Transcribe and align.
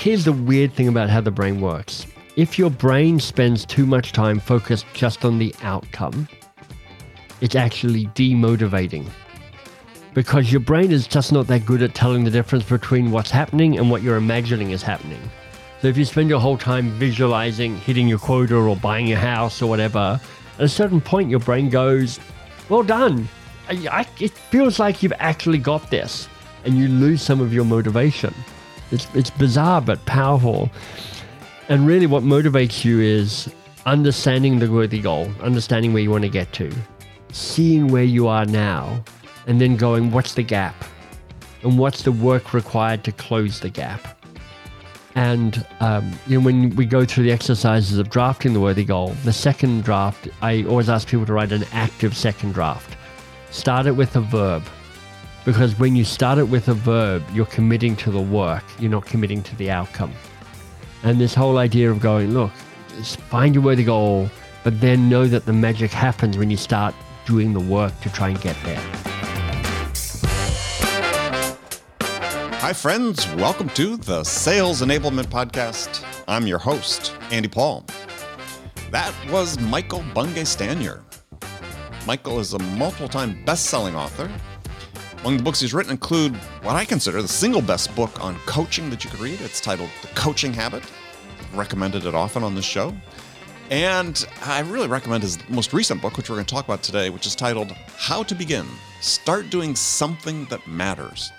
here's 0.00 0.24
the 0.24 0.32
weird 0.32 0.72
thing 0.72 0.88
about 0.88 1.10
how 1.10 1.20
the 1.20 1.30
brain 1.30 1.60
works. 1.60 2.06
If 2.36 2.58
your 2.58 2.70
brain 2.70 3.20
spends 3.20 3.66
too 3.66 3.84
much 3.84 4.12
time 4.12 4.40
focused 4.40 4.86
just 4.94 5.26
on 5.26 5.38
the 5.38 5.54
outcome, 5.60 6.26
it's 7.42 7.54
actually 7.54 8.06
demotivating 8.06 9.06
because 10.14 10.50
your 10.50 10.62
brain 10.62 10.90
is 10.90 11.06
just 11.06 11.32
not 11.32 11.46
that 11.48 11.66
good 11.66 11.82
at 11.82 11.94
telling 11.94 12.24
the 12.24 12.30
difference 12.30 12.64
between 12.64 13.10
what's 13.10 13.30
happening 13.30 13.76
and 13.76 13.90
what 13.90 14.02
you're 14.02 14.16
imagining 14.16 14.70
is 14.70 14.82
happening. 14.82 15.20
So 15.82 15.88
if 15.88 15.98
you 15.98 16.06
spend 16.06 16.30
your 16.30 16.40
whole 16.40 16.56
time 16.56 16.90
visualizing 16.92 17.76
hitting 17.76 18.08
your 18.08 18.18
quota 18.18 18.56
or 18.56 18.76
buying 18.76 19.06
your 19.06 19.18
house 19.18 19.60
or 19.60 19.68
whatever, 19.68 20.18
at 20.58 20.64
a 20.64 20.68
certain 20.68 21.02
point 21.02 21.28
your 21.28 21.40
brain 21.40 21.68
goes, 21.68 22.18
"Well 22.70 22.82
done." 22.82 23.28
I, 23.68 23.86
I, 23.90 24.06
it 24.18 24.32
feels 24.32 24.78
like 24.78 25.02
you've 25.02 25.12
actually 25.18 25.58
got 25.58 25.90
this, 25.90 26.26
and 26.64 26.78
you 26.78 26.88
lose 26.88 27.20
some 27.20 27.40
of 27.42 27.52
your 27.52 27.66
motivation. 27.66 28.34
It's 28.90 29.06
it's 29.14 29.30
bizarre 29.30 29.80
but 29.80 30.04
powerful. 30.06 30.70
And 31.68 31.86
really, 31.86 32.06
what 32.06 32.22
motivates 32.22 32.84
you 32.84 33.00
is 33.00 33.48
understanding 33.86 34.58
the 34.58 34.70
worthy 34.70 35.00
goal, 35.00 35.30
understanding 35.40 35.92
where 35.92 36.02
you 36.02 36.10
want 36.10 36.24
to 36.24 36.30
get 36.30 36.52
to, 36.54 36.72
seeing 37.32 37.88
where 37.88 38.04
you 38.04 38.26
are 38.26 38.44
now, 38.44 39.02
and 39.46 39.60
then 39.60 39.76
going, 39.76 40.10
what's 40.10 40.34
the 40.34 40.42
gap? 40.42 40.74
And 41.62 41.78
what's 41.78 42.02
the 42.02 42.12
work 42.12 42.54
required 42.54 43.04
to 43.04 43.12
close 43.12 43.60
the 43.60 43.68
gap? 43.68 44.16
And 45.14 45.66
um, 45.80 46.12
you 46.26 46.38
know, 46.38 46.44
when 46.44 46.74
we 46.76 46.86
go 46.86 47.04
through 47.04 47.24
the 47.24 47.32
exercises 47.32 47.98
of 47.98 48.10
drafting 48.10 48.52
the 48.52 48.60
worthy 48.60 48.84
goal, 48.84 49.08
the 49.24 49.32
second 49.32 49.84
draft, 49.84 50.28
I 50.40 50.64
always 50.64 50.88
ask 50.88 51.08
people 51.08 51.26
to 51.26 51.32
write 51.32 51.52
an 51.52 51.64
active 51.72 52.16
second 52.16 52.52
draft. 52.52 52.96
Start 53.50 53.86
it 53.86 53.92
with 53.92 54.14
a 54.16 54.20
verb. 54.20 54.62
Because 55.50 55.76
when 55.80 55.96
you 55.96 56.04
start 56.04 56.38
it 56.38 56.44
with 56.44 56.68
a 56.68 56.74
verb, 56.74 57.24
you're 57.32 57.44
committing 57.44 57.96
to 57.96 58.12
the 58.12 58.20
work, 58.20 58.62
you're 58.78 58.88
not 58.88 59.04
committing 59.04 59.42
to 59.42 59.56
the 59.56 59.68
outcome. 59.68 60.12
And 61.02 61.20
this 61.20 61.34
whole 61.34 61.58
idea 61.58 61.90
of 61.90 61.98
going, 61.98 62.32
look, 62.32 62.52
find 63.28 63.56
your 63.56 63.64
worthy 63.64 63.82
goal, 63.82 64.30
but 64.62 64.80
then 64.80 65.08
know 65.08 65.26
that 65.26 65.46
the 65.46 65.52
magic 65.52 65.90
happens 65.90 66.38
when 66.38 66.52
you 66.52 66.56
start 66.56 66.94
doing 67.26 67.52
the 67.52 67.58
work 67.58 68.00
to 68.02 68.12
try 68.12 68.28
and 68.28 68.40
get 68.40 68.56
there. 68.62 68.80
Hi, 72.60 72.72
friends. 72.72 73.26
Welcome 73.34 73.70
to 73.70 73.96
the 73.96 74.22
Sales 74.22 74.82
Enablement 74.82 75.24
Podcast. 75.24 76.04
I'm 76.28 76.46
your 76.46 76.60
host, 76.60 77.12
Andy 77.32 77.48
Paul. 77.48 77.84
That 78.92 79.12
was 79.28 79.58
Michael 79.58 80.04
Bungay 80.14 80.44
Stanier. 80.44 81.02
Michael 82.06 82.38
is 82.38 82.54
a 82.54 82.58
multiple 82.60 83.08
time 83.08 83.44
best 83.44 83.66
selling 83.66 83.96
author. 83.96 84.30
Among 85.20 85.36
the 85.36 85.42
books 85.42 85.60
he's 85.60 85.74
written 85.74 85.92
include 85.92 86.34
what 86.62 86.76
I 86.76 86.86
consider 86.86 87.20
the 87.20 87.28
single 87.28 87.60
best 87.60 87.94
book 87.94 88.24
on 88.24 88.36
coaching 88.46 88.88
that 88.88 89.04
you 89.04 89.10
could 89.10 89.20
read. 89.20 89.38
It's 89.42 89.60
titled 89.60 89.90
The 90.00 90.08
Coaching 90.08 90.54
Habit. 90.54 90.82
I've 91.38 91.58
recommended 91.58 92.06
it 92.06 92.14
often 92.14 92.42
on 92.42 92.54
this 92.54 92.64
show. 92.64 92.94
And 93.68 94.26
I 94.46 94.60
really 94.60 94.88
recommend 94.88 95.22
his 95.22 95.38
most 95.50 95.74
recent 95.74 96.00
book, 96.00 96.16
which 96.16 96.30
we're 96.30 96.36
going 96.36 96.46
to 96.46 96.54
talk 96.54 96.64
about 96.64 96.82
today, 96.82 97.10
which 97.10 97.26
is 97.26 97.36
titled 97.36 97.70
How 97.98 98.22
to 98.22 98.34
Begin 98.34 98.66
Start 99.02 99.50
Doing 99.50 99.76
Something 99.76 100.46
That 100.46 100.66
Matters. 100.66 101.30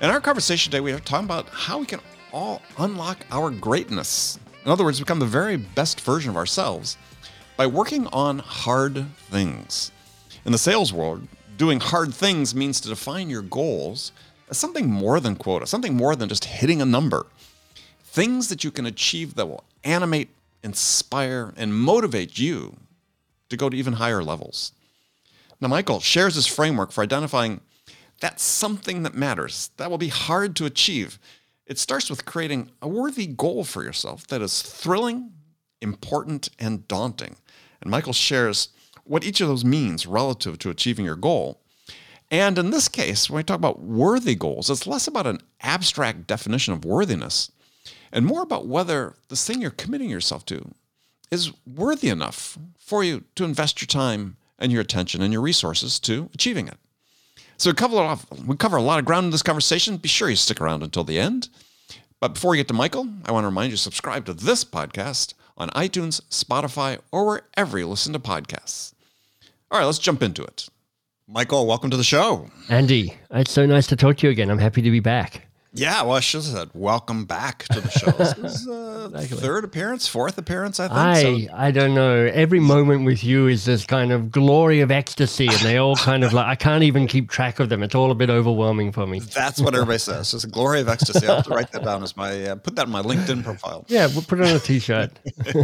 In 0.00 0.08
our 0.08 0.20
conversation 0.20 0.70
today, 0.70 0.80
we 0.80 0.92
are 0.92 0.98
talking 0.98 1.26
about 1.26 1.50
how 1.50 1.78
we 1.78 1.86
can 1.86 2.00
all 2.32 2.62
unlock 2.78 3.18
our 3.30 3.50
greatness. 3.50 4.38
In 4.64 4.70
other 4.70 4.84
words, 4.84 5.00
become 5.00 5.18
the 5.18 5.26
very 5.26 5.58
best 5.58 6.00
version 6.00 6.30
of 6.30 6.36
ourselves 6.36 6.96
by 7.58 7.66
working 7.66 8.06
on 8.06 8.38
hard 8.38 9.04
things. 9.28 9.92
In 10.46 10.52
the 10.52 10.58
sales 10.58 10.94
world, 10.94 11.28
doing 11.56 11.80
hard 11.80 12.14
things 12.14 12.54
means 12.54 12.80
to 12.80 12.88
define 12.88 13.30
your 13.30 13.42
goals 13.42 14.12
as 14.48 14.58
something 14.58 14.88
more 14.88 15.20
than 15.20 15.36
quota, 15.36 15.66
something 15.66 15.94
more 15.94 16.14
than 16.14 16.28
just 16.28 16.44
hitting 16.44 16.80
a 16.80 16.86
number. 16.86 17.26
Things 18.04 18.48
that 18.48 18.64
you 18.64 18.70
can 18.70 18.86
achieve 18.86 19.34
that 19.34 19.46
will 19.46 19.64
animate, 19.84 20.30
inspire, 20.62 21.52
and 21.56 21.74
motivate 21.74 22.38
you 22.38 22.76
to 23.48 23.56
go 23.56 23.68
to 23.68 23.76
even 23.76 23.94
higher 23.94 24.22
levels. 24.22 24.72
Now, 25.60 25.68
Michael 25.68 26.00
shares 26.00 26.34
his 26.34 26.46
framework 26.46 26.92
for 26.92 27.02
identifying 27.02 27.60
that's 28.20 28.42
something 28.42 29.02
that 29.02 29.14
matters. 29.14 29.70
That 29.76 29.90
will 29.90 29.98
be 29.98 30.08
hard 30.08 30.56
to 30.56 30.66
achieve. 30.66 31.18
It 31.66 31.78
starts 31.78 32.08
with 32.08 32.24
creating 32.24 32.70
a 32.80 32.88
worthy 32.88 33.26
goal 33.26 33.64
for 33.64 33.82
yourself 33.82 34.26
that 34.28 34.40
is 34.40 34.62
thrilling, 34.62 35.32
important, 35.80 36.48
and 36.58 36.86
daunting. 36.88 37.36
And 37.80 37.90
Michael 37.90 38.12
shares 38.12 38.68
what 39.06 39.24
each 39.24 39.40
of 39.40 39.48
those 39.48 39.64
means 39.64 40.06
relative 40.06 40.58
to 40.60 40.70
achieving 40.70 41.04
your 41.04 41.16
goal. 41.16 41.60
And 42.30 42.58
in 42.58 42.70
this 42.70 42.88
case, 42.88 43.30
when 43.30 43.38
we 43.38 43.44
talk 43.44 43.56
about 43.56 43.80
worthy 43.80 44.34
goals, 44.34 44.68
it's 44.68 44.86
less 44.86 45.06
about 45.06 45.26
an 45.26 45.40
abstract 45.60 46.26
definition 46.26 46.72
of 46.74 46.84
worthiness 46.84 47.52
and 48.12 48.26
more 48.26 48.42
about 48.42 48.66
whether 48.66 49.14
the 49.28 49.36
thing 49.36 49.60
you're 49.60 49.70
committing 49.70 50.10
yourself 50.10 50.44
to 50.46 50.72
is 51.30 51.52
worthy 51.66 52.08
enough 52.08 52.58
for 52.78 53.04
you 53.04 53.24
to 53.34 53.44
invest 53.44 53.80
your 53.80 53.86
time 53.86 54.36
and 54.58 54.72
your 54.72 54.80
attention 54.80 55.22
and 55.22 55.32
your 55.32 55.42
resources 55.42 56.00
to 56.00 56.30
achieving 56.34 56.66
it. 56.68 56.78
So 57.58 57.70
we 57.70 57.74
cover, 57.74 57.96
off, 57.96 58.26
we 58.46 58.56
cover 58.56 58.76
a 58.76 58.82
lot 58.82 58.98
of 58.98 59.04
ground 59.04 59.24
in 59.24 59.30
this 59.30 59.42
conversation. 59.42 59.96
Be 59.96 60.08
sure 60.08 60.28
you 60.28 60.36
stick 60.36 60.60
around 60.60 60.82
until 60.82 61.04
the 61.04 61.18
end. 61.18 61.48
But 62.20 62.34
before 62.34 62.52
we 62.52 62.56
get 62.56 62.68
to 62.68 62.74
Michael, 62.74 63.08
I 63.24 63.32
want 63.32 63.44
to 63.44 63.48
remind 63.48 63.70
you 63.70 63.76
to 63.76 63.82
subscribe 63.82 64.24
to 64.26 64.34
this 64.34 64.64
podcast 64.64 65.34
on 65.56 65.70
iTunes, 65.70 66.20
Spotify, 66.28 66.98
or 67.12 67.26
wherever 67.26 67.78
you 67.78 67.86
listen 67.86 68.12
to 68.12 68.18
podcasts. 68.18 68.92
All 69.70 69.80
right, 69.80 69.84
let's 69.84 69.98
jump 69.98 70.22
into 70.22 70.44
it. 70.44 70.68
Michael, 71.26 71.66
welcome 71.66 71.90
to 71.90 71.96
the 71.96 72.04
show. 72.04 72.48
Andy, 72.68 73.14
it's 73.32 73.50
so 73.50 73.66
nice 73.66 73.88
to 73.88 73.96
talk 73.96 74.16
to 74.18 74.26
you 74.26 74.30
again. 74.30 74.48
I'm 74.48 74.58
happy 74.58 74.80
to 74.80 74.90
be 74.92 75.00
back. 75.00 75.45
Yeah, 75.76 76.02
well, 76.02 76.16
I 76.16 76.20
should 76.20 76.42
have 76.42 76.52
said 76.52 76.70
welcome 76.74 77.24
back 77.24 77.64
to 77.64 77.80
the 77.80 77.90
show. 77.90 78.10
This 78.12 78.36
is 78.38 78.68
uh, 78.68 79.10
exactly. 79.14 79.38
third 79.38 79.64
appearance, 79.64 80.08
fourth 80.08 80.38
appearance, 80.38 80.80
I 80.80 80.88
think. 80.88 80.98
I 80.98 81.46
so. 81.46 81.54
I 81.54 81.70
don't 81.70 81.94
know. 81.94 82.30
Every 82.32 82.60
moment 82.60 83.04
with 83.04 83.22
you 83.22 83.46
is 83.46 83.64
this 83.64 83.84
kind 83.84 84.12
of 84.12 84.30
glory 84.30 84.80
of 84.80 84.90
ecstasy, 84.90 85.46
and 85.46 85.58
they 85.58 85.76
all 85.76 85.96
kind 85.96 86.24
of 86.24 86.32
like 86.32 86.46
I 86.46 86.54
can't 86.54 86.82
even 86.82 87.06
keep 87.06 87.30
track 87.30 87.60
of 87.60 87.68
them. 87.68 87.82
It's 87.82 87.94
all 87.94 88.10
a 88.10 88.14
bit 88.14 88.30
overwhelming 88.30 88.92
for 88.92 89.06
me. 89.06 89.20
That's 89.20 89.60
what 89.60 89.74
everybody 89.74 89.98
says. 89.98 90.32
It's 90.32 90.44
a 90.44 90.48
glory 90.48 90.80
of 90.80 90.88
ecstasy. 90.88 91.26
I 91.26 91.36
have 91.36 91.44
to 91.44 91.50
write 91.50 91.72
that 91.72 91.84
down 91.84 92.02
as 92.02 92.16
my 92.16 92.42
uh, 92.44 92.56
put 92.56 92.76
that 92.76 92.86
in 92.86 92.92
my 92.92 93.02
LinkedIn 93.02 93.44
profile. 93.44 93.84
Yeah, 93.88 94.06
we'll 94.06 94.22
put 94.22 94.40
it 94.40 94.46
on 94.48 94.56
a 94.56 94.58
T-shirt. 94.58 95.10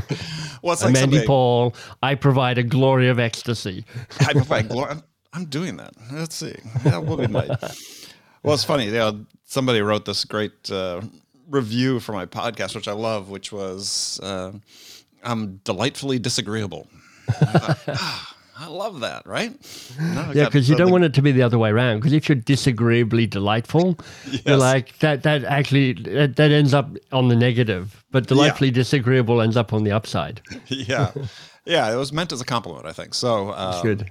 well, 0.62 0.73
it's 0.73 0.83
like 0.83 0.91
I'm 0.91 0.97
Andy 0.97 1.25
Paul. 1.25 1.75
I 2.03 2.15
provide 2.15 2.59
a 2.59 2.62
glory 2.62 3.09
of 3.09 3.19
ecstasy. 3.19 3.84
I 4.21 4.33
provide 4.33 4.69
glory. 4.69 4.97
I'm 5.33 5.47
doing 5.47 5.79
that. 5.79 5.94
Let's 6.12 6.37
see. 6.37 6.55
That 6.84 7.06
will 7.06 7.17
be 7.17 7.27
nice. 7.27 8.01
Well, 8.42 8.54
it's 8.54 8.64
funny. 8.64 8.86
You 8.86 8.92
know, 8.92 9.26
somebody 9.44 9.80
wrote 9.82 10.04
this 10.04 10.25
great 10.25 10.70
uh, 10.70 11.03
review 11.48 12.00
for 12.00 12.12
my 12.12 12.26
podcast, 12.26 12.75
which 12.75 12.88
I 12.88 12.92
love, 12.92 13.28
which 13.28 13.53
was 13.53 14.19
uh, 14.22 14.53
I'm 15.22 15.56
delightfully 15.64 16.19
disagreeable. 16.19 16.88
I, 17.28 17.76
ah, 17.88 18.36
I 18.58 18.66
love 18.66 19.00
that, 19.00 19.26
right? 19.26 19.54
yeah, 20.34 20.44
because 20.44 20.69
you 20.69 20.76
don't 20.76 20.91
want 20.91 21.04
it 21.04 21.14
to 21.14 21.22
be 21.22 21.32
the 21.32 21.42
other 21.42 21.58
way 21.58 21.70
around. 21.70 21.98
Because 21.98 22.12
if 22.12 22.28
you're 22.28 22.36
disagreeably 22.36 23.26
delightful, 23.26 23.98
yes. 24.31 24.42
you're 24.44 24.56
like 24.56 24.98
that. 24.98 25.22
That 25.22 25.44
actually 25.44 25.94
that, 25.94 26.36
that, 26.36 26.50
ends 26.50 26.75
up 26.75 26.91
on 27.12 27.28
the 27.28 27.36
negative, 27.36 28.04
but 28.10 28.26
delightfully 28.26 28.69
yeah. 28.69 28.75
disagreeable 28.75 29.41
ends 29.41 29.56
up 29.56 29.72
on 29.72 29.84
the 29.84 29.92
upside. 29.92 30.42
yeah, 30.66 31.12
yeah. 31.64 31.92
It 31.92 31.97
was 31.97 32.12
meant 32.12 32.32
as 32.32 32.41
a 32.41 32.44
compliment, 32.44 32.86
I 32.86 32.92
think. 32.92 33.14
So 33.14 33.50
uh, 33.50 33.82
good. 33.82 34.10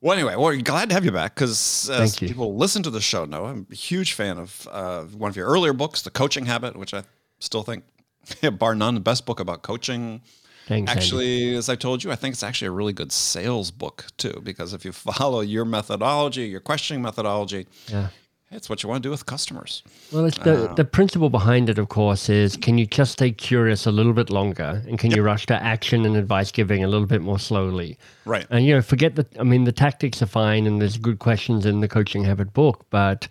Well, 0.00 0.16
anyway, 0.16 0.36
well, 0.36 0.56
glad 0.58 0.90
to 0.90 0.94
have 0.94 1.04
you 1.04 1.10
back 1.10 1.34
because 1.34 1.90
as 1.90 2.16
people 2.16 2.56
listen 2.56 2.82
to 2.84 2.90
the 2.90 3.00
show 3.00 3.24
know, 3.24 3.46
I'm 3.46 3.66
a 3.70 3.74
huge 3.74 4.12
fan 4.12 4.38
of 4.38 4.68
uh, 4.70 5.02
one 5.04 5.28
of 5.28 5.36
your 5.36 5.48
earlier 5.48 5.72
books, 5.72 6.02
The 6.02 6.10
Coaching 6.10 6.46
Habit, 6.46 6.76
which 6.76 6.94
I 6.94 7.02
still 7.40 7.64
think, 7.64 7.84
bar 8.58 8.74
none, 8.76 8.94
the 8.94 9.00
best 9.00 9.26
book 9.26 9.40
about 9.40 9.62
coaching. 9.62 10.22
Thanks, 10.66 10.92
actually, 10.92 11.46
Andy. 11.46 11.56
as 11.56 11.68
I 11.68 11.74
told 11.74 12.04
you, 12.04 12.12
I 12.12 12.14
think 12.14 12.34
it's 12.34 12.42
actually 12.42 12.68
a 12.68 12.72
really 12.72 12.92
good 12.92 13.10
sales 13.10 13.70
book 13.70 14.04
too, 14.18 14.40
because 14.44 14.72
if 14.72 14.84
you 14.84 14.92
follow 14.92 15.40
your 15.40 15.64
methodology, 15.64 16.42
your 16.42 16.60
questioning 16.60 17.02
methodology, 17.02 17.66
yeah. 17.88 18.08
It's 18.50 18.70
what 18.70 18.82
you 18.82 18.88
want 18.88 19.02
to 19.02 19.06
do 19.06 19.10
with 19.10 19.26
customers. 19.26 19.82
Well, 20.10 20.24
it's 20.24 20.38
the, 20.38 20.70
uh, 20.70 20.74
the 20.74 20.84
principle 20.84 21.28
behind 21.28 21.68
it, 21.68 21.78
of 21.78 21.90
course, 21.90 22.30
is 22.30 22.56
can 22.56 22.78
you 22.78 22.86
just 22.86 23.12
stay 23.12 23.30
curious 23.30 23.84
a 23.84 23.92
little 23.92 24.14
bit 24.14 24.30
longer 24.30 24.82
and 24.88 24.98
can 24.98 25.10
yep. 25.10 25.18
you 25.18 25.22
rush 25.22 25.44
to 25.46 25.62
action 25.62 26.06
and 26.06 26.16
advice 26.16 26.50
giving 26.50 26.82
a 26.82 26.88
little 26.88 27.06
bit 27.06 27.20
more 27.20 27.38
slowly? 27.38 27.98
Right. 28.24 28.46
And, 28.48 28.64
you 28.64 28.74
know, 28.74 28.80
forget 28.80 29.16
that, 29.16 29.38
I 29.38 29.42
mean, 29.42 29.64
the 29.64 29.72
tactics 29.72 30.22
are 30.22 30.26
fine 30.26 30.66
and 30.66 30.80
there's 30.80 30.96
good 30.96 31.18
questions 31.18 31.66
in 31.66 31.80
the 31.80 31.88
Coaching 31.88 32.24
Habit 32.24 32.54
book. 32.54 32.86
But, 32.88 33.28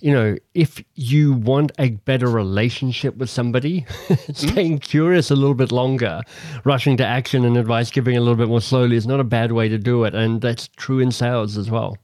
you 0.00 0.12
know, 0.12 0.36
if 0.52 0.82
you 0.96 1.32
want 1.32 1.72
a 1.78 1.90
better 1.90 2.28
relationship 2.28 3.16
with 3.16 3.30
somebody, 3.30 3.86
staying 4.34 4.74
mm-hmm. 4.74 4.90
curious 4.90 5.30
a 5.30 5.34
little 5.34 5.54
bit 5.54 5.72
longer, 5.72 6.20
rushing 6.64 6.98
to 6.98 7.06
action 7.06 7.46
and 7.46 7.56
advice 7.56 7.90
giving 7.90 8.18
a 8.18 8.20
little 8.20 8.36
bit 8.36 8.48
more 8.48 8.60
slowly 8.60 8.96
is 8.96 9.06
not 9.06 9.18
a 9.18 9.24
bad 9.24 9.52
way 9.52 9.70
to 9.70 9.78
do 9.78 10.04
it. 10.04 10.14
And 10.14 10.42
that's 10.42 10.68
true 10.76 10.98
in 10.98 11.10
sales 11.10 11.56
as 11.56 11.70
well. 11.70 11.96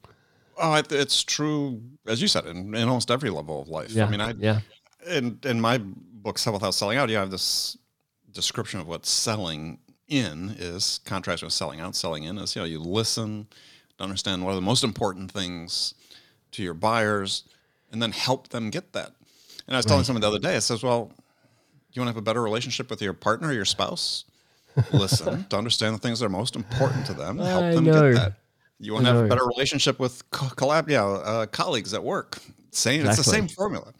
Oh, 0.57 0.81
it's 0.89 1.23
true, 1.23 1.81
as 2.07 2.21
you 2.21 2.27
said, 2.27 2.45
in, 2.45 2.73
in 2.75 2.87
almost 2.87 3.11
every 3.11 3.29
level 3.29 3.61
of 3.61 3.67
life. 3.67 3.91
Yeah, 3.91 4.05
I 4.05 4.09
mean, 4.09 4.21
I 4.21 4.31
yeah. 4.37 4.59
In 5.09 5.39
in 5.43 5.61
my 5.61 5.77
book, 5.79 6.37
Sell 6.37 6.53
Without 6.53 6.73
Selling 6.73 6.97
Out, 6.97 7.09
you 7.09 7.17
have 7.17 7.31
this 7.31 7.77
description 8.31 8.79
of 8.79 8.87
what 8.87 9.05
selling 9.05 9.79
in 10.07 10.55
is. 10.57 10.99
Contrast 11.05 11.43
with 11.43 11.53
selling 11.53 11.79
out. 11.79 11.95
Selling 11.95 12.23
in 12.23 12.37
is 12.37 12.55
you 12.55 12.61
know 12.61 12.65
you 12.65 12.79
listen, 12.79 13.47
to 13.97 14.03
understand 14.03 14.43
what 14.43 14.51
are 14.51 14.55
the 14.55 14.61
most 14.61 14.83
important 14.83 15.31
things 15.31 15.93
to 16.51 16.63
your 16.63 16.73
buyers, 16.73 17.43
and 17.91 18.01
then 18.01 18.11
help 18.11 18.49
them 18.49 18.69
get 18.69 18.93
that. 18.93 19.11
And 19.67 19.75
I 19.75 19.79
was 19.79 19.85
telling 19.85 20.03
someone 20.03 20.21
the 20.21 20.27
other 20.27 20.39
day, 20.39 20.55
I 20.55 20.59
says, 20.59 20.83
well, 20.83 21.11
You 21.93 22.01
want 22.01 22.07
to 22.09 22.13
have 22.13 22.17
a 22.17 22.21
better 22.21 22.41
relationship 22.41 22.89
with 22.89 23.01
your 23.01 23.13
partner 23.13 23.49
or 23.49 23.53
your 23.53 23.65
spouse? 23.65 24.25
Listen 24.91 25.45
to 25.49 25.57
understand 25.57 25.95
the 25.95 25.99
things 25.99 26.19
that 26.19 26.25
are 26.25 26.29
most 26.29 26.55
important 26.55 27.05
to 27.07 27.13
them. 27.13 27.37
Help 27.39 27.63
I 27.63 27.75
them 27.75 27.85
know. 27.85 28.13
get 28.13 28.19
that. 28.19 28.33
You 28.79 28.93
want 28.93 29.05
to 29.05 29.13
have 29.13 29.25
a 29.25 29.27
better 29.29 29.45
relationship 29.45 29.99
with 29.99 30.29
co- 30.31 30.47
collab, 30.47 30.89
yeah, 30.89 31.05
uh, 31.05 31.45
colleagues 31.45 31.93
at 31.93 32.03
work. 32.03 32.37
Same, 32.71 33.05
it's 33.05 33.17
the 33.17 33.23
same 33.23 33.47
formula. 33.47 33.93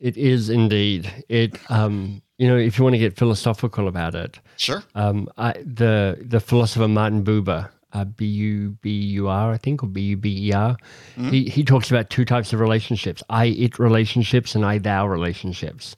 It 0.00 0.16
is 0.16 0.50
indeed. 0.50 1.10
It 1.28 1.58
um, 1.70 2.20
you 2.38 2.48
know, 2.48 2.56
if 2.56 2.76
you 2.78 2.84
want 2.84 2.94
to 2.94 2.98
get 2.98 3.16
philosophical 3.16 3.86
about 3.88 4.14
it, 4.14 4.38
Sure. 4.56 4.82
um, 4.94 5.28
I, 5.38 5.52
the 5.64 6.18
the 6.20 6.40
philosopher 6.40 6.88
Martin 6.88 7.24
Buber, 7.24 7.70
uh, 7.92 8.04
B 8.04 8.26
U 8.26 8.70
B 8.82 8.90
U 8.90 9.28
R, 9.28 9.52
I 9.52 9.56
think, 9.56 9.82
or 9.84 9.86
B 9.86 10.00
U 10.02 10.16
B 10.16 10.48
E 10.48 10.52
R, 10.52 10.76
he 11.30 11.44
he 11.44 11.62
talks 11.62 11.90
about 11.90 12.10
two 12.10 12.24
types 12.24 12.52
of 12.52 12.58
relationships: 12.60 13.22
I 13.30 13.46
it 13.46 13.78
relationships 13.78 14.54
and 14.56 14.64
I 14.64 14.78
thou 14.78 15.06
relationships. 15.06 15.94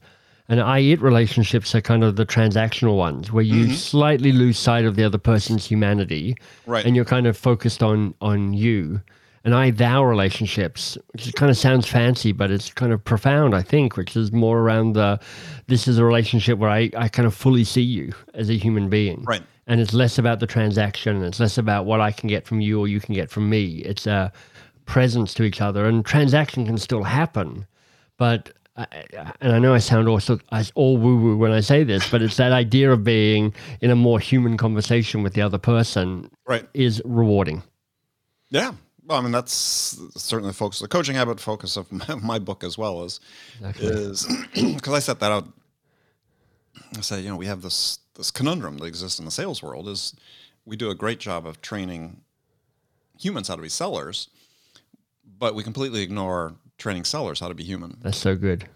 And 0.49 0.61
I 0.61 0.79
it 0.79 1.01
relationships 1.01 1.75
are 1.75 1.81
kind 1.81 2.05
of 2.05 2.17
the 2.17 2.27
transactional 2.27 2.97
ones 2.97 3.33
where 3.33 3.43
you 3.43 3.65
mm-hmm. 3.65 3.75
slightly 3.75 4.33
lose 4.33 4.59
sight 4.59 4.85
of 4.85 4.97
the 4.97 5.05
other 5.05 5.19
person's 5.19 5.67
humanity, 5.67 6.37
Right. 6.67 6.85
And 6.85 6.95
you're 6.95 7.05
kind 7.05 7.27
of 7.27 7.37
focused 7.37 7.83
on 7.83 8.15
on 8.21 8.53
you. 8.53 9.01
And 9.45 9.55
I 9.55 9.71
thou 9.71 10.03
relationships, 10.03 10.99
which 11.13 11.33
kind 11.35 11.51
of 11.51 11.57
sounds 11.57 11.87
fancy, 11.87 12.33
but 12.33 12.51
it's 12.51 12.73
kind 12.73 12.93
of 12.93 13.05
profound, 13.05 13.55
I 13.55 13.63
think, 13.63 13.97
which 13.97 14.17
is 14.17 14.33
more 14.33 14.59
around 14.59 14.95
the 14.95 15.21
this 15.69 15.87
is 15.87 15.99
a 15.99 16.05
relationship 16.05 16.59
where 16.59 16.71
I, 16.71 16.91
I 16.97 17.09
kind 17.09 17.27
of 17.27 17.35
fully 17.35 17.63
see 17.63 17.83
you 17.83 18.13
as 18.35 18.51
a 18.51 18.55
human 18.55 18.89
being. 18.89 19.23
Right. 19.23 19.43
And 19.69 19.81
it's 19.81 19.93
less 19.93 20.19
about 20.19 20.41
the 20.41 20.47
transaction, 20.47 21.17
and 21.17 21.25
it's 21.25 21.39
less 21.41 21.59
about 21.59 21.87
what 21.87 22.01
I 22.01 22.11
can 22.11 22.29
get 22.29 22.45
from 22.45 22.61
you 22.61 22.81
or 22.81 22.89
you 22.89 23.01
can 23.01 23.15
get 23.15 23.31
from 23.31 23.49
me. 23.49 23.79
It's 23.85 24.07
a 24.07 24.33
presence 24.85 25.33
to 25.35 25.45
each 25.45 25.61
other, 25.61 25.87
and 25.87 26.05
transaction 26.05 26.67
can 26.67 26.79
still 26.79 27.05
happen. 27.05 27.67
But, 28.17 28.51
and 28.77 29.53
I 29.53 29.59
know 29.59 29.75
I 29.75 29.79
sound 29.79 30.09
as 30.53 30.73
all 30.75 30.97
woo 30.99 31.17
woo 31.17 31.37
when 31.37 31.53
I 31.53 31.61
say 31.61 31.85
this, 31.85 32.09
but 32.11 32.23
it's 32.23 32.37
that 32.37 32.53
idea 32.53 32.93
of 32.93 33.05
being 33.05 33.55
in 33.81 33.91
a 33.91 33.97
more 33.97 34.21
human 34.21 34.57
conversation 34.57 35.23
with 35.23 35.35
the 35.35 35.43
other 35.43 35.59
person 35.59 36.31
Right. 36.47 36.69
is 36.75 37.01
rewarding. 37.05 37.63
Yeah. 38.51 38.73
Well, 39.07 39.19
I 39.19 39.23
mean, 39.23 39.33
that's 39.33 39.53
certainly 40.17 40.51
the 40.51 40.57
focus 40.57 40.81
the 40.81 40.89
coaching 40.89 41.15
habit, 41.15 41.39
focus 41.41 41.77
of 41.77 41.91
my, 41.93 42.15
my 42.23 42.39
book 42.39 42.65
as 42.65 42.77
well 42.77 43.05
is, 43.05 43.21
Exactly. 43.61 43.87
is 43.87 44.27
because 44.75 44.93
I 44.95 44.99
set 44.99 45.21
that 45.21 45.33
out. 45.33 45.49
I 46.97 47.01
say, 47.01 47.21
you 47.21 47.29
know, 47.29 47.37
we 47.37 47.47
have 47.47 47.63
this 47.63 47.99
this 48.15 48.31
conundrum 48.31 48.79
that 48.79 48.87
exists 48.87 49.19
in 49.19 49.25
the 49.27 49.31
sales 49.31 49.63
world 49.63 49.89
is 49.89 50.15
we 50.65 50.77
do 50.77 50.91
a 50.91 50.95
great 50.95 51.19
job 51.21 51.47
of 51.47 51.61
training 51.61 52.21
humans 53.19 53.49
how 53.49 53.57
to 53.57 53.63
be 53.63 53.69
sellers, 53.69 54.29
but 55.39 55.55
we 55.55 55.63
completely 55.63 56.03
ignore 56.03 56.55
training 56.79 57.05
sellers 57.05 57.41
how 57.41 57.49
to 57.49 57.55
be 57.55 57.65
human. 57.65 57.97
That's 58.03 58.19
so 58.19 58.37
good. 58.37 58.69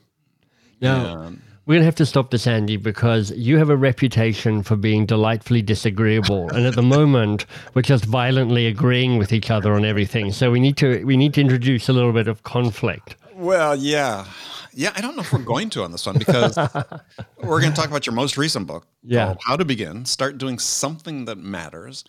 Now, 0.81 1.23
And- 1.23 1.43
we're 1.67 1.75
going 1.75 1.83
to 1.83 1.87
have 1.87 1.95
to 1.97 2.07
stop 2.07 2.31
this, 2.31 2.47
Andy, 2.47 2.77
because 2.77 3.31
you 3.33 3.59
have 3.59 3.71
a 3.71 3.77
reputation 3.77 4.63
for 4.63 4.75
being 4.77 5.07
delightfully 5.07 5.63
disagreeable. 5.63 6.49
and 6.51 6.67
at 6.67 6.75
the 6.75 6.83
moment, 6.83 7.47
we're 7.75 7.83
just 7.83 8.05
violently 8.07 8.67
agreeing 8.67 9.19
with 9.19 9.33
each 9.33 9.51
other 9.51 9.75
on 9.75 9.85
everything. 9.85 10.33
So 10.33 10.51
we 10.51 10.59
need 10.59 10.77
to 10.79 11.05
we 11.05 11.17
need 11.17 11.35
to 11.35 11.41
introduce 11.41 11.89
a 11.89 11.93
little 11.93 12.13
bit 12.13 12.27
of 12.29 12.43
conflict. 12.43 13.15
Well, 13.35 13.77
yeah. 13.77 14.25
Yeah, 14.73 14.93
I 14.97 15.01
don't 15.01 15.15
know 15.17 15.23
if 15.23 15.33
we're 15.33 15.41
going 15.41 15.69
to 15.71 15.83
on 15.83 15.93
this 15.93 16.07
one 16.07 16.17
because 16.19 16.57
we're 17.43 17.61
going 17.61 17.73
to 17.73 17.77
talk 17.77 17.89
about 17.89 18.07
your 18.07 18.15
most 18.15 18.37
recent 18.39 18.67
book 18.67 18.87
Yeah. 19.03 19.35
How 19.45 19.57
to 19.57 19.65
Begin, 19.65 20.05
Start 20.07 20.39
Doing 20.39 20.59
Something 20.59 21.25
That 21.27 21.39
Matters. 21.39 22.05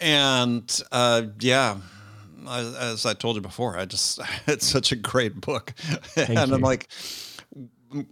And 0.00 0.80
uh, 0.92 1.22
yeah, 1.40 1.76
as, 2.48 3.06
I 3.06 3.14
told 3.14 3.36
you 3.36 3.42
before, 3.42 3.78
I 3.78 3.84
just, 3.84 4.20
it's 4.46 4.66
such 4.66 4.92
a 4.92 4.96
great 4.96 5.40
book. 5.40 5.72
and 6.16 6.38
I'm 6.38 6.50
you. 6.50 6.58
like, 6.58 6.88
mm, 7.92 8.06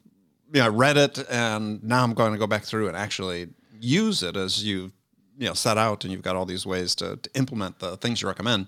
yeah, 0.53 0.67
I 0.67 0.69
read 0.69 0.97
it 0.97 1.19
and 1.31 1.83
now 1.83 2.03
I'm 2.03 2.15
going 2.15 2.33
to 2.33 2.39
go 2.39 2.47
back 2.47 2.65
through 2.65 2.89
and 2.89 2.97
actually 2.97 3.49
use 3.81 4.23
it 4.23 4.37
as 4.37 4.65
you, 4.65 4.93
you 5.39 5.47
know, 5.47 5.55
set 5.55 5.79
out 5.79 6.05
and 6.05 6.13
you've 6.13 6.23
got 6.23 6.37
all 6.37 6.47
these 6.47 6.67
ways 6.67 6.95
to, 6.97 7.17
to 7.17 7.31
implement 7.35 7.79
the 7.79 7.97
things 7.97 8.21
you 8.21 8.29
recommend. 8.29 8.67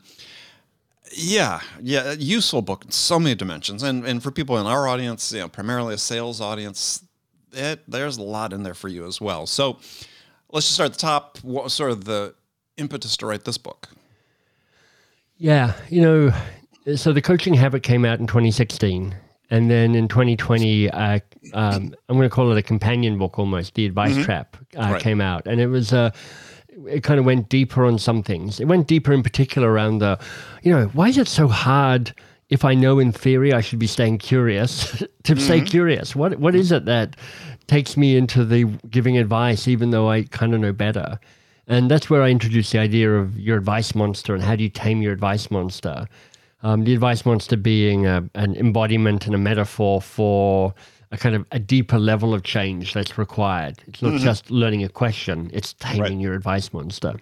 Yeah, 1.14 1.60
yeah, 1.80 2.12
useful 2.12 2.62
book 2.62 2.84
in 2.84 2.90
so 2.90 3.18
many 3.18 3.34
dimensions, 3.34 3.82
and 3.82 4.06
and 4.06 4.22
for 4.22 4.30
people 4.30 4.56
in 4.58 4.66
our 4.66 4.88
audience, 4.88 5.30
you 5.32 5.40
know, 5.40 5.48
primarily 5.48 5.94
a 5.94 5.98
sales 5.98 6.40
audience, 6.40 7.04
it, 7.52 7.82
there's 7.86 8.16
a 8.16 8.22
lot 8.22 8.54
in 8.54 8.62
there 8.62 8.72
for 8.72 8.88
you 8.88 9.06
as 9.06 9.20
well. 9.20 9.46
So, 9.46 9.78
let's 10.50 10.66
just 10.66 10.74
start 10.74 10.90
at 10.90 10.92
the 10.94 11.00
top. 11.00 11.38
What 11.42 11.64
was 11.64 11.74
sort 11.74 11.90
of 11.90 12.04
the 12.04 12.34
impetus 12.78 13.16
to 13.18 13.26
write 13.26 13.44
this 13.44 13.58
book? 13.58 13.90
Yeah, 15.42 15.72
you 15.88 16.00
know, 16.00 16.32
so 16.94 17.12
the 17.12 17.20
coaching 17.20 17.54
habit 17.54 17.82
came 17.82 18.04
out 18.04 18.20
in 18.20 18.28
2016, 18.28 19.12
and 19.50 19.68
then 19.68 19.96
in 19.96 20.06
2020, 20.06 20.88
uh, 20.88 21.18
um, 21.52 21.92
I'm 22.08 22.16
going 22.16 22.28
to 22.28 22.34
call 22.34 22.52
it 22.52 22.58
a 22.58 22.62
companion 22.62 23.18
book 23.18 23.40
almost. 23.40 23.74
The 23.74 23.84
Advice 23.84 24.14
Trap 24.24 24.56
uh, 24.78 24.92
Right. 24.92 25.02
came 25.02 25.20
out, 25.20 25.44
and 25.48 25.60
it 25.60 25.66
was 25.66 25.92
uh, 25.92 26.10
it 26.88 27.02
kind 27.02 27.18
of 27.18 27.26
went 27.26 27.48
deeper 27.48 27.84
on 27.84 27.98
some 27.98 28.22
things. 28.22 28.60
It 28.60 28.66
went 28.66 28.86
deeper 28.86 29.12
in 29.12 29.24
particular 29.24 29.68
around 29.72 29.98
the, 29.98 30.16
you 30.62 30.70
know, 30.70 30.86
why 30.92 31.08
is 31.08 31.18
it 31.18 31.26
so 31.26 31.48
hard? 31.48 32.14
If 32.48 32.64
I 32.64 32.74
know 32.74 33.00
in 33.00 33.10
theory 33.10 33.52
I 33.52 33.62
should 33.62 33.80
be 33.80 33.88
staying 33.88 34.18
curious, 34.18 35.02
to 35.24 35.36
stay 35.40 35.60
curious. 35.62 36.14
What 36.14 36.38
what 36.38 36.54
is 36.54 36.70
it 36.70 36.84
that 36.84 37.16
takes 37.66 37.96
me 37.96 38.16
into 38.16 38.44
the 38.44 38.66
giving 38.90 39.18
advice, 39.18 39.66
even 39.66 39.90
though 39.90 40.08
I 40.08 40.22
kind 40.22 40.54
of 40.54 40.60
know 40.60 40.72
better? 40.72 41.18
And 41.68 41.90
that's 41.90 42.10
where 42.10 42.22
I 42.22 42.30
introduced 42.30 42.72
the 42.72 42.78
idea 42.78 43.14
of 43.14 43.38
your 43.38 43.56
advice 43.56 43.94
monster 43.94 44.34
and 44.34 44.42
how 44.42 44.56
do 44.56 44.62
you 44.64 44.68
tame 44.68 45.00
your 45.00 45.12
advice 45.12 45.50
monster. 45.50 46.08
Um, 46.62 46.84
the 46.84 46.94
advice 46.94 47.24
monster 47.24 47.56
being 47.56 48.06
a, 48.06 48.28
an 48.34 48.54
embodiment 48.56 49.26
and 49.26 49.34
a 49.34 49.38
metaphor 49.38 50.00
for 50.00 50.74
a 51.10 51.16
kind 51.18 51.34
of 51.34 51.44
a 51.52 51.58
deeper 51.58 51.98
level 51.98 52.34
of 52.34 52.42
change 52.42 52.94
that's 52.94 53.18
required. 53.18 53.82
It's 53.86 54.02
not 54.02 54.20
just 54.20 54.50
learning 54.50 54.82
a 54.84 54.88
question; 54.88 55.50
it's 55.52 55.74
taming 55.74 56.02
Right. 56.02 56.18
your 56.20 56.34
advice 56.34 56.72
monster. 56.72 57.14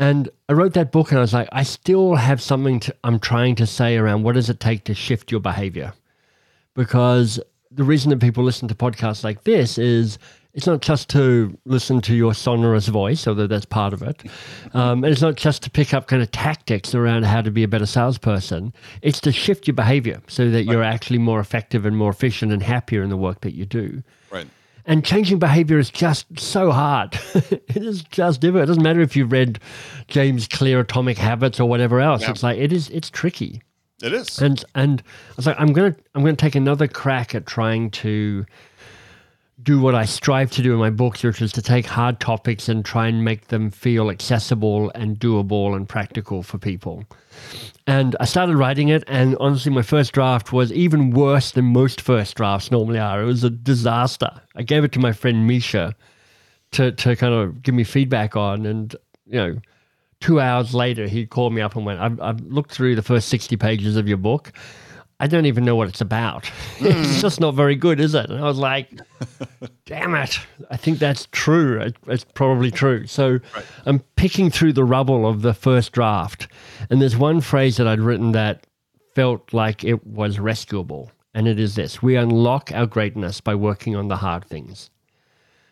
And 0.00 0.28
I 0.48 0.54
wrote 0.54 0.72
that 0.74 0.90
book, 0.90 1.10
and 1.10 1.18
I 1.18 1.20
was 1.20 1.32
like, 1.32 1.48
I 1.52 1.62
still 1.62 2.16
have 2.16 2.42
something 2.42 2.80
to, 2.80 2.94
I'm 3.04 3.20
trying 3.20 3.54
to 3.56 3.66
say 3.66 3.96
around 3.96 4.24
what 4.24 4.34
does 4.34 4.50
it 4.50 4.58
take 4.58 4.84
to 4.84 4.94
shift 4.94 5.30
your 5.30 5.40
behavior 5.40 5.92
because 6.74 7.38
the 7.70 7.84
reason 7.84 8.10
that 8.10 8.20
people 8.20 8.42
listen 8.42 8.66
to 8.68 8.74
podcasts 8.74 9.22
like 9.22 9.44
this 9.44 9.78
is 9.78 10.18
it's 10.54 10.66
not 10.66 10.80
just 10.80 11.08
to 11.10 11.56
listen 11.64 12.00
to 12.02 12.14
your 12.14 12.32
sonorous 12.32 12.86
voice, 12.86 13.26
although 13.26 13.48
that's 13.48 13.66
part 13.66 13.92
of 13.92 14.02
it. 14.02 14.22
Um, 14.72 15.02
and 15.02 15.12
it's 15.12 15.20
not 15.20 15.34
just 15.34 15.64
to 15.64 15.70
pick 15.70 15.92
up 15.92 16.06
kind 16.06 16.22
of 16.22 16.30
tactics 16.30 16.94
around 16.94 17.24
how 17.24 17.42
to 17.42 17.50
be 17.50 17.64
a 17.64 17.68
better 17.68 17.86
salesperson. 17.86 18.72
It's 19.02 19.20
to 19.22 19.32
shift 19.32 19.66
your 19.66 19.74
behavior 19.74 20.22
so 20.28 20.50
that 20.50 20.62
you're 20.62 20.84
actually 20.84 21.18
more 21.18 21.40
effective 21.40 21.84
and 21.84 21.96
more 21.96 22.10
efficient 22.10 22.52
and 22.52 22.62
happier 22.62 23.02
in 23.02 23.10
the 23.10 23.16
work 23.16 23.40
that 23.40 23.54
you 23.54 23.66
do. 23.66 24.02
Right. 24.30 24.46
And 24.86 25.04
changing 25.04 25.40
behavior 25.40 25.78
is 25.78 25.90
just 25.90 26.38
so 26.38 26.70
hard. 26.70 27.18
it 27.34 27.76
is 27.76 28.04
just 28.04 28.40
difficult. 28.40 28.64
It 28.64 28.66
doesn't 28.66 28.82
matter 28.82 29.00
if 29.00 29.16
you've 29.16 29.32
read 29.32 29.58
James 30.06 30.46
Clear 30.46 30.80
Atomic 30.80 31.18
Habits 31.18 31.58
or 31.58 31.68
whatever 31.68 32.00
else. 32.00 32.22
Yeah. 32.22 32.30
It's 32.30 32.42
like 32.44 32.58
it 32.58 32.72
is. 32.72 32.90
It's 32.90 33.10
tricky. 33.10 33.62
It 34.02 34.12
is. 34.12 34.40
And 34.40 34.62
and 34.74 35.02
I 35.30 35.32
was 35.36 35.46
like, 35.46 35.56
I'm 35.58 35.72
gonna 35.72 35.96
I'm 36.14 36.22
gonna 36.22 36.36
take 36.36 36.54
another 36.54 36.86
crack 36.86 37.34
at 37.34 37.46
trying 37.46 37.90
to 37.92 38.44
do 39.62 39.80
what 39.80 39.94
I 39.94 40.04
strive 40.04 40.50
to 40.52 40.62
do 40.62 40.72
in 40.72 40.78
my 40.78 40.90
books, 40.90 41.22
which 41.22 41.40
is 41.40 41.52
to 41.52 41.62
take 41.62 41.86
hard 41.86 42.18
topics 42.18 42.68
and 42.68 42.84
try 42.84 43.06
and 43.06 43.24
make 43.24 43.48
them 43.48 43.70
feel 43.70 44.10
accessible 44.10 44.90
and 44.94 45.18
doable 45.18 45.76
and 45.76 45.88
practical 45.88 46.42
for 46.42 46.58
people. 46.58 47.04
And 47.86 48.16
I 48.18 48.24
started 48.24 48.56
writing 48.56 48.88
it, 48.88 49.04
and 49.06 49.36
honestly, 49.38 49.70
my 49.70 49.82
first 49.82 50.12
draft 50.12 50.52
was 50.52 50.72
even 50.72 51.10
worse 51.10 51.52
than 51.52 51.66
most 51.66 52.00
first 52.00 52.34
drafts 52.34 52.70
normally 52.70 52.98
are. 52.98 53.22
It 53.22 53.26
was 53.26 53.44
a 53.44 53.50
disaster. 53.50 54.30
I 54.56 54.62
gave 54.62 54.84
it 54.84 54.92
to 54.92 54.98
my 54.98 55.12
friend 55.12 55.46
Misha 55.46 55.94
to 56.72 56.90
to 56.92 57.14
kind 57.14 57.34
of 57.34 57.62
give 57.62 57.74
me 57.74 57.84
feedback 57.84 58.36
on, 58.36 58.66
and 58.66 58.96
you 59.26 59.38
know, 59.38 59.60
two 60.20 60.40
hours 60.40 60.74
later, 60.74 61.06
he 61.06 61.26
called 61.26 61.52
me 61.52 61.60
up 61.60 61.76
and 61.76 61.86
went, 61.86 62.00
I've, 62.00 62.20
I've 62.20 62.40
looked 62.40 62.72
through 62.72 62.96
the 62.96 63.02
first 63.02 63.28
60 63.28 63.56
pages 63.56 63.96
of 63.96 64.08
your 64.08 64.16
book. 64.16 64.52
I 65.20 65.26
don't 65.26 65.46
even 65.46 65.64
know 65.64 65.76
what 65.76 65.88
it's 65.88 66.00
about. 66.00 66.50
it's 66.80 67.14
hmm. 67.14 67.20
just 67.20 67.40
not 67.40 67.54
very 67.54 67.76
good, 67.76 68.00
is 68.00 68.14
it? 68.14 68.30
And 68.30 68.40
I 68.40 68.44
was 68.44 68.58
like, 68.58 68.90
damn 69.86 70.14
it. 70.14 70.38
I 70.70 70.76
think 70.76 70.98
that's 70.98 71.28
true. 71.30 71.80
It- 71.80 71.96
It's 72.06 72.24
probably 72.24 72.70
true. 72.70 73.06
So 73.06 73.38
I'm 73.86 74.00
picking 74.16 74.50
through 74.50 74.72
the 74.72 74.84
rubble 74.84 75.26
of 75.26 75.42
the 75.42 75.54
first 75.54 75.92
draft. 75.92 76.48
And 76.90 77.00
there's 77.00 77.16
one 77.16 77.40
phrase 77.40 77.76
that 77.76 77.86
I'd 77.86 78.00
written 78.00 78.32
that 78.32 78.66
felt 79.14 79.52
like 79.52 79.84
it 79.84 80.06
was 80.06 80.38
rescuable. 80.38 81.10
And 81.32 81.48
it 81.48 81.58
is 81.58 81.74
this 81.74 82.02
We 82.02 82.16
unlock 82.16 82.70
our 82.72 82.86
greatness 82.86 83.40
by 83.40 83.54
working 83.54 83.96
on 83.96 84.08
the 84.08 84.16
hard 84.16 84.44
things. 84.44 84.90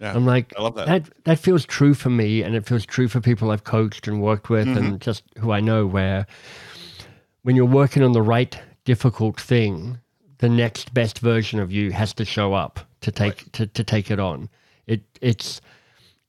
Yeah. 0.00 0.14
I'm 0.14 0.26
like, 0.26 0.52
I 0.58 0.62
love 0.62 0.74
that. 0.74 0.86
that 0.86 1.24
that 1.24 1.38
feels 1.38 1.64
true 1.64 1.94
for 1.94 2.10
me, 2.10 2.42
and 2.42 2.56
it 2.56 2.66
feels 2.66 2.84
true 2.84 3.06
for 3.06 3.20
people 3.20 3.52
I've 3.52 3.62
coached 3.62 4.08
and 4.08 4.20
worked 4.20 4.50
with, 4.50 4.66
mm-hmm. 4.66 4.78
and 4.78 5.00
just 5.00 5.22
who 5.38 5.52
I 5.52 5.60
know. 5.60 5.86
Where 5.86 6.26
when 7.42 7.54
you're 7.54 7.64
working 7.64 8.02
on 8.02 8.10
the 8.10 8.20
right 8.20 8.58
difficult 8.84 9.40
thing, 9.40 9.98
the 10.38 10.48
next 10.48 10.92
best 10.94 11.18
version 11.20 11.60
of 11.60 11.70
you 11.72 11.92
has 11.92 12.12
to 12.14 12.24
show 12.24 12.52
up 12.54 12.80
to 13.00 13.10
take 13.12 13.50
to, 13.52 13.66
to 13.66 13.84
take 13.84 14.10
it 14.10 14.18
on. 14.20 14.48
It 14.86 15.02
it's 15.20 15.60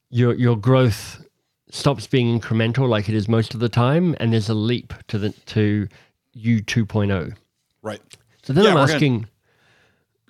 your 0.10 0.34
your 0.36 0.56
growth 0.58 1.26
stops 1.72 2.06
being 2.08 2.40
incremental 2.40 2.88
like 2.88 3.10
it 3.10 3.16
is 3.16 3.28
most 3.28 3.54
of 3.54 3.60
the 3.60 3.70
time, 3.70 4.16
and 4.20 4.34
there's 4.34 4.50
a 4.50 4.54
leap 4.54 4.94
to 5.08 5.18
the 5.18 5.30
to 5.48 5.88
you 6.34 6.62
2.0. 6.64 7.36
right. 7.82 8.02
So 8.44 8.54
then 8.54 8.64
Yeah, 8.64 8.70
I'm 8.72 8.76
we're 8.76 8.82
gonna- 8.82 8.94
asking. 8.94 9.28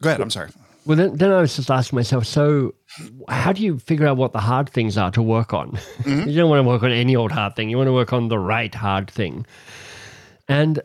Go 0.01 0.09
ahead. 0.09 0.21
I'm 0.21 0.29
sorry. 0.29 0.49
well, 0.85 0.97
then, 0.97 1.15
then 1.15 1.31
I 1.31 1.39
was 1.39 1.55
just 1.55 1.71
asking 1.71 1.95
myself, 1.95 2.25
so 2.25 2.75
how 3.29 3.53
do 3.53 3.63
you 3.63 3.79
figure 3.79 4.05
out 4.05 4.17
what 4.17 4.33
the 4.33 4.39
hard 4.41 4.69
things 4.69 4.97
are 4.97 5.11
to 5.11 5.21
work 5.21 5.53
on? 5.53 5.71
Mm-hmm. 5.71 6.27
you 6.29 6.35
don't 6.35 6.49
want 6.49 6.59
to 6.59 6.67
work 6.67 6.83
on 6.83 6.91
any 6.91 7.15
old 7.15 7.31
hard 7.31 7.55
thing. 7.55 7.69
You 7.69 7.77
want 7.77 7.87
to 7.87 7.93
work 7.93 8.11
on 8.11 8.27
the 8.27 8.37
right 8.37 8.73
hard 8.75 9.09
thing. 9.09 9.45
And 10.49 10.81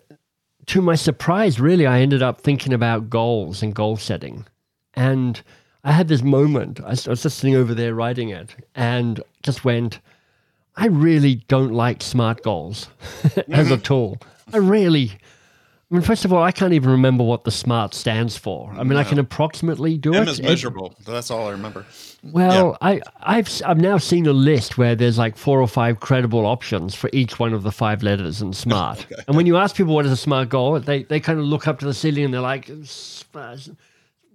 to 0.68 0.82
my 0.82 0.94
surprise, 0.94 1.58
really, 1.58 1.86
I 1.86 2.00
ended 2.00 2.22
up 2.22 2.40
thinking 2.40 2.72
about 2.72 3.10
goals 3.10 3.62
and 3.62 3.74
goal 3.74 3.96
setting. 3.96 4.46
And 4.94 5.40
I 5.82 5.92
had 5.92 6.08
this 6.08 6.22
moment. 6.22 6.80
I 6.80 6.90
was 6.90 7.04
just 7.04 7.38
sitting 7.38 7.56
over 7.56 7.74
there 7.74 7.94
writing 7.94 8.28
it 8.28 8.54
and 8.74 9.22
just 9.42 9.64
went, 9.64 10.00
I 10.76 10.86
really 10.86 11.36
don't 11.48 11.72
like 11.72 12.02
smart 12.02 12.42
goals 12.42 12.88
as 13.48 13.70
a 13.70 13.74
mm-hmm. 13.74 13.82
tool. 13.82 14.18
I 14.52 14.58
really, 14.58 15.12
I 15.90 15.94
mean, 15.94 16.02
first 16.02 16.26
of 16.26 16.34
all, 16.34 16.42
I 16.42 16.52
can't 16.52 16.74
even 16.74 16.90
remember 16.90 17.24
what 17.24 17.44
the 17.44 17.50
SMART 17.50 17.94
stands 17.94 18.36
for. 18.36 18.70
I 18.72 18.82
mean, 18.82 18.90
no. 18.90 18.98
I 18.98 19.04
can 19.04 19.18
approximately 19.18 19.96
do 19.96 20.12
M 20.12 20.24
it. 20.24 20.28
is 20.28 20.42
measurable. 20.42 20.94
It, 21.00 21.06
That's 21.06 21.30
all 21.30 21.48
I 21.48 21.52
remember. 21.52 21.86
Well, 22.22 22.76
yeah. 22.82 23.00
I, 23.22 23.36
I've 23.38 23.62
I've 23.64 23.80
now 23.80 23.96
seen 23.96 24.26
a 24.26 24.34
list 24.34 24.76
where 24.76 24.94
there's 24.94 25.16
like 25.16 25.38
four 25.38 25.62
or 25.62 25.68
five 25.68 26.00
credible 26.00 26.44
options 26.44 26.94
for 26.94 27.08
each 27.14 27.38
one 27.38 27.54
of 27.54 27.62
the 27.62 27.72
five 27.72 28.02
letters 28.02 28.42
in 28.42 28.52
SMART. 28.52 29.06
okay. 29.12 29.22
And 29.26 29.36
when 29.36 29.46
you 29.46 29.56
ask 29.56 29.76
people 29.76 29.94
what 29.94 30.04
is 30.04 30.12
a 30.12 30.16
SMART 30.16 30.50
goal, 30.50 30.78
they 30.78 31.04
they 31.04 31.20
kind 31.20 31.38
of 31.38 31.46
look 31.46 31.66
up 31.66 31.78
to 31.78 31.86
the 31.86 31.94
ceiling 31.94 32.24
and 32.24 32.34
they're 32.34 32.40
like 32.42 32.70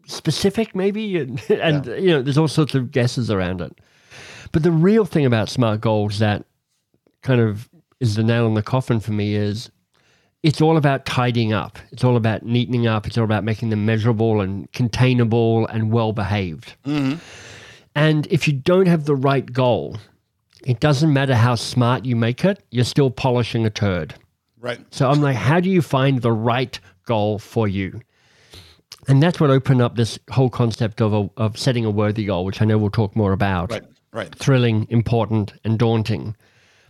specific, 0.07 0.75
maybe, 0.75 1.17
and, 1.17 1.39
and 1.49 1.85
yeah. 1.85 1.95
you 1.95 2.07
know, 2.07 2.21
there's 2.23 2.37
all 2.37 2.47
sorts 2.47 2.73
of 2.73 2.91
guesses 2.91 3.29
around 3.29 3.61
it. 3.61 3.77
But 4.51 4.63
the 4.63 4.71
real 4.71 5.05
thing 5.05 5.25
about 5.25 5.49
SMART 5.49 5.81
goals 5.81 6.17
that 6.17 6.45
kind 7.21 7.41
of 7.41 7.69
is 7.99 8.15
the 8.15 8.23
nail 8.23 8.47
in 8.47 8.55
the 8.55 8.63
coffin 8.63 8.99
for 8.99 9.11
me 9.11 9.35
is 9.35 9.69
it's 10.43 10.59
all 10.59 10.75
about 10.75 11.05
tidying 11.05 11.53
up. 11.53 11.79
It's 11.91 12.03
all 12.03 12.17
about 12.17 12.45
neatening 12.45 12.85
up. 12.85 13.07
It's 13.07 13.17
all 13.17 13.23
about 13.23 13.45
making 13.45 13.69
them 13.69 13.85
measurable 13.85 14.41
and 14.41 14.71
containable 14.73 15.65
and 15.67 15.91
well 15.91 16.11
behaved. 16.11 16.75
Mm-hmm. 16.85 17.19
And 17.95 18.27
if 18.27 18.47
you 18.47 18.53
don't 18.53 18.87
have 18.87 19.05
the 19.05 19.15
right 19.15 19.51
goal, 19.51 19.97
it 20.65 20.81
doesn't 20.81 21.13
matter 21.13 21.35
how 21.35 21.55
smart 21.55 22.05
you 22.05 22.15
make 22.15 22.43
it, 22.43 22.61
you're 22.71 22.83
still 22.83 23.09
polishing 23.09 23.65
a 23.65 23.69
turd. 23.69 24.15
Right. 24.59 24.79
So 24.91 25.09
I'm 25.09 25.21
like, 25.21 25.35
how 25.35 25.59
do 25.59 25.69
you 25.69 25.81
find 25.81 26.21
the 26.21 26.31
right 26.31 26.77
goal 27.05 27.39
for 27.39 27.67
you? 27.67 28.01
And 29.07 29.21
that's 29.21 29.39
what 29.39 29.49
opened 29.49 29.81
up 29.81 29.95
this 29.95 30.17
whole 30.29 30.49
concept 30.49 31.01
of, 31.01 31.13
a, 31.13 31.29
of 31.37 31.57
setting 31.57 31.85
a 31.85 31.89
worthy 31.89 32.25
goal, 32.25 32.45
which 32.45 32.61
I 32.61 32.65
know 32.65 32.77
we'll 32.77 32.89
talk 32.89 33.15
more 33.15 33.33
about. 33.33 33.71
Right, 33.71 33.83
right. 34.13 34.35
Thrilling, 34.35 34.87
important, 34.89 35.53
and 35.63 35.77
daunting. 35.77 36.35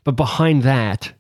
But 0.04 0.16
behind 0.16 0.64
that, 0.64 1.14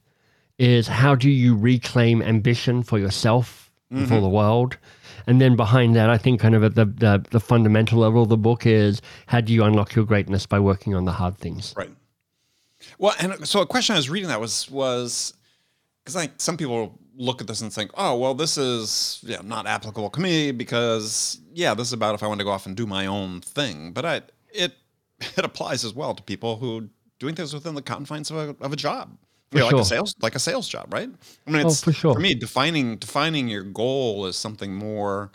is 0.57 0.87
how 0.87 1.15
do 1.15 1.29
you 1.29 1.55
reclaim 1.55 2.21
ambition 2.21 2.83
for 2.83 2.99
yourself 2.99 3.71
mm-hmm. 3.91 4.05
for 4.05 4.21
the 4.21 4.29
world? 4.29 4.77
And 5.25 5.39
then 5.39 5.55
behind 5.55 5.95
that 5.95 6.09
i 6.09 6.17
think 6.17 6.41
kind 6.41 6.55
of 6.55 6.63
at 6.63 6.75
the, 6.75 6.85
the, 6.85 7.25
the 7.31 7.39
fundamental 7.39 7.99
level 7.99 8.23
of 8.23 8.29
the 8.29 8.37
book 8.37 8.65
is 8.65 9.01
how 9.27 9.41
do 9.41 9.53
you 9.53 9.63
unlock 9.63 9.95
your 9.95 10.05
greatness 10.05 10.45
by 10.45 10.59
working 10.59 10.95
on 10.95 11.05
the 11.05 11.13
hard 11.13 11.37
things? 11.37 11.73
Right. 11.77 11.91
Well 12.97 13.15
and 13.19 13.47
so 13.47 13.61
a 13.61 13.65
question 13.65 13.93
i 13.93 13.97
was 13.97 14.09
reading 14.09 14.29
that 14.29 14.41
was 14.41 14.69
was 14.69 15.33
because 16.03 16.15
like 16.15 16.31
some 16.37 16.57
people 16.57 16.99
look 17.15 17.41
at 17.41 17.47
this 17.47 17.61
and 17.61 17.71
think 17.71 17.91
oh 17.95 18.17
well 18.17 18.33
this 18.33 18.57
is 18.57 19.19
yeah 19.23 19.39
not 19.43 19.67
applicable 19.67 20.09
to 20.09 20.19
me 20.19 20.51
because 20.51 21.39
yeah 21.53 21.73
this 21.73 21.87
is 21.87 21.93
about 21.93 22.15
if 22.15 22.23
i 22.23 22.27
want 22.27 22.39
to 22.39 22.43
go 22.43 22.51
off 22.51 22.65
and 22.65 22.75
do 22.75 22.85
my 22.85 23.05
own 23.05 23.41
thing. 23.41 23.91
But 23.93 24.05
i 24.05 24.21
it 24.51 24.73
it 25.19 25.45
applies 25.45 25.85
as 25.85 25.93
well 25.93 26.13
to 26.13 26.23
people 26.23 26.57
who 26.57 26.89
doing 27.19 27.35
things 27.35 27.53
within 27.53 27.75
the 27.75 27.81
confines 27.81 28.29
of 28.29 28.37
a, 28.37 28.55
of 28.63 28.73
a 28.73 28.75
job 28.75 29.17
yeah, 29.53 29.69
sure. 29.69 29.71
like 29.71 29.81
a 29.81 29.85
sales 29.85 30.15
like 30.21 30.35
a 30.35 30.39
sales 30.39 30.67
job, 30.67 30.93
right? 30.93 31.09
I 31.47 31.51
mean, 31.51 31.65
it's 31.65 31.81
oh, 31.83 31.85
for, 31.85 31.93
sure. 31.93 32.13
for 32.13 32.19
me 32.19 32.33
defining 32.33 32.97
defining 32.97 33.47
your 33.47 33.63
goal 33.63 34.25
is 34.25 34.35
something 34.35 34.73
more 34.73 35.31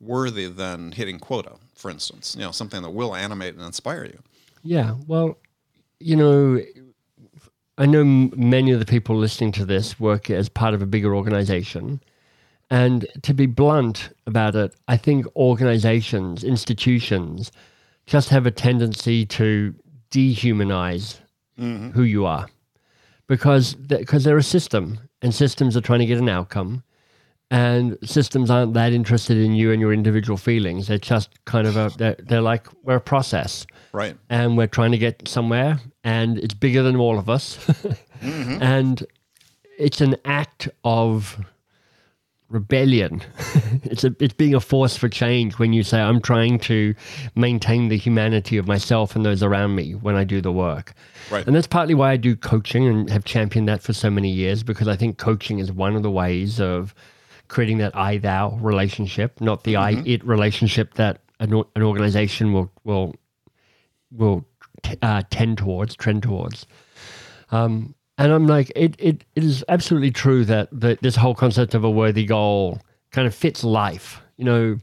worthy 0.00 0.48
than 0.48 0.92
hitting 0.92 1.18
quota, 1.18 1.52
for 1.74 1.90
instance. 1.90 2.34
You 2.36 2.44
know, 2.44 2.50
something 2.50 2.82
that 2.82 2.90
will 2.90 3.14
animate 3.14 3.54
and 3.54 3.64
inspire 3.64 4.04
you. 4.04 4.18
Yeah, 4.62 4.96
well, 5.06 5.38
you 5.98 6.16
know, 6.16 6.60
I 7.78 7.86
know 7.86 8.04
many 8.04 8.72
of 8.72 8.78
the 8.78 8.86
people 8.86 9.16
listening 9.16 9.52
to 9.52 9.64
this 9.64 9.98
work 9.98 10.30
as 10.30 10.48
part 10.48 10.74
of 10.74 10.82
a 10.82 10.86
bigger 10.86 11.14
organization. 11.14 12.00
And 12.70 13.06
to 13.22 13.34
be 13.34 13.46
blunt 13.46 14.08
about 14.26 14.54
it, 14.56 14.74
I 14.88 14.96
think 14.96 15.26
organizations, 15.36 16.42
institutions, 16.42 17.52
just 18.06 18.30
have 18.30 18.46
a 18.46 18.50
tendency 18.50 19.26
to 19.26 19.74
dehumanize 20.10 21.18
mm-hmm. 21.58 21.90
who 21.90 22.02
you 22.02 22.24
are 22.24 22.46
because 23.28 23.74
because 23.74 24.24
they're 24.24 24.36
a 24.36 24.42
system 24.42 24.98
and 25.22 25.34
systems 25.34 25.76
are 25.76 25.80
trying 25.80 26.00
to 26.00 26.06
get 26.06 26.18
an 26.18 26.28
outcome 26.28 26.82
and 27.50 27.98
systems 28.02 28.50
aren't 28.50 28.72
that 28.72 28.94
interested 28.94 29.36
in 29.36 29.52
you 29.52 29.72
and 29.72 29.80
your 29.80 29.92
individual 29.92 30.38
feelings. 30.38 30.88
They're 30.88 30.96
just 30.96 31.44
kind 31.44 31.66
of 31.66 31.76
a 31.76 31.92
they're, 31.98 32.16
they're 32.18 32.40
like 32.40 32.66
we're 32.82 32.96
a 32.96 33.00
process. 33.00 33.66
Right. 33.92 34.16
And 34.30 34.56
we're 34.56 34.66
trying 34.66 34.92
to 34.92 34.98
get 34.98 35.28
somewhere 35.28 35.78
and 36.02 36.38
it's 36.38 36.54
bigger 36.54 36.82
than 36.82 36.96
all 36.96 37.18
of 37.18 37.28
us. 37.28 37.58
Mm-hmm. 38.22 38.62
and 38.62 39.04
it's 39.80 40.00
an 40.00 40.14
act 40.24 40.68
of 40.84 41.44
rebellion. 42.52 43.22
it's 43.82 44.04
a, 44.04 44.14
it's 44.20 44.34
being 44.34 44.54
a 44.54 44.60
force 44.60 44.96
for 44.96 45.08
change 45.08 45.58
when 45.58 45.72
you 45.72 45.82
say 45.82 46.00
I'm 46.00 46.20
trying 46.20 46.58
to 46.60 46.94
maintain 47.34 47.88
the 47.88 47.96
humanity 47.96 48.58
of 48.58 48.68
myself 48.68 49.16
and 49.16 49.24
those 49.24 49.42
around 49.42 49.74
me 49.74 49.94
when 49.94 50.14
I 50.14 50.24
do 50.24 50.40
the 50.40 50.52
work. 50.52 50.94
Right. 51.30 51.46
And 51.46 51.56
that's 51.56 51.66
partly 51.66 51.94
why 51.94 52.12
I 52.12 52.16
do 52.16 52.36
coaching 52.36 52.86
and 52.86 53.10
have 53.10 53.24
championed 53.24 53.68
that 53.68 53.82
for 53.82 53.92
so 53.92 54.10
many 54.10 54.30
years 54.30 54.62
because 54.62 54.86
I 54.86 54.96
think 54.96 55.18
coaching 55.18 55.58
is 55.58 55.72
one 55.72 55.96
of 55.96 56.02
the 56.02 56.10
ways 56.10 56.60
of 56.60 56.94
creating 57.48 57.78
that 57.78 57.96
I 57.96 58.18
thou 58.18 58.56
relationship, 58.60 59.40
not 59.40 59.64
the 59.64 59.74
mm-hmm. 59.74 60.00
I 60.00 60.02
it 60.06 60.24
relationship 60.24 60.94
that 60.94 61.20
an, 61.40 61.52
an 61.74 61.82
organization 61.82 62.52
will 62.52 62.70
will 62.84 63.14
will 64.10 64.44
t- 64.82 64.98
uh, 65.02 65.22
tend 65.30 65.58
towards, 65.58 65.96
trend 65.96 66.22
towards. 66.22 66.66
Um, 67.50 67.94
and 68.22 68.30
I'm 68.30 68.46
like, 68.46 68.70
it, 68.76 68.94
it, 69.00 69.24
it 69.34 69.42
is 69.42 69.64
absolutely 69.68 70.12
true 70.12 70.44
that, 70.44 70.68
that 70.70 71.02
this 71.02 71.16
whole 71.16 71.34
concept 71.34 71.74
of 71.74 71.82
a 71.82 71.90
worthy 71.90 72.24
goal 72.24 72.80
kind 73.10 73.26
of 73.26 73.34
fits 73.34 73.64
life. 73.64 74.22
You 74.36 74.44
know, 74.44 74.78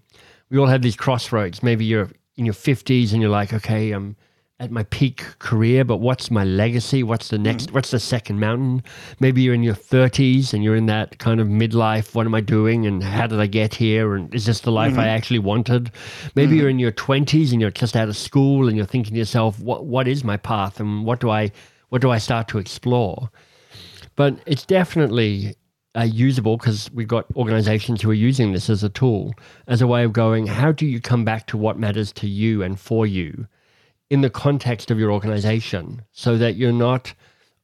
we 0.50 0.58
all 0.58 0.68
have 0.68 0.82
these 0.82 0.98
crossroads. 0.98 1.64
Maybe 1.64 1.86
you're 1.86 2.10
in 2.36 2.44
your 2.44 2.54
50s 2.54 3.14
and 3.14 3.22
you're 3.22 3.32
like, 3.32 3.54
okay, 3.54 3.92
I'm 3.92 4.18
at 4.60 4.72
my 4.72 4.84
peak 4.84 5.24
career, 5.40 5.86
but 5.86 5.98
what's 5.98 6.30
my 6.30 6.44
legacy? 6.44 7.02
What's 7.02 7.30
the 7.30 7.38
next? 7.38 7.68
Mm-hmm. 7.68 7.76
What's 7.76 7.92
the 7.92 8.00
second 8.00 8.42
mountain? 8.42 8.84
Maybe 9.22 9.42
you're 9.42 9.54
in 9.54 9.64
your 9.64 9.74
30s 9.74 10.54
and 10.54 10.62
you're 10.62 10.76
in 10.76 10.88
that 10.88 11.18
kind 11.20 11.40
of 11.40 11.48
midlife. 11.48 12.14
What 12.14 12.26
am 12.26 12.36
I 12.36 12.42
doing? 12.42 12.86
And 12.86 13.02
how 13.02 13.26
did 13.26 13.40
I 13.40 13.48
get 13.48 13.74
here? 13.74 14.16
And 14.16 14.36
is 14.36 14.48
this 14.48 14.60
the 14.60 14.72
life 14.72 14.92
mm-hmm. 14.92 15.00
I 15.00 15.08
actually 15.08 15.40
wanted? 15.40 15.92
Maybe 16.36 16.52
mm-hmm. 16.52 16.60
you're 16.60 16.70
in 16.70 16.80
your 16.80 16.92
20s 16.92 17.54
and 17.54 17.62
you're 17.62 17.72
just 17.72 17.96
out 17.96 18.10
of 18.10 18.18
school 18.18 18.68
and 18.68 18.76
you're 18.76 18.86
thinking 18.86 19.14
to 19.14 19.20
yourself, 19.20 19.62
what, 19.62 19.86
what 19.86 20.10
is 20.10 20.26
my 20.26 20.36
path? 20.36 20.82
And 20.82 21.06
what 21.06 21.22
do 21.22 21.30
I 21.30 21.54
what 21.90 22.02
do 22.02 22.10
I 22.10 22.18
start 22.18 22.48
to 22.50 22.58
explore? 22.58 23.30
But 24.16 24.40
it's 24.46 24.66
definitely 24.66 25.56
uh, 25.96 26.04
usable 26.04 26.58
because 26.58 26.90
we've 26.92 27.08
got 27.08 27.26
organizations 27.36 28.02
who 28.02 28.12
are 28.12 28.16
using 28.16 28.54
this 28.54 28.70
as 28.70 28.84
a 28.84 28.90
tool, 28.90 29.34
as 29.68 29.82
a 29.82 29.88
way 29.88 30.04
of 30.04 30.14
going, 30.14 30.48
how 30.48 30.72
do 30.72 30.86
you 30.86 31.02
come 31.02 31.26
back 31.26 31.48
to 31.48 31.58
what 31.58 31.78
matters 31.78 32.12
to 32.14 32.28
you 32.28 32.62
and 32.62 32.80
for 32.80 33.06
you 33.06 33.48
in 34.10 34.22
the 34.22 34.30
context 34.30 34.92
of 34.92 35.00
your 35.00 35.12
organization 35.12 36.04
so 36.12 36.38
that 36.38 36.56
you're 36.56 36.72
not 36.72 37.14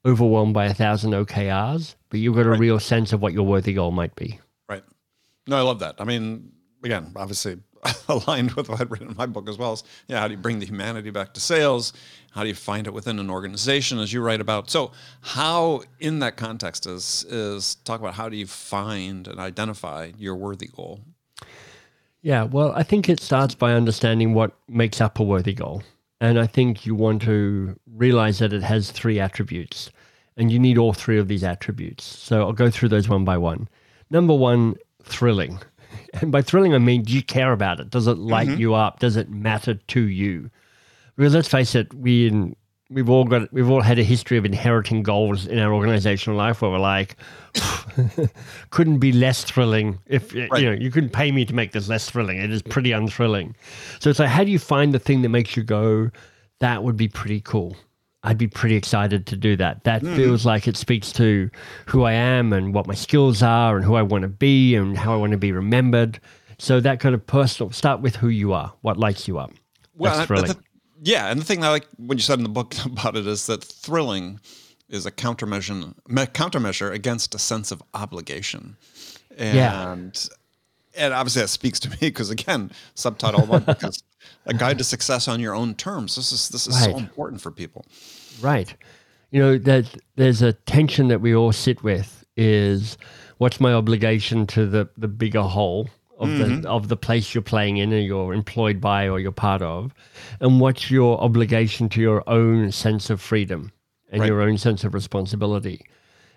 overwhelmed 0.06 0.54
by 0.54 0.66
a 0.66 0.74
thousand 0.74 1.12
OKRs, 1.12 1.96
but 2.10 2.20
you've 2.20 2.36
got 2.36 2.46
a 2.46 2.52
right. 2.52 2.60
real 2.60 2.80
sense 2.80 3.14
of 3.14 3.22
what 3.22 3.34
your 3.34 3.44
worthy 3.44 3.74
goal 3.74 3.92
might 3.92 4.16
be. 4.16 4.40
Right. 4.70 4.84
No, 5.48 5.58
I 5.58 5.62
love 5.62 5.80
that. 5.80 5.96
I 6.00 6.04
mean, 6.04 6.52
again, 6.84 7.12
obviously 7.16 7.58
aligned 8.08 8.52
with 8.52 8.70
what 8.70 8.82
I'd 8.82 8.92
written 8.92 9.10
in 9.10 9.18
my 9.18 9.26
book 9.26 9.50
as 9.50 9.58
well. 9.58 9.74
Is, 9.74 9.84
yeah, 10.08 10.20
how 10.20 10.28
do 10.28 10.34
you 10.34 10.40
bring 10.40 10.60
the 10.60 10.66
humanity 10.66 11.10
back 11.10 11.34
to 11.34 11.40
sales? 11.40 11.94
How 12.32 12.42
do 12.42 12.50
you 12.50 12.56
find 12.56 12.88
it 12.88 12.94
within 12.94 13.20
an 13.20 13.30
organization, 13.30 14.00
as 14.00 14.12
you 14.12 14.22
write 14.22 14.42
about? 14.42 14.70
So, 14.70 14.92
how 15.22 15.84
in 16.00 16.20
that 16.20 16.38
context 16.38 16.86
is 16.86 17.26
is 17.30 17.76
talk 17.76 18.00
about 18.00 18.16
how 18.16 18.30
do 18.30 18.38
you 18.38 18.48
find 18.48 19.28
and 19.28 19.40
identify 19.40 20.12
your 20.18 20.36
worthy 20.36 20.68
goal? 20.68 21.02
Yeah, 22.22 22.44
well, 22.44 22.72
I 22.76 22.84
think 22.84 23.08
it 23.08 23.20
starts 23.20 23.54
by 23.54 23.74
understanding 23.74 24.34
what 24.34 24.58
makes 24.68 25.00
up 25.00 25.20
a 25.20 25.24
worthy 25.24 25.54
goal, 25.54 25.84
and 26.20 26.40
I 26.40 26.48
think 26.48 26.86
you 26.86 26.96
want 26.96 27.22
to 27.24 27.80
realize 27.94 28.40
that 28.40 28.52
it 28.52 28.64
has 28.64 28.92
three 28.92 29.20
attributes, 29.20 29.92
and 30.36 30.52
you 30.52 30.60
need 30.60 30.78
all 30.78 30.94
three 30.94 31.20
of 31.20 31.28
these 31.28 31.44
attributes. 31.44 32.04
So 32.04 32.42
I'll 32.42 32.54
go 32.54 32.70
through 32.70 32.90
those 32.90 33.08
one 33.08 33.26
by 33.26 33.38
one. 33.38 33.70
Number 34.10 34.34
one, 34.34 34.76
thrilling 35.04 35.60
and 36.22 36.32
by 36.32 36.42
thrilling, 36.42 36.74
I 36.74 36.80
mean, 36.80 37.04
do 37.04 37.14
you 37.14 37.24
care 37.24 37.52
about 37.52 37.80
it? 37.80 37.90
Does 37.90 38.08
it 38.08 38.18
light 38.18 38.48
mm-hmm. 38.48 38.60
you 38.60 38.74
up? 38.74 39.00
Does 39.00 39.16
it 39.16 39.30
matter 39.30 39.76
to 39.76 40.02
you? 40.02 40.50
Because 41.16 41.34
let's 41.34 41.48
face 41.48 41.76
it, 41.76 41.94
we 41.94 42.28
in, 42.28 42.56
we've 42.90 43.10
all 43.10 43.24
got 43.24 43.52
we've 43.54 43.70
all 43.70 43.82
had 43.82 43.98
a 44.00 44.04
history 44.04 44.38
of 44.38 44.46
inheriting 44.46 45.02
goals 45.02 45.48
in 45.48 45.60
our 45.60 45.74
organizational 45.74 46.38
life 46.38 46.62
where 46.62 46.72
we're 46.72 46.80
like, 46.80 47.16
couldn't 48.70 49.00
be 49.00 49.12
less 49.12 49.44
thrilling 49.44 50.00
if 50.08 50.34
right. 50.34 50.62
you 50.62 50.66
know 50.66 50.74
you 50.74 50.92
couldn't 50.92 51.12
pay 51.12 51.32
me 51.32 51.46
to 51.46 51.54
make 51.54 51.72
this 51.72 51.88
less 51.88 52.10
thrilling. 52.10 52.38
It 52.38 52.52
is 52.52 52.62
pretty 52.62 52.92
unthrilling. 52.92 53.56
So 54.00 54.10
it's 54.10 54.20
like, 54.20 54.30
how 54.30 54.44
do 54.44 54.52
you 54.52 54.60
find 54.60 54.94
the 54.94 55.00
thing 55.00 55.22
that 55.22 55.30
makes 55.30 55.56
you 55.56 55.64
go, 55.64 56.12
that 56.60 56.84
would 56.84 56.98
be 56.98 57.08
pretty 57.08 57.42
cool? 57.42 57.78
I'd 58.26 58.38
be 58.38 58.48
pretty 58.48 58.76
excited 58.76 59.28
to 59.28 59.38
do 59.38 59.56
that. 59.58 59.84
That 59.84 60.02
mm. 60.02 60.16
feels 60.16 60.46
like 60.46 60.68
it 60.68 60.76
speaks 60.76 61.12
to 61.14 61.50
who 61.86 62.04
I 62.04 62.14
am 62.14 62.54
and 62.54 62.74
what 62.74 62.88
my 62.88 62.96
skills 62.96 63.44
are 63.44 63.76
and 63.76 63.86
who 63.86 63.96
I 63.96 64.02
want 64.02 64.24
to 64.24 64.28
be 64.28 64.76
and 64.76 64.98
how 64.98 65.14
I 65.14 65.18
want 65.18 65.32
to 65.32 65.38
be 65.38 65.52
remembered. 65.52 66.20
So 66.58 66.80
that 66.80 67.00
kind 67.00 67.14
of 67.14 67.26
personal, 67.26 67.72
start 67.72 68.02
with 68.02 68.16
who 68.16 68.30
you 68.30 68.52
are, 68.52 68.74
what 68.82 68.98
lights 68.98 69.28
you 69.28 69.38
up. 69.38 69.52
Well, 69.96 70.16
That's 70.16 70.28
thrilling. 70.28 70.48
the- 70.48 70.60
yeah, 71.04 71.30
and 71.30 71.40
the 71.40 71.46
thing 71.46 71.64
I 71.64 71.70
like 71.70 71.86
when 71.98 72.18
you 72.18 72.24
said 72.24 72.40
in 72.40 72.44
the 72.44 72.50
book 72.50 72.74
about 72.86 73.16
it 73.16 73.28
is 73.28 73.46
that 73.46 73.64
thrilling 73.64 74.40
is 74.90 75.06
a 75.06 75.12
countermeasure 75.12 75.94
countermeasure 76.08 76.92
against 76.92 77.36
a 77.36 77.40
sense 77.40 77.72
of 77.72 77.84
obligation. 77.94 78.78
And 79.38 79.56
Yeah. 79.56 79.92
and 80.96 81.14
obviously 81.14 81.42
that 81.44 81.50
speaks 81.50 81.80
to 81.82 81.90
me 81.90 81.98
because 82.02 82.30
again, 82.32 82.72
subtitle 82.96 83.46
one 83.46 83.66
is 83.84 84.02
a 84.46 84.54
guide 84.54 84.78
to 84.78 84.84
success 84.84 85.28
on 85.28 85.40
your 85.40 85.54
own 85.54 85.76
terms. 85.76 86.16
This 86.16 86.32
is 86.32 86.50
this 86.50 86.68
is 86.68 86.84
so 86.84 86.98
important 86.98 87.42
for 87.42 87.52
people. 87.52 87.86
Right. 88.42 88.74
You 89.32 89.42
know, 89.42 89.58
that 89.58 89.98
there's 90.16 90.42
a 90.42 90.54
tension 90.54 91.08
that 91.10 91.22
we 91.22 91.36
all 91.36 91.52
sit 91.52 91.84
with 91.84 92.26
is 92.38 92.98
what's 93.38 93.60
my 93.60 93.74
obligation 93.74 94.48
to 94.48 94.66
the, 94.66 94.90
the 94.98 95.08
bigger 95.08 95.42
whole 95.42 95.90
of 96.18 96.30
the 96.38 96.46
mm-hmm. 96.46 96.66
of 96.66 96.88
the 96.88 96.96
place 96.96 97.36
you're 97.36 97.42
playing 97.42 97.78
in 97.78 97.92
or 97.92 97.98
you're 97.98 98.34
employed 98.34 98.80
by 98.80 99.10
or 99.10 99.20
you're 99.20 99.32
part 99.32 99.62
of, 99.62 99.94
and 100.40 100.60
what's 100.62 100.90
your 100.90 101.20
obligation 101.20 101.90
to 101.90 102.00
your 102.00 102.24
own 102.28 102.72
sense 102.72 103.10
of 103.10 103.20
freedom 103.20 103.72
and 104.12 104.22
Right. 104.22 104.28
your 104.28 104.42
own 104.42 104.58
sense 104.58 104.84
of 104.84 104.94
responsibility. 104.94 105.82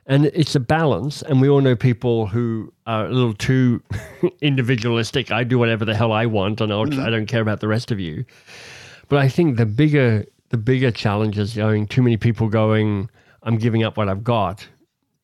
And 0.06 0.26
it's 0.26 0.54
a 0.54 0.60
balance, 0.60 1.22
and 1.22 1.40
we 1.40 1.48
all 1.48 1.60
know 1.60 1.76
people 1.76 2.26
who 2.26 2.72
are 2.86 3.06
a 3.06 3.12
little 3.12 3.34
too 3.34 3.82
individualistic. 4.40 5.30
I 5.30 5.44
do 5.44 5.58
whatever 5.58 5.84
the 5.84 5.94
hell 5.94 6.12
I 6.12 6.24
want, 6.26 6.60
and 6.60 6.72
I'll, 6.72 6.86
mm-hmm. 6.86 7.00
I 7.00 7.10
don't 7.10 7.26
care 7.26 7.42
about 7.42 7.60
the 7.60 7.68
rest 7.68 7.90
of 7.90 8.00
you. 8.00 8.24
But 9.08 9.18
I 9.18 9.28
think 9.28 9.58
the 9.58 9.66
bigger 9.66 10.24
the 10.50 10.56
bigger 10.58 10.90
challenge 10.90 11.38
is 11.38 11.54
going 11.54 11.86
too 11.86 12.02
many 12.02 12.16
people 12.16 12.48
going, 12.48 13.10
I'm 13.42 13.58
giving 13.58 13.82
up 13.82 13.96
what 13.96 14.08
I've 14.08 14.24
got 14.24 14.66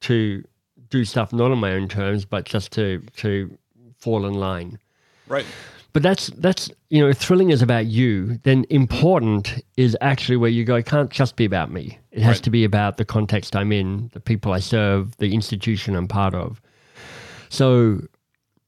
to 0.02 0.44
do 0.90 1.04
stuff 1.04 1.32
not 1.32 1.50
on 1.50 1.58
my 1.58 1.72
own 1.72 1.88
terms, 1.88 2.24
but 2.24 2.44
just 2.44 2.72
to 2.72 3.02
to 3.16 3.56
fall 3.98 4.26
in 4.26 4.34
line. 4.34 4.78
Right. 5.26 5.46
But 5.92 6.02
that's 6.02 6.26
that's 6.38 6.70
you 6.90 7.00
know, 7.04 7.12
thrilling 7.12 7.50
is 7.50 7.62
about 7.62 7.86
you. 7.86 8.38
Then 8.42 8.64
important 8.68 9.62
is 9.76 9.96
actually 10.00 10.36
where 10.36 10.50
you 10.50 10.64
go. 10.64 10.74
It 10.76 10.86
can't 10.86 11.10
just 11.10 11.36
be 11.36 11.44
about 11.44 11.70
me. 11.70 11.98
It 12.10 12.22
has 12.22 12.36
Right. 12.36 12.44
to 12.44 12.50
be 12.50 12.64
about 12.64 12.96
the 12.96 13.04
context 13.04 13.56
I'm 13.56 13.72
in, 13.72 14.10
the 14.12 14.20
people 14.20 14.52
I 14.52 14.58
serve, 14.60 15.16
the 15.16 15.32
institution 15.34 15.96
I'm 15.96 16.08
part 16.08 16.34
of. 16.34 16.60
So 17.48 18.00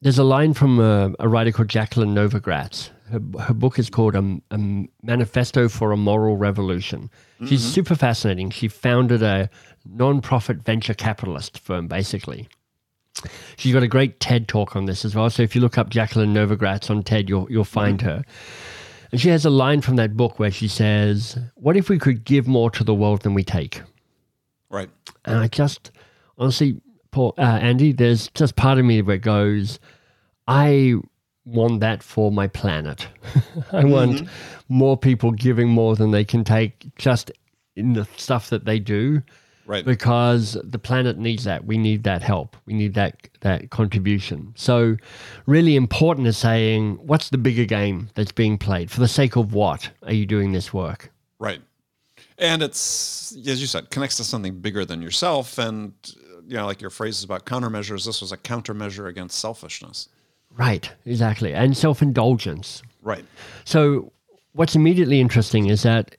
there's 0.01 0.19
a 0.19 0.25
line 0.25 0.55
from 0.55 0.79
a, 0.79 1.13
a 1.19 1.29
writer 1.29 1.53
called 1.53 1.69
Jacqueline 1.69 2.15
Novogratz. 2.15 2.91
Her, 3.11 3.21
her 3.41 3.55
book 3.55 3.79
is 3.79 3.89
called 3.89 4.15
a, 4.15 4.41
a 4.51 4.59
Manifesto 5.03 5.69
for 5.69 5.93
a 5.93 5.97
Moral 5.97 6.37
Revolution. 6.37 7.11
She's 7.47 7.63
mm-hmm. 7.63 7.71
super 7.71 7.95
fascinating. 7.95 8.51
She 8.51 8.69
founded 8.69 9.23
a 9.23 9.49
non-profit 9.85 10.63
venture 10.63 10.95
capitalist 10.95 11.59
firm, 11.59 11.87
basically. 11.87 12.49
She's 13.57 13.73
got 13.73 13.83
a 13.83 13.89
great 13.89 14.21
TED 14.21 14.49
talk 14.49 14.77
on 14.77 14.87
this 14.87 15.05
as 15.05 15.15
well. 15.15 15.31
So 15.31 15.43
if 15.43 15.55
you 15.55 15.61
look 15.61 15.79
up 15.79 15.89
Jacqueline 15.91 16.35
Novogratz 16.35 16.91
on 16.91 17.03
TED, 17.03 17.29
you'll 17.29 17.51
you'll 17.51 17.65
find 17.65 17.99
mm-hmm. 17.99 18.09
her. 18.09 18.25
And 19.13 19.21
she 19.21 19.29
has 19.29 19.45
a 19.45 19.51
line 19.51 19.81
from 19.81 19.97
that 19.97 20.17
book 20.17 20.39
where 20.39 20.51
she 20.51 20.69
says, 20.69 21.39
"What 21.55 21.77
if 21.77 21.89
we 21.89 21.99
could 21.99 22.25
give 22.25 22.47
more 22.47 22.71
to 22.73 22.85
the 22.85 22.95
world 22.95 23.23
than 23.23 23.35
we 23.35 23.45
take?" 23.45 23.83
Right. 24.69 24.91
And 25.25 25.39
I 25.39 25.49
just, 25.49 25.93
honestly, 26.39 26.81
Paul, 27.11 27.35
uh, 27.39 27.43
Andy, 27.43 27.93
there's 27.93 28.29
just 28.35 28.57
part 28.57 28.79
of 28.79 28.85
me 28.85 29.01
where 29.01 29.17
it 29.17 29.23
goes, 29.23 29.79
I 30.47 30.97
want 31.47 31.81
that 31.81 32.03
for 32.03 32.31
my 32.31 32.49
planet. 32.49 33.09
I 33.73 33.85
want 33.85 34.13
mm-hmm. 34.13 34.27
more 34.69 34.97
people 34.97 35.31
giving 35.31 35.69
more 35.69 35.97
than 35.97 36.11
they 36.11 36.25
can 36.25 36.45
take 36.45 36.87
just 36.97 37.31
in 37.77 37.93
the 37.95 38.07
stuff 38.17 38.51
that 38.51 38.65
they 38.65 38.79
do 38.79 39.23
Right. 39.67 39.85
because 39.85 40.57
the 40.63 40.79
planet 40.79 41.19
needs 41.19 41.43
that. 41.43 41.65
We 41.65 41.77
need 41.77 42.05
that 42.05 42.23
help. 42.23 42.57
We 42.67 42.75
need 42.75 42.95
that 42.95 43.29
that 43.41 43.71
contribution. 43.71 44.53
So, 44.55 44.97
really 45.47 45.75
important 45.75 46.29
is 46.29 46.37
saying, 46.37 47.01
what's 47.05 47.31
the 47.31 47.39
bigger 47.39 47.65
game 47.65 48.09
that's 48.15 48.31
being 48.31 48.59
played? 48.59 48.93
For 48.93 49.01
the 49.01 49.09
sake 49.09 49.35
of 49.35 49.55
what 49.55 49.91
are 50.05 50.15
you 50.15 50.25
doing 50.25 50.53
this 50.53 50.73
work? 50.73 51.11
Right. 51.41 51.61
And 52.39 52.63
it's, 52.63 53.37
as 53.47 53.61
you 53.61 53.67
said, 53.67 53.91
connects 53.91 54.19
to 54.19 54.25
something 54.25 54.61
bigger 54.61 54.85
than 54.85 55.03
yourself. 55.03 55.59
And, 55.59 55.95
you 56.47 56.57
know, 56.57 56.67
like 56.67 56.81
your 56.81 56.91
phrases 56.91 57.25
about 57.25 57.47
countermeasures, 57.47 58.05
this 58.05 58.21
was 58.21 58.31
a 58.31 58.37
countermeasure 58.37 59.09
against 59.09 59.39
selfishness. 59.39 60.09
Right, 60.57 60.91
exactly, 61.05 61.53
and 61.53 61.77
self 61.77 62.03
indulgence. 62.03 62.83
Right. 63.03 63.25
So, 63.65 64.13
what's 64.53 64.75
immediately 64.75 65.21
interesting 65.21 65.67
is 65.67 65.83
that 65.83 66.17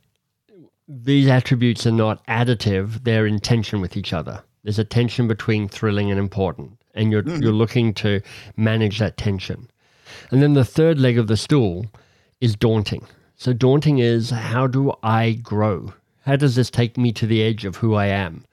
these 0.88 1.28
attributes 1.28 1.86
are 1.88 1.91
not 1.91 2.26
additive, 2.28 3.04
they're 3.04 3.26
in 3.26 3.39
tension 3.39 3.82
with 3.82 3.97
each 3.97 4.13
other. 4.13 4.43
There's 4.63 4.80
a 4.80 4.84
tension 4.84 5.28
between 5.28 5.67
thrilling 5.67 6.12
and 6.12 6.19
important, 6.19 6.78
and 6.93 7.12
you're, 7.12 7.23
hmm. 7.23 7.41
you're 7.41 7.52
looking 7.52 7.93
to 7.95 8.21
manage 8.56 9.00
that 9.00 9.17
tension. 9.17 9.69
And 10.32 10.41
then 10.41 10.54
the 10.54 10.65
third 10.65 11.00
leg 11.00 11.17
of 11.17 11.28
the 11.28 11.38
stool 11.38 11.88
is 12.39 12.56
daunting. 12.56 13.06
So, 13.36 13.54
daunting 13.54 14.00
is 14.00 14.30
how 14.30 14.67
do 14.67 14.93
I 15.04 15.34
grow? 15.34 15.93
How 16.26 16.36
does 16.36 16.56
this 16.56 16.69
take 16.69 16.97
me 16.97 17.12
to 17.13 17.26
the 17.26 17.41
edge 17.41 17.65
of 17.65 17.78
who 17.78 17.95
I 17.95 18.08
am? 18.08 18.45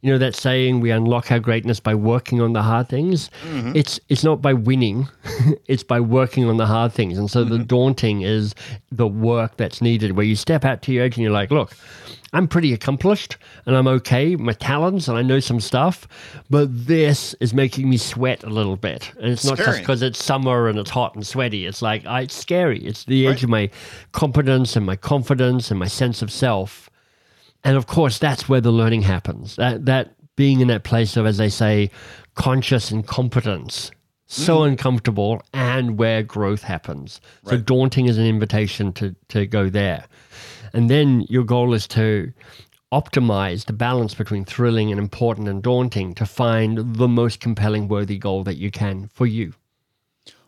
You 0.00 0.12
know 0.12 0.18
that 0.18 0.36
saying, 0.36 0.80
we 0.80 0.92
unlock 0.92 1.32
our 1.32 1.40
greatness 1.40 1.80
by 1.80 1.94
working 1.94 2.40
on 2.40 2.52
the 2.52 2.62
hard 2.62 2.88
things. 2.88 3.30
Mm-hmm. 3.42 3.72
It's 3.74 3.98
it's 4.08 4.22
not 4.22 4.40
by 4.40 4.52
winning, 4.52 5.08
it's 5.66 5.82
by 5.82 5.98
working 5.98 6.44
on 6.44 6.56
the 6.56 6.66
hard 6.66 6.92
things. 6.92 7.18
And 7.18 7.30
so 7.30 7.42
the 7.42 7.56
mm-hmm. 7.56 7.64
daunting 7.64 8.22
is 8.22 8.54
the 8.92 9.08
work 9.08 9.56
that's 9.56 9.82
needed, 9.82 10.12
where 10.12 10.24
you 10.24 10.36
step 10.36 10.64
out 10.64 10.82
to 10.82 10.92
your 10.92 11.04
edge 11.04 11.16
and 11.16 11.24
you're 11.24 11.32
like, 11.32 11.50
look, 11.50 11.74
I'm 12.32 12.46
pretty 12.46 12.72
accomplished 12.72 13.38
and 13.64 13.74
I'm 13.76 13.88
okay, 13.88 14.36
my 14.36 14.52
talents, 14.52 15.08
and 15.08 15.16
I 15.16 15.22
know 15.22 15.40
some 15.40 15.60
stuff, 15.60 16.06
but 16.50 16.68
this 16.86 17.34
is 17.40 17.54
making 17.54 17.88
me 17.88 17.96
sweat 17.96 18.44
a 18.44 18.50
little 18.50 18.76
bit. 18.76 19.12
And 19.18 19.32
it's 19.32 19.44
not 19.44 19.56
just 19.56 19.80
because 19.80 20.02
it's 20.02 20.22
summer 20.22 20.68
and 20.68 20.78
it's 20.78 20.90
hot 20.90 21.14
and 21.14 21.26
sweaty. 21.26 21.66
It's 21.66 21.80
like 21.80 22.04
I, 22.04 22.22
it's 22.22 22.36
scary. 22.36 22.80
It's 22.84 23.04
the 23.04 23.26
edge 23.26 23.42
of 23.44 23.50
my 23.50 23.70
competence 24.12 24.76
and 24.76 24.84
my 24.84 24.96
confidence 24.96 25.70
and 25.70 25.80
my 25.80 25.86
sense 25.86 26.20
of 26.20 26.30
self. 26.30 26.90
And 27.64 27.76
of 27.76 27.86
course, 27.86 28.18
that's 28.18 28.48
where 28.48 28.60
the 28.60 28.70
learning 28.70 29.02
happens. 29.02 29.56
That 29.56 29.86
that 29.86 30.14
being 30.36 30.60
in 30.60 30.68
that 30.68 30.84
place 30.84 31.16
of, 31.16 31.26
as 31.26 31.38
they 31.38 31.48
say, 31.48 31.90
conscious 32.34 32.92
incompetence, 32.92 33.90
so 34.26 34.58
mm. 34.58 34.68
uncomfortable, 34.68 35.42
and 35.52 35.98
where 35.98 36.22
growth 36.22 36.62
happens. 36.62 37.20
So 37.44 37.56
daunting 37.56 38.06
is 38.06 38.18
an 38.18 38.26
invitation 38.26 38.92
to 38.94 39.14
to 39.28 39.46
go 39.46 39.68
there, 39.68 40.06
and 40.72 40.88
then 40.88 41.22
your 41.28 41.44
goal 41.44 41.74
is 41.74 41.86
to 41.88 42.32
optimize 42.92 43.66
the 43.66 43.72
balance 43.72 44.14
between 44.14 44.44
thrilling 44.44 44.90
and 44.90 44.98
important 44.98 45.48
and 45.48 45.62
daunting 45.62 46.14
to 46.14 46.24
find 46.24 46.94
the 46.94 47.08
most 47.08 47.40
compelling, 47.40 47.88
worthy 47.88 48.18
goal 48.18 48.42
that 48.44 48.56
you 48.56 48.70
can 48.70 49.10
for 49.12 49.26
you. 49.26 49.52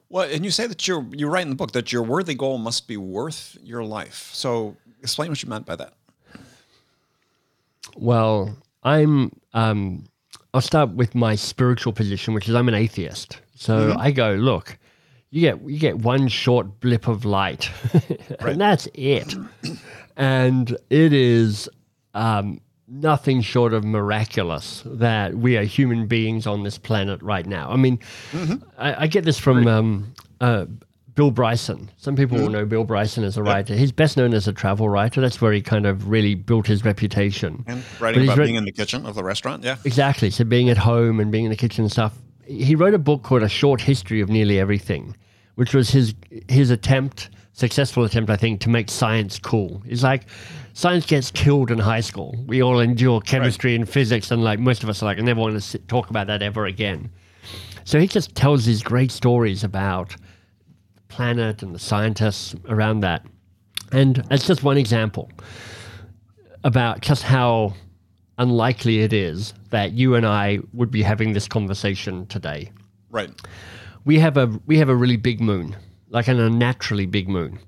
Well, 0.08 0.28
and 0.28 0.44
you 0.44 0.50
say 0.50 0.66
that 0.66 0.88
you're, 0.88 1.06
you 1.12 1.28
write 1.28 1.42
in 1.42 1.50
the 1.50 1.54
book 1.54 1.72
that 1.72 1.92
your 1.92 2.02
worthy 2.02 2.34
goal 2.34 2.58
must 2.58 2.88
be 2.88 2.96
worth 2.96 3.56
your 3.62 3.84
life. 3.84 4.30
So 4.32 4.76
explain 5.00 5.28
what 5.28 5.42
you 5.42 5.48
meant 5.48 5.66
by 5.66 5.76
that. 5.76 5.94
Well, 8.00 8.56
I'm. 8.82 9.30
Um, 9.52 10.04
I'll 10.52 10.60
start 10.60 10.90
with 10.90 11.14
my 11.14 11.36
spiritual 11.36 11.92
position, 11.92 12.34
which 12.34 12.48
is 12.48 12.54
I'm 12.54 12.66
an 12.66 12.74
atheist. 12.74 13.40
So 13.54 13.94
I 13.98 14.10
go, 14.10 14.32
look, 14.32 14.78
you 15.30 15.42
get 15.42 15.60
you 15.62 15.78
get 15.78 15.98
one 15.98 16.28
short 16.28 16.80
blip 16.80 17.06
of 17.06 17.24
light, 17.24 17.70
and 18.40 18.60
that's 18.60 18.88
it. 18.94 19.34
and 20.16 20.70
it 20.88 21.12
is 21.12 21.68
um, 22.14 22.60
nothing 22.88 23.42
short 23.42 23.72
of 23.72 23.84
miraculous 23.84 24.82
that 24.86 25.34
we 25.34 25.56
are 25.56 25.62
human 25.62 26.06
beings 26.06 26.46
on 26.46 26.64
this 26.64 26.78
planet 26.78 27.22
right 27.22 27.46
now. 27.46 27.70
I 27.70 27.76
mean, 27.76 28.00
I, 28.78 29.04
I 29.04 29.06
get 29.06 29.24
this 29.24 29.38
from 29.38 29.66
um, 29.68 30.14
uh, 30.40 30.66
Bill 31.20 31.30
Bryson. 31.30 31.90
Some 31.98 32.16
people 32.16 32.38
will 32.38 32.46
hmm. 32.46 32.52
know 32.52 32.64
Bill 32.64 32.84
Bryson 32.84 33.24
as 33.24 33.36
a 33.36 33.42
writer. 33.42 33.74
He's 33.74 33.92
best 33.92 34.16
known 34.16 34.32
as 34.32 34.48
a 34.48 34.54
travel 34.54 34.88
writer. 34.88 35.20
That's 35.20 35.38
where 35.38 35.52
he 35.52 35.60
kind 35.60 35.84
of 35.84 36.08
really 36.08 36.34
built 36.34 36.66
his 36.66 36.82
reputation. 36.82 37.62
And 37.66 37.84
writing 38.00 38.24
about 38.24 38.38
writ- 38.38 38.46
being 38.46 38.56
in 38.56 38.64
the 38.64 38.72
kitchen 38.72 39.04
of 39.04 39.16
the 39.16 39.22
restaurant. 39.22 39.62
Yeah. 39.62 39.76
Exactly. 39.84 40.30
So 40.30 40.44
being 40.44 40.70
at 40.70 40.78
home 40.78 41.20
and 41.20 41.30
being 41.30 41.44
in 41.44 41.50
the 41.50 41.58
kitchen 41.58 41.84
and 41.84 41.92
stuff. 41.92 42.14
He 42.46 42.74
wrote 42.74 42.94
a 42.94 42.98
book 42.98 43.22
called 43.22 43.42
A 43.42 43.50
Short 43.50 43.82
History 43.82 44.22
of 44.22 44.30
Nearly 44.30 44.58
Everything, 44.58 45.14
which 45.56 45.74
was 45.74 45.90
his 45.90 46.14
his 46.48 46.70
attempt, 46.70 47.28
successful 47.52 48.02
attempt, 48.04 48.30
I 48.30 48.36
think, 48.36 48.62
to 48.62 48.70
make 48.70 48.88
science 48.88 49.38
cool. 49.38 49.82
It's 49.84 50.02
like 50.02 50.22
science 50.72 51.04
gets 51.04 51.30
killed 51.30 51.70
in 51.70 51.78
high 51.78 52.00
school. 52.00 52.34
We 52.46 52.62
all 52.62 52.80
endure 52.80 53.20
chemistry 53.20 53.74
and 53.74 53.86
physics, 53.86 54.30
and 54.30 54.42
like 54.42 54.58
most 54.58 54.82
of 54.82 54.88
us 54.88 55.02
are 55.02 55.04
like, 55.04 55.18
I 55.18 55.20
never 55.20 55.38
want 55.38 55.52
to 55.52 55.60
sit, 55.60 55.86
talk 55.86 56.08
about 56.08 56.28
that 56.28 56.40
ever 56.40 56.64
again. 56.64 57.10
So 57.84 58.00
he 58.00 58.06
just 58.06 58.34
tells 58.34 58.64
these 58.64 58.82
great 58.82 59.10
stories 59.10 59.64
about 59.64 60.16
planet 61.10 61.62
and 61.62 61.74
the 61.74 61.78
scientists 61.78 62.54
around 62.68 63.00
that. 63.00 63.26
And 63.92 64.24
it's 64.30 64.46
just 64.46 64.62
one 64.62 64.78
example 64.78 65.30
about 66.64 67.00
just 67.00 67.22
how 67.22 67.74
unlikely 68.38 69.00
it 69.00 69.12
is 69.12 69.52
that 69.70 69.92
you 69.92 70.14
and 70.14 70.26
I 70.26 70.60
would 70.72 70.90
be 70.90 71.02
having 71.02 71.32
this 71.32 71.46
conversation 71.46 72.26
today. 72.26 72.72
Right. 73.10 73.30
We 74.04 74.18
have 74.18 74.36
a 74.36 74.46
we 74.66 74.78
have 74.78 74.88
a 74.88 74.96
really 74.96 75.16
big 75.16 75.40
moon, 75.40 75.76
like 76.08 76.28
an 76.28 76.40
unnaturally 76.40 77.06
big 77.06 77.28
moon. 77.28 77.58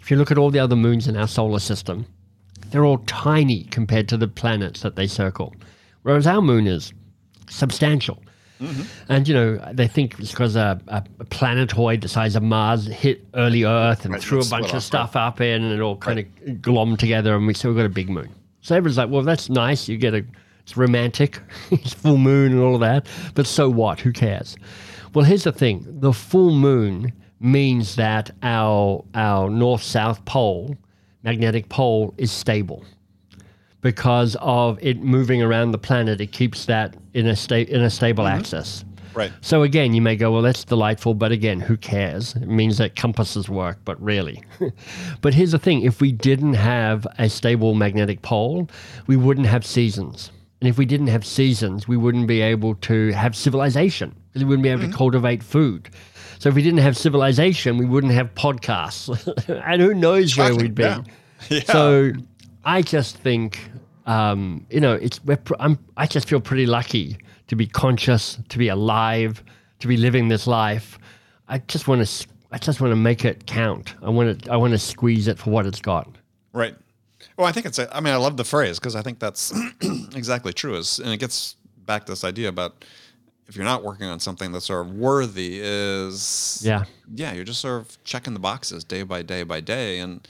If 0.00 0.10
you 0.10 0.16
look 0.16 0.30
at 0.30 0.38
all 0.38 0.50
the 0.50 0.58
other 0.58 0.76
moons 0.76 1.06
in 1.06 1.16
our 1.16 1.28
solar 1.28 1.60
system, 1.60 2.06
they're 2.70 2.84
all 2.84 2.98
tiny 3.06 3.64
compared 3.64 4.08
to 4.08 4.16
the 4.16 4.28
planets 4.28 4.80
that 4.80 4.96
they 4.96 5.06
circle. 5.06 5.54
Whereas 6.02 6.26
our 6.26 6.42
moon 6.42 6.66
is 6.66 6.92
substantial. 7.48 8.22
Mm-hmm. 8.60 8.82
And, 9.12 9.28
you 9.28 9.34
know, 9.34 9.56
they 9.72 9.86
think 9.86 10.18
it's 10.18 10.30
because 10.30 10.56
a, 10.56 10.80
a, 10.88 11.02
planetoid 11.26 12.00
the 12.00 12.08
size 12.08 12.36
of 12.36 12.42
Mars 12.42 12.86
hit 12.86 13.24
early 13.34 13.64
Earth 13.64 14.04
and 14.04 14.14
Right, 14.14 14.22
threw 14.22 14.40
a 14.40 14.46
bunch 14.46 14.72
of 14.72 14.82
stuff 14.82 15.14
up 15.14 15.40
in 15.40 15.62
and 15.62 15.72
it 15.72 15.80
all 15.80 15.96
kind 15.96 16.18
of 16.18 16.26
glommed 16.62 16.98
together 16.98 17.34
and 17.34 17.46
we 17.46 17.54
still 17.54 17.74
got 17.74 17.84
a 17.84 17.90
big 17.90 18.08
moon. 18.08 18.30
So 18.62 18.74
everyone's 18.74 18.98
like, 18.98 19.10
well, 19.10 19.22
that's 19.22 19.50
nice. 19.50 19.88
You 19.88 19.98
get 19.98 20.14
a, 20.14 20.24
it's 20.60 20.76
romantic, 20.76 21.40
it's 21.70 21.92
full 21.92 22.18
moon 22.18 22.52
and 22.52 22.60
all 22.60 22.74
of 22.74 22.80
that. 22.80 23.06
But 23.34 23.46
so 23.46 23.68
what? 23.68 24.00
Who 24.00 24.12
cares? 24.12 24.56
Well, 25.14 25.24
here's 25.24 25.44
the 25.44 25.52
thing 25.52 25.84
the 25.86 26.12
full 26.12 26.52
moon 26.52 27.12
means 27.40 27.96
that 27.96 28.30
our, 28.42 29.04
our 29.14 29.50
north 29.50 29.82
south 29.82 30.24
pole, 30.24 30.76
magnetic 31.22 31.68
pole, 31.68 32.14
is 32.16 32.32
stable 32.32 32.84
because 33.86 34.36
of 34.40 34.80
it 34.82 35.00
moving 35.00 35.40
around 35.40 35.70
the 35.70 35.78
planet. 35.78 36.20
It 36.20 36.32
keeps 36.32 36.66
that 36.66 36.96
in 37.14 37.28
a 37.28 37.36
sta- 37.36 37.68
in 37.68 37.82
a 37.82 37.88
stable 37.88 38.24
mm-hmm. 38.24 38.40
axis. 38.40 38.84
Right. 39.14 39.30
So 39.42 39.62
again, 39.62 39.94
you 39.94 40.02
may 40.02 40.16
go, 40.16 40.32
well, 40.32 40.42
that's 40.42 40.64
delightful, 40.64 41.14
but 41.14 41.30
again, 41.30 41.60
who 41.60 41.76
cares? 41.76 42.34
It 42.34 42.48
means 42.48 42.78
that 42.78 42.96
compasses 42.96 43.48
work, 43.48 43.78
but 43.84 44.02
really. 44.02 44.42
but 45.20 45.34
here's 45.34 45.52
the 45.52 45.60
thing: 45.60 45.82
if 45.82 46.00
we 46.00 46.10
didn't 46.10 46.54
have 46.54 47.06
a 47.16 47.28
stable 47.28 47.74
magnetic 47.74 48.22
pole, 48.22 48.68
we 49.06 49.14
wouldn't 49.14 49.46
have 49.46 49.64
seasons. 49.64 50.32
And 50.60 50.68
if 50.68 50.78
we 50.78 50.84
didn't 50.84 51.06
have 51.06 51.24
seasons, 51.24 51.86
we 51.86 51.96
wouldn't 51.96 52.26
be 52.26 52.40
able 52.40 52.74
to 52.74 53.12
have 53.12 53.36
civilization 53.36 54.16
because 54.32 54.42
we 54.42 54.48
wouldn't 54.48 54.64
be 54.64 54.70
able 54.70 54.80
to 54.80 54.88
mm-hmm. 54.88 54.96
cultivate 54.96 55.44
food. 55.44 55.90
So 56.40 56.48
if 56.48 56.56
we 56.56 56.62
didn't 56.62 56.80
have 56.80 56.96
civilization, 56.96 57.78
we 57.78 57.86
wouldn't 57.86 58.14
have 58.14 58.34
podcasts. 58.34 59.06
and 59.64 59.80
who 59.80 59.94
knows 59.94 60.36
where 60.36 60.56
we'd 60.56 60.74
be. 60.74 60.82
yeah. 60.82 61.02
Yeah. 61.50 61.60
So 61.64 62.12
I 62.66 62.82
just 62.82 63.16
think, 63.16 63.70
um, 64.06 64.66
you 64.70 64.80
know, 64.80 64.94
it's 64.94 65.24
we're, 65.24 65.36
pr- 65.36 65.54
I'm, 65.60 65.78
I 65.96 66.06
just 66.06 66.28
feel 66.28 66.40
pretty 66.40 66.66
lucky 66.66 67.16
to 67.46 67.56
be 67.56 67.66
conscious, 67.66 68.38
to 68.48 68.58
be 68.58 68.68
alive, 68.68 69.42
to 69.78 69.86
be 69.88 69.96
living 69.96 70.28
this 70.28 70.46
life. 70.46 70.98
I 71.48 71.58
just 71.58 71.86
want 71.86 72.04
to, 72.06 72.26
I 72.50 72.58
just 72.58 72.80
want 72.80 72.90
to 72.90 72.96
make 72.96 73.24
it 73.24 73.46
count. 73.46 73.94
I 74.02 74.10
want 74.10 74.42
to, 74.42 74.52
I 74.52 74.56
want 74.56 74.72
to 74.72 74.78
squeeze 74.78 75.28
it 75.28 75.38
for 75.38 75.50
what 75.50 75.64
it's 75.64 75.80
got. 75.80 76.08
Right. 76.52 76.74
Well, 77.36 77.46
I 77.46 77.52
think 77.52 77.66
it's. 77.66 77.78
A, 77.78 77.94
I 77.96 78.00
mean, 78.00 78.12
I 78.12 78.16
love 78.16 78.36
the 78.36 78.44
phrase 78.44 78.78
because 78.80 78.96
I 78.96 79.02
think 79.02 79.18
that's 79.20 79.52
exactly 80.14 80.52
true. 80.52 80.74
Is 80.76 80.98
and 80.98 81.10
it 81.10 81.18
gets 81.18 81.54
back 81.84 82.06
to 82.06 82.12
this 82.12 82.24
idea 82.24 82.48
about 82.48 82.84
if 83.46 83.54
you're 83.54 83.64
not 83.64 83.84
working 83.84 84.06
on 84.06 84.18
something 84.20 84.50
that's 84.52 84.66
sort 84.66 84.86
of 84.86 84.94
worthy, 84.94 85.60
is 85.62 86.62
Yeah. 86.64 86.84
yeah, 87.14 87.32
you're 87.32 87.44
just 87.44 87.60
sort 87.60 87.80
of 87.82 88.02
checking 88.04 88.32
the 88.34 88.40
boxes 88.40 88.84
day 88.84 89.02
by 89.02 89.22
day 89.22 89.42
by 89.44 89.60
day, 89.60 89.98
and 90.00 90.26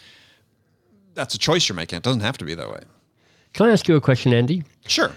that's 1.16 1.34
a 1.34 1.38
choice 1.38 1.68
you're 1.68 1.74
making. 1.74 1.96
It 1.96 2.02
doesn't 2.02 2.20
have 2.20 2.38
to 2.38 2.44
be 2.44 2.54
that 2.54 2.70
way. 2.70 2.80
Can 3.54 3.66
I 3.66 3.72
ask 3.72 3.88
you 3.88 3.96
a 3.96 4.00
question, 4.00 4.32
Andy? 4.32 4.62
Sure. 4.86 5.12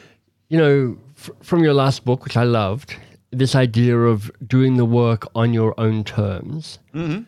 You 0.48 0.58
know, 0.58 0.98
f- 1.18 1.30
from 1.44 1.64
your 1.64 1.74
last 1.74 2.06
book, 2.06 2.24
which 2.24 2.38
I 2.38 2.44
loved, 2.44 2.96
this 3.32 3.54
idea 3.54 3.98
of 3.98 4.32
doing 4.48 4.78
the 4.78 4.86
work 4.86 5.28
on 5.36 5.54
your 5.54 5.80
own 5.80 6.04
terms. 6.04 6.80
Mm-hmm. 6.96 7.24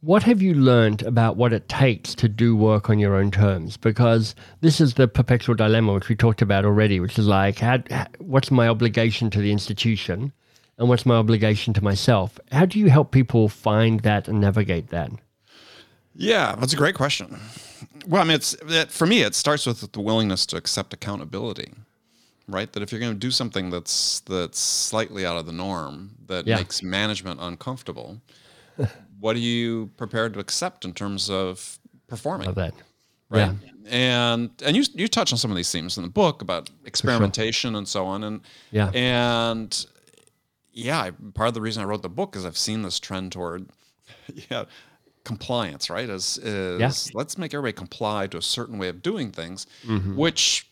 What 0.00 0.24
have 0.24 0.42
you 0.42 0.54
learned 0.54 1.02
about 1.02 1.36
what 1.36 1.52
it 1.52 1.68
takes 1.68 2.12
to 2.16 2.28
do 2.28 2.56
work 2.56 2.90
on 2.90 2.98
your 2.98 3.14
own 3.14 3.30
terms? 3.30 3.76
Because 3.76 4.34
this 4.60 4.80
is 4.80 4.94
the 4.94 5.06
perpetual 5.06 5.54
dilemma, 5.54 5.92
which 5.94 6.08
we 6.08 6.16
talked 6.16 6.42
about 6.42 6.64
already, 6.64 6.98
which 6.98 7.20
is 7.20 7.28
like, 7.28 7.60
how, 7.60 7.78
what's 8.18 8.50
my 8.50 8.66
obligation 8.66 9.30
to 9.30 9.38
the 9.38 9.52
institution 9.52 10.32
and 10.76 10.88
what's 10.88 11.06
my 11.06 11.14
obligation 11.14 11.72
to 11.74 11.84
myself? 11.84 12.40
How 12.50 12.66
do 12.66 12.80
you 12.80 12.90
help 12.90 13.12
people 13.12 13.48
find 13.48 14.00
that 14.00 14.26
and 14.26 14.40
navigate 14.40 14.90
that? 14.90 15.12
Yeah, 16.16 16.56
that's 16.58 16.72
a 16.72 16.76
great 16.76 16.96
question. 16.96 17.38
Well, 18.06 18.20
I 18.22 18.24
mean, 18.24 18.34
it's 18.34 18.54
it, 18.54 18.90
for 18.90 19.06
me. 19.06 19.22
It 19.22 19.34
starts 19.34 19.66
with 19.66 19.92
the 19.92 20.00
willingness 20.00 20.46
to 20.46 20.56
accept 20.56 20.92
accountability, 20.92 21.72
right? 22.48 22.72
That 22.72 22.82
if 22.82 22.90
you're 22.92 23.00
going 23.00 23.12
to 23.14 23.18
do 23.18 23.30
something 23.30 23.70
that's 23.70 24.20
that's 24.20 24.58
slightly 24.58 25.24
out 25.26 25.36
of 25.36 25.46
the 25.46 25.52
norm, 25.52 26.10
that 26.26 26.46
Yeah. 26.46 26.56
makes 26.56 26.82
management 26.82 27.40
uncomfortable, 27.40 28.20
what 29.20 29.36
are 29.36 29.40
you 29.40 29.90
prepared 29.96 30.34
to 30.34 30.40
accept 30.40 30.84
in 30.84 30.92
terms 30.94 31.30
of 31.30 31.78
performing? 32.08 32.48
Of 32.48 32.54
that. 32.56 32.74
right? 33.30 33.52
And 33.86 34.50
and 34.64 34.76
you 34.76 34.84
you 34.94 35.08
touch 35.08 35.32
on 35.32 35.38
some 35.38 35.50
of 35.50 35.56
these 35.56 35.70
themes 35.70 35.96
in 35.96 36.02
the 36.04 36.08
book 36.10 36.42
about 36.42 36.70
experimentation 36.84 37.74
and 37.76 37.86
so 37.88 38.06
on, 38.06 38.24
and 38.24 38.40
Yeah. 38.70 38.90
and 38.94 39.86
yeah, 40.72 41.10
part 41.34 41.48
of 41.48 41.54
the 41.54 41.60
reason 41.60 41.82
I 41.82 41.86
wrote 41.86 42.02
the 42.02 42.08
book 42.08 42.34
is 42.36 42.44
I've 42.46 42.56
seen 42.58 42.82
this 42.82 42.98
trend 43.00 43.32
toward 43.32 43.68
yeah 44.50 44.64
compliance, 45.24 45.88
right? 45.90 46.08
Is 46.08 46.38
is 46.38 46.80
Yeah. 46.80 46.92
let's 47.14 47.38
make 47.38 47.54
everybody 47.54 47.72
comply 47.74 48.26
to 48.28 48.38
a 48.38 48.42
certain 48.42 48.78
way 48.78 48.88
of 48.88 49.02
doing 49.02 49.30
things, 49.30 49.66
Mm-hmm. 49.86 50.16
which 50.16 50.68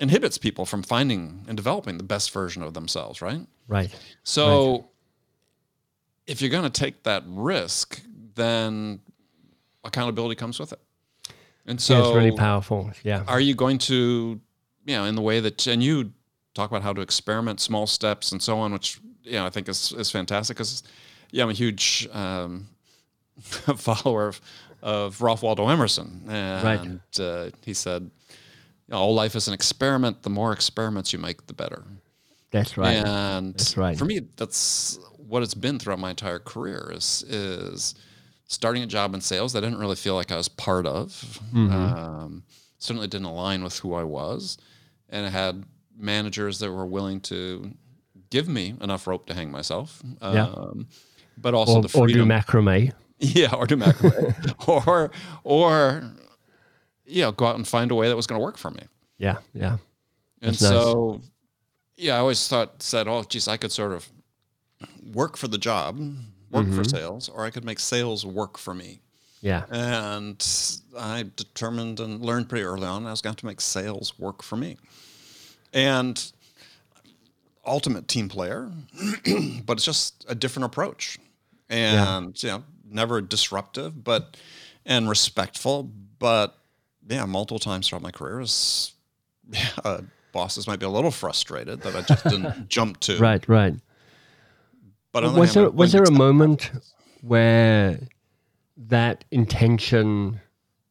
inhibits 0.00 0.38
people 0.38 0.64
from 0.64 0.82
finding 0.82 1.44
and 1.48 1.56
developing 1.56 1.98
the 1.98 2.04
best 2.04 2.30
version 2.30 2.62
of 2.62 2.72
themselves, 2.74 3.20
right? 3.20 3.46
Right. 3.66 3.90
So 4.22 4.88
if 6.26 6.40
you're 6.40 6.50
going 6.50 6.70
to 6.70 6.70
take 6.70 7.02
that 7.04 7.24
risk, 7.26 8.00
then 8.34 9.00
accountability 9.84 10.34
comes 10.36 10.60
with 10.60 10.72
it. 10.72 10.80
And 11.66 11.80
so 11.80 11.94
yeah, 11.94 12.04
it's 12.06 12.14
really 12.16 12.36
powerful. 12.36 12.90
Yeah. 13.02 13.24
are 13.26 13.40
you 13.40 13.54
going 13.54 13.78
to, 13.78 14.40
you 14.86 14.96
know, 14.96 15.04
in 15.04 15.14
the 15.16 15.20
way 15.22 15.40
that, 15.40 15.66
and 15.66 15.82
you 15.82 16.12
talk 16.54 16.70
about 16.70 16.82
how 16.82 16.92
to 16.92 17.00
experiment 17.00 17.60
small 17.60 17.86
steps 17.86 18.32
and 18.32 18.40
so 18.42 18.58
on, 18.58 18.72
which, 18.72 19.00
you 19.24 19.32
know, 19.32 19.46
I 19.46 19.50
think 19.50 19.68
is, 19.68 19.92
is 19.92 20.10
fantastic 20.10 20.56
because, 20.56 20.82
yeah, 21.30 21.42
I'm 21.44 21.50
a 21.50 21.54
huge 21.54 22.08
um, 22.12 22.68
follower 23.40 24.28
of, 24.28 24.40
of 24.82 25.20
Ralph 25.22 25.42
Waldo 25.42 25.68
Emerson. 25.68 26.22
And 26.28 27.00
uh, 27.20 27.50
he 27.64 27.74
said, 27.74 28.10
all 28.92 29.14
life 29.14 29.34
is 29.34 29.48
an 29.48 29.54
experiment. 29.54 30.22
The 30.22 30.30
more 30.30 30.52
experiments 30.52 31.12
you 31.12 31.18
make, 31.18 31.46
the 31.46 31.54
better. 31.54 31.84
That's 32.50 32.78
right. 32.78 32.96
And 32.96 33.54
That's 33.54 33.76
right. 33.76 33.98
for 33.98 34.06
me, 34.06 34.20
that's 34.36 34.98
what 35.16 35.42
it's 35.42 35.54
been 35.54 35.78
throughout 35.78 35.98
my 35.98 36.10
entire 36.10 36.38
career 36.38 36.90
is 36.94 37.22
is 37.28 37.94
starting 38.46 38.82
a 38.82 38.86
job 38.86 39.14
in 39.14 39.20
sales 39.20 39.52
that 39.52 39.62
I 39.62 39.66
didn't 39.66 39.78
really 39.78 39.96
feel 39.96 40.14
like 40.14 40.32
I 40.32 40.36
was 40.36 40.48
part 40.48 40.86
of. 40.86 41.40
Mm-hmm. 41.52 41.70
Um, 41.70 42.42
certainly 42.78 43.06
didn't 43.06 43.26
align 43.26 43.62
with 43.62 43.78
who 43.80 43.92
I 43.92 44.04
was, 44.04 44.56
and 45.10 45.26
I 45.26 45.28
had 45.28 45.64
managers 45.98 46.58
that 46.60 46.72
were 46.72 46.86
willing 46.86 47.20
to 47.22 47.72
give 48.30 48.48
me 48.48 48.74
enough 48.80 49.06
rope 49.06 49.26
to 49.26 49.34
hang 49.34 49.50
myself. 49.50 50.02
Yeah. 50.22 50.44
Um, 50.44 50.88
but 51.36 51.52
also 51.54 51.76
Or, 51.76 51.82
the 51.82 51.98
or 51.98 52.06
do 52.06 52.24
macrame. 52.24 52.92
yeah, 53.36 53.54
or 53.54 53.66
do 53.66 53.76
macrame, 53.76 54.68
or 54.86 55.10
or 55.44 56.02
you 57.06 57.22
know, 57.22 57.32
go 57.32 57.46
out 57.46 57.56
and 57.56 57.66
find 57.66 57.90
a 57.90 57.94
way 57.94 58.08
that 58.08 58.16
was 58.16 58.26
going 58.26 58.38
to 58.38 58.44
work 58.44 58.58
for 58.58 58.70
me. 58.70 58.82
Yeah. 59.16 59.38
Yeah. 59.54 59.78
And 60.42 60.52
That's 60.52 60.60
nice. 60.62 60.70
so, 60.70 61.20
yeah, 61.96 62.16
I 62.16 62.18
always 62.18 62.46
thought, 62.46 62.82
said, 62.82 63.08
oh, 63.08 63.24
geez, 63.24 63.48
I 63.48 63.56
could 63.56 63.72
sort 63.72 63.92
of 63.92 64.06
work 65.14 65.36
for 65.38 65.48
the 65.48 65.56
job, 65.58 65.98
work 66.50 66.66
Mm-hmm. 66.66 66.76
for 66.76 66.84
sales, 66.84 67.28
or 67.30 67.44
I 67.46 67.50
could 67.50 67.64
make 67.64 67.78
sales 67.78 68.26
work 68.26 68.58
for 68.58 68.74
me. 68.74 69.00
Yeah. 69.40 69.64
And 69.70 70.46
I 70.98 71.24
determined 71.34 71.98
and 71.98 72.20
learned 72.20 72.48
pretty 72.50 72.64
early 72.64 72.86
on 72.86 73.06
I 73.06 73.10
was 73.10 73.22
going 73.22 73.34
to 73.34 73.36
have 73.38 73.40
to 73.40 73.46
make 73.46 73.60
sales 73.62 74.18
work 74.18 74.42
for 74.42 74.56
me. 74.56 74.76
And 75.72 76.30
ultimate 77.66 78.06
team 78.06 78.28
player, 78.28 78.70
but 79.64 79.78
it's 79.78 79.84
just 79.84 80.24
a 80.28 80.34
different 80.34 80.66
approach. 80.66 81.18
And, 81.70 82.42
you 82.42 82.48
know, 82.50 82.64
never 82.90 83.20
disruptive, 83.20 84.02
but, 84.04 84.36
and 84.86 85.08
respectful, 85.08 85.90
but 86.18 86.56
yeah, 87.08 87.24
multiple 87.24 87.58
times 87.58 87.88
throughout 87.88 88.02
my 88.02 88.10
career 88.10 88.40
is, 88.40 88.92
yeah, 89.50 89.68
uh, 89.84 90.00
bosses 90.32 90.66
might 90.66 90.78
be 90.78 90.86
a 90.86 90.90
little 90.90 91.10
frustrated 91.10 91.80
that 91.82 91.96
I 91.96 92.02
just 92.02 92.24
didn't 92.24 92.68
jump 92.68 93.00
to. 93.00 93.18
Right. 93.18 93.46
Right. 93.48 93.74
But 95.12 95.20
the 95.22 95.38
was 95.40 95.54
there 95.54 95.70
was 95.70 95.92
there 95.92 96.04
a 96.04 96.10
moment 96.10 96.70
where 97.22 97.98
that 98.76 99.24
intention 99.30 100.40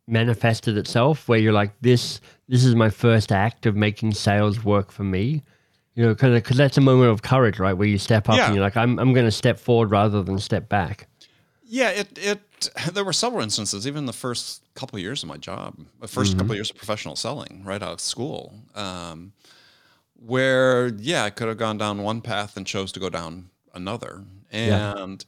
manifested 0.07 0.77
itself 0.77 1.27
where 1.29 1.37
you're 1.39 1.53
like 1.53 1.71
this 1.81 2.19
this 2.47 2.63
is 2.65 2.75
my 2.75 2.89
first 2.89 3.31
act 3.31 3.65
of 3.65 3.75
making 3.75 4.13
sales 4.13 4.63
work 4.63 4.89
for 4.91 5.03
me 5.03 5.43
you 5.95 6.03
know 6.03 6.13
because 6.13 6.33
because 6.33 6.57
that's 6.57 6.77
a 6.77 6.81
moment 6.81 7.11
of 7.11 7.21
courage 7.21 7.59
right 7.59 7.73
where 7.73 7.87
you 7.87 7.97
step 7.97 8.27
up 8.29 8.37
Yeah. 8.37 8.45
and 8.47 8.55
you're 8.55 8.63
like 8.63 8.77
i'm, 8.77 8.97
I'm 8.99 9.13
going 9.13 9.25
to 9.25 9.31
step 9.31 9.59
forward 9.59 9.91
rather 9.91 10.23
than 10.23 10.39
step 10.39 10.67
back 10.69 11.07
Yeah, 11.67 11.89
it 11.89 12.17
it 12.17 12.69
there 12.93 13.03
were 13.03 13.13
several 13.13 13.41
instances, 13.43 13.85
even 13.87 14.05
the 14.05 14.13
first 14.13 14.63
couple 14.73 14.97
of 14.97 15.01
years 15.03 15.23
of 15.23 15.29
my 15.29 15.37
job, 15.37 15.75
the 15.99 16.07
1st 16.07 16.33
couple 16.37 16.51
of 16.51 16.55
years 16.57 16.69
of 16.69 16.77
professional 16.77 17.15
selling, 17.15 17.63
right 17.65 17.81
out 17.81 17.93
of 17.93 17.99
school, 17.99 18.53
um, 18.75 19.33
where 20.15 20.87
yeah, 20.87 21.23
I 21.23 21.29
could 21.29 21.47
have 21.47 21.57
gone 21.57 21.77
down 21.77 22.03
one 22.03 22.21
path 22.21 22.57
and 22.57 22.65
chose 22.65 22.91
to 22.93 22.99
go 22.99 23.09
down 23.09 23.49
another, 23.73 24.23
Yeah. 24.51 24.93
and 24.97 25.23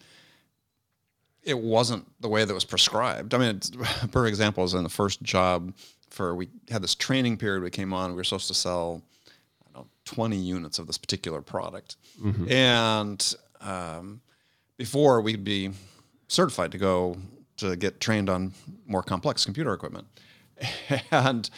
it 1.44 1.58
wasn't 1.60 2.06
the 2.22 2.28
way 2.30 2.46
that 2.46 2.54
was 2.54 2.66
prescribed. 2.66 3.34
I 3.34 3.38
mean, 3.38 3.56
it's, 3.56 3.70
a 4.04 4.08
perfect 4.08 4.30
example 4.30 4.64
is 4.64 4.74
in 4.74 4.84
the 4.84 4.90
first 4.90 5.22
job 5.24 5.74
for 6.10 6.36
we 6.36 6.50
had 6.70 6.82
this 6.82 6.96
training 6.96 7.38
period. 7.38 7.62
We 7.64 7.70
came 7.70 7.94
on, 7.94 8.12
we 8.12 8.16
were 8.18 8.24
supposed 8.24 8.48
to 8.48 8.54
sell 8.56 9.02
I 9.64 9.72
don't 9.74 9.84
know, 9.84 9.90
20 10.06 10.36
units 10.38 10.80
of 10.80 10.88
this 10.88 10.98
particular 10.98 11.42
product. 11.42 11.96
And 12.50 13.36
um, 13.62 14.22
before 14.78 15.22
we'd 15.22 15.44
be 15.44 15.70
certified 16.30 16.72
to 16.72 16.78
go 16.78 17.18
to 17.58 17.76
get 17.76 18.00
trained 18.00 18.30
on 18.30 18.54
more 18.88 19.04
complex 19.04 19.44
computer 19.44 19.74
equipment. 19.74 20.08
And 21.12 21.50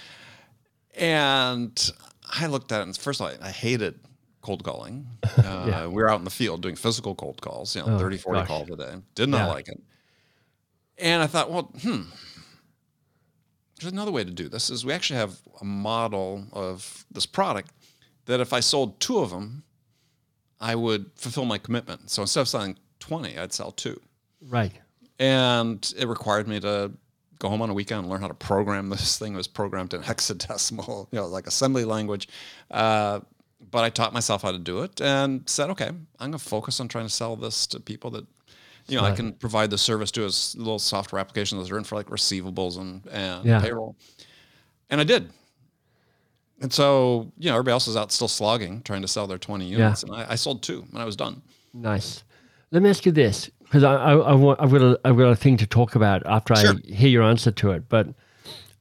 and 0.96 1.92
I 2.42 2.48
looked 2.48 2.72
at 2.72 2.80
it 2.82 2.84
and 2.84 2.98
first 2.98 3.22
of 3.22 3.28
all, 3.28 3.34
I 3.42 3.52
hated 3.52 4.00
cold 4.42 4.64
calling. 4.64 5.06
Uh, 5.38 5.66
Yeah. 5.68 5.88
We 5.88 5.94
were 6.02 6.10
out 6.10 6.20
in 6.20 6.26
the 6.26 6.30
field 6.32 6.62
doing 6.62 6.76
physical 6.76 7.14
cold 7.16 7.42
calls, 7.42 7.76
you 7.76 7.82
know, 7.86 7.96
Oh, 7.96 8.00
30, 8.00 8.18
40 8.18 8.40
gosh. 8.40 8.48
calls 8.48 8.70
a 8.72 8.76
day. 8.76 8.96
Did 9.16 9.30
not 9.30 9.38
Yeah. 9.48 9.48
like 9.48 9.68
it. 9.70 9.82
And 10.98 11.22
I 11.24 11.28
thought, 11.28 11.50
well, 11.52 11.64
hmm, 11.82 12.02
there's 13.80 13.92
another 13.94 14.12
way 14.12 14.24
to 14.24 14.32
do 14.32 14.48
this 14.50 14.70
is 14.70 14.86
we 14.86 14.94
actually 14.94 15.18
have 15.20 15.40
a 15.60 15.66
model 15.66 16.46
of 16.54 17.06
this 17.12 17.26
product 17.26 17.72
that 18.26 18.40
if 18.40 18.54
I 18.54 18.60
sold 18.60 19.00
two 19.00 19.20
of 19.20 19.32
them, 19.32 19.64
I 20.60 20.76
would 20.76 21.10
fulfill 21.16 21.46
my 21.46 21.58
commitment. 21.58 22.12
So 22.12 22.22
instead 22.22 22.42
of 22.42 22.48
selling 22.48 22.78
20, 23.00 23.38
I'd 23.40 23.52
sell 23.54 23.72
two. 23.72 24.00
Right. 24.50 24.74
And 25.20 25.94
it 25.98 26.08
required 26.08 26.48
me 26.48 26.60
to 26.62 26.92
go 27.40 27.50
home 27.50 27.62
on 27.62 27.70
a 27.70 27.74
weekend 27.74 28.02
and 28.02 28.10
learn 28.10 28.22
how 28.22 28.28
to 28.28 28.34
program 28.34 28.90
this 28.90 29.18
thing. 29.18 29.34
It 29.34 29.38
was 29.38 29.48
programmed 29.48 29.94
in 29.94 30.02
hexadecimal, 30.04 31.08
you 31.12 31.20
know, 31.20 31.28
like 31.28 31.48
assembly 31.48 31.86
language. 31.86 32.28
Uh, 32.70 33.20
but 33.70 33.84
I 33.84 33.90
taught 33.90 34.14
myself 34.14 34.42
how 34.42 34.52
to 34.52 34.58
do 34.58 34.82
it 34.82 35.00
and 35.02 35.48
said, 35.48 35.70
okay, 35.72 35.88
I'm 35.88 36.02
going 36.20 36.32
to 36.34 36.38
focus 36.40 36.80
on 36.80 36.88
trying 36.88 37.06
to 37.06 37.14
sell 37.14 37.36
this 37.36 37.68
to 37.68 37.80
people 37.80 38.10
that, 38.12 38.26
you 38.88 38.98
know, 38.98 39.04
I 39.04 39.12
can 39.12 39.34
provide 39.34 39.70
the 39.70 39.78
service 39.78 40.12
to 40.12 40.26
as 40.26 40.56
little 40.58 40.80
software 40.80 41.20
applications 41.20 41.64
that 41.68 41.74
are 41.74 41.78
in 41.78 41.84
for 41.84 41.96
like 41.96 42.08
receivables 42.08 42.78
and, 42.80 43.06
and 43.08 43.46
Yeah. 43.46 43.62
payroll. 43.62 43.96
And 44.90 45.00
I 45.00 45.04
did. 45.04 45.30
And 46.62 46.72
so, 46.74 47.32
you 47.38 47.50
know, 47.50 47.56
everybody 47.56 47.74
else 47.74 47.88
is 47.88 47.96
out 47.96 48.12
still 48.12 48.28
slogging, 48.28 48.82
trying 48.84 49.02
to 49.04 49.08
sell 49.08 49.26
their 49.28 49.38
20 49.38 49.66
units. 49.66 50.04
And 50.04 50.14
I, 50.14 50.32
I 50.32 50.36
sold 50.36 50.62
two 50.64 50.86
and 50.92 51.02
I 51.02 51.06
was 51.06 51.16
done. 51.16 51.42
Nice. 51.74 52.24
Let 52.72 52.82
me 52.84 52.90
ask 52.90 53.06
you 53.06 53.12
this, 53.12 53.50
because 53.72 53.86
I, 53.86 53.94
I, 53.94 54.14
I 54.18 54.34
want, 54.34 54.60
I've 54.62 54.70
got 54.70 54.82
a, 54.82 55.00
I've 55.06 55.18
got 55.18 55.30
a 55.30 55.36
thing 55.36 55.56
to 55.56 55.66
talk 55.66 55.96
about 55.96 56.26
after 56.26 56.58
Sure. 56.58 56.74
I 56.74 56.94
hear 56.94 57.08
your 57.08 57.24
answer 57.24 57.52
to 57.52 57.72
it. 57.72 57.88
But 57.88 58.10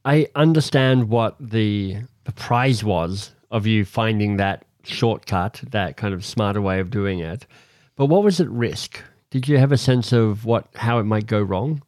I 0.03 0.27
understand 0.35 1.07
what 1.07 1.37
the 1.39 1.99
the 2.25 2.33
prize 2.33 2.83
was 2.83 3.31
of 3.51 3.65
you 3.65 3.85
finding 3.85 4.35
that 4.35 4.65
shortcut, 4.83 5.61
that 5.69 5.95
kind 5.95 6.13
of 6.13 6.25
smarter 6.25 6.61
way 6.61 6.81
of 6.81 6.89
doing 6.89 7.19
it. 7.19 7.47
But 7.95 8.07
what 8.07 8.21
was 8.21 8.41
at 8.41 8.49
risk? 8.49 9.01
Did 9.29 9.47
you 9.47 9.57
have 9.59 9.71
a 9.71 9.77
sense 9.77 10.11
of 10.11 10.43
what 10.43 10.67
how 10.75 10.99
it 10.99 11.03
might 11.03 11.25
go 11.25 11.41
wrong? 11.41 11.83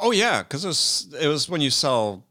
Oh 0.00 0.10
yeah, 0.10 0.42
because 0.42 0.64
it 0.64 0.68
was 0.68 1.14
it 1.20 1.28
was 1.28 1.50
when 1.50 1.60
you 1.60 1.68
sell 1.68 2.24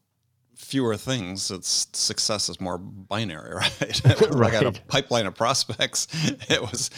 fewer 0.65 0.97
things, 0.97 1.51
it's 1.51 1.87
success 1.93 2.49
is 2.49 2.59
more 2.59 2.77
binary, 2.77 3.55
right? 3.55 4.01
like 4.31 4.53
I 4.53 4.63
got 4.63 4.77
a 4.77 4.81
pipeline 4.87 5.25
of 5.25 5.35
prospects. 5.35 6.07
It 6.49 6.61
was 6.61 6.89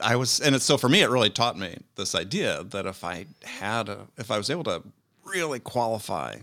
I 0.00 0.16
was 0.16 0.40
and 0.40 0.54
it's 0.54 0.64
so 0.64 0.76
for 0.76 0.88
me 0.88 1.02
it 1.02 1.08
really 1.08 1.30
taught 1.30 1.58
me 1.58 1.78
this 1.94 2.14
idea 2.14 2.64
that 2.64 2.86
if 2.86 3.04
I 3.04 3.26
had 3.44 3.88
a 3.88 4.06
if 4.16 4.30
I 4.30 4.38
was 4.38 4.50
able 4.50 4.64
to 4.64 4.82
really 5.24 5.60
qualify 5.60 6.36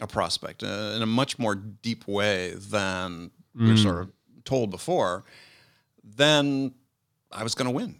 a 0.00 0.06
prospect 0.06 0.62
uh, 0.62 0.92
in 0.96 1.02
a 1.02 1.06
much 1.06 1.38
more 1.38 1.54
deep 1.54 2.06
way 2.08 2.54
than 2.54 3.30
you're 3.54 3.76
sort 3.76 4.00
of 4.02 4.10
told 4.44 4.70
before, 4.70 5.24
then 6.02 6.72
I 7.30 7.42
was 7.42 7.54
going 7.54 7.66
to 7.66 7.74
win. 7.74 7.96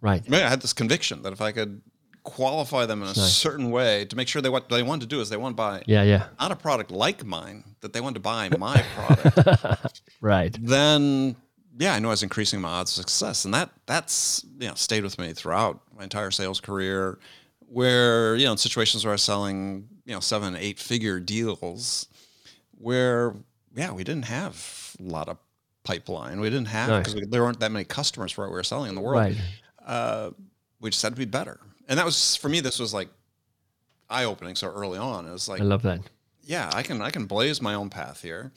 Right. 0.00 0.22
I, 0.24 0.30
mean, 0.30 0.42
I 0.42 0.48
had 0.48 0.60
this 0.62 0.72
conviction 0.72 1.22
that 1.22 1.32
if 1.32 1.40
I 1.40 1.52
could 1.52 1.82
qualify 2.26 2.84
them 2.86 3.00
in 3.02 3.08
a 3.08 3.12
nice. 3.16 3.32
certain 3.32 3.70
way 3.70 4.04
to 4.04 4.16
make 4.16 4.28
sure 4.28 4.42
they 4.42 4.48
what 4.50 4.68
they 4.68 4.82
wanted 4.82 5.02
to 5.02 5.06
do 5.14 5.20
is 5.22 5.28
they 5.30 5.36
want 5.38 5.52
to 5.56 5.56
buy 5.56 5.82
Yeah. 5.86 6.02
Yeah. 6.02 6.26
not 6.40 6.50
a 6.52 6.56
product 6.56 6.90
like 6.90 7.24
mine, 7.24 7.64
that 7.80 7.92
they 7.92 8.00
want 8.00 8.14
to 8.16 8.20
buy 8.20 8.50
my 8.58 8.82
product, 8.96 10.02
Right. 10.20 10.54
then 10.60 11.36
yeah, 11.78 11.94
I 11.94 11.98
know 12.00 12.08
I 12.08 12.12
was 12.12 12.22
increasing 12.22 12.60
my 12.60 12.68
odds 12.70 12.90
of 12.92 13.02
success, 13.04 13.44
and 13.44 13.52
that 13.54 13.70
that's 13.86 14.44
you 14.58 14.68
know 14.68 14.74
stayed 14.74 15.04
with 15.04 15.18
me 15.18 15.32
throughout 15.34 15.80
my 15.96 16.02
entire 16.04 16.30
sales 16.30 16.60
career. 16.60 17.18
Where 17.68 18.34
you 18.36 18.44
know 18.46 18.52
in 18.52 18.58
situations 18.58 19.04
where 19.04 19.12
I 19.12 19.14
was 19.14 19.22
selling 19.22 19.88
you 20.06 20.14
know 20.14 20.20
seven 20.20 20.56
eight 20.56 20.78
figure 20.78 21.20
deals, 21.20 22.08
where 22.78 23.34
yeah 23.74 23.92
we 23.92 24.04
didn't 24.04 24.24
have 24.26 24.96
a 24.98 25.02
lot 25.02 25.28
of 25.28 25.36
pipeline, 25.84 26.40
we 26.40 26.48
didn't 26.48 26.68
have 26.68 27.04
because 27.04 27.14
there 27.28 27.42
weren't 27.42 27.60
that 27.60 27.70
many 27.72 27.84
customers 27.84 28.32
for 28.32 28.42
what 28.44 28.50
we 28.50 28.56
were 28.56 28.64
selling 28.64 28.88
in 28.88 28.94
the 28.94 29.00
world 29.02 29.20
Right. 29.20 29.36
uh, 29.86 30.30
we 30.80 30.90
just 30.90 31.02
had 31.02 31.12
to 31.12 31.18
be 31.18 31.24
better. 31.26 31.60
And 31.88 31.98
that 31.98 32.04
was 32.04 32.36
for 32.36 32.48
me. 32.48 32.60
This 32.60 32.78
was 32.78 32.92
like 32.94 33.08
eye 34.10 34.24
opening. 34.24 34.54
So 34.56 34.68
early 34.68 34.98
on, 34.98 35.26
it 35.26 35.32
was 35.32 35.48
like, 35.48 35.60
I 35.60 35.64
love 35.64 35.82
that. 35.82 36.00
yeah, 36.42 36.70
I 36.74 36.82
can 36.82 37.00
I 37.02 37.10
can 37.10 37.26
blaze 37.26 37.60
my 37.62 37.74
own 37.74 37.90
path 37.90 38.22
here. 38.22 38.52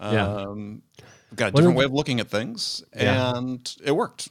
Um, 0.00 0.82
Yeah. 0.98 1.04
I've 1.30 1.36
got 1.36 1.48
a 1.48 1.50
different 1.52 1.74
the- 1.74 1.78
way 1.78 1.84
of 1.84 1.92
looking 1.92 2.20
at 2.20 2.28
things, 2.28 2.82
Yeah. 2.96 3.36
and 3.36 3.76
it 3.84 3.92
worked. 3.92 4.28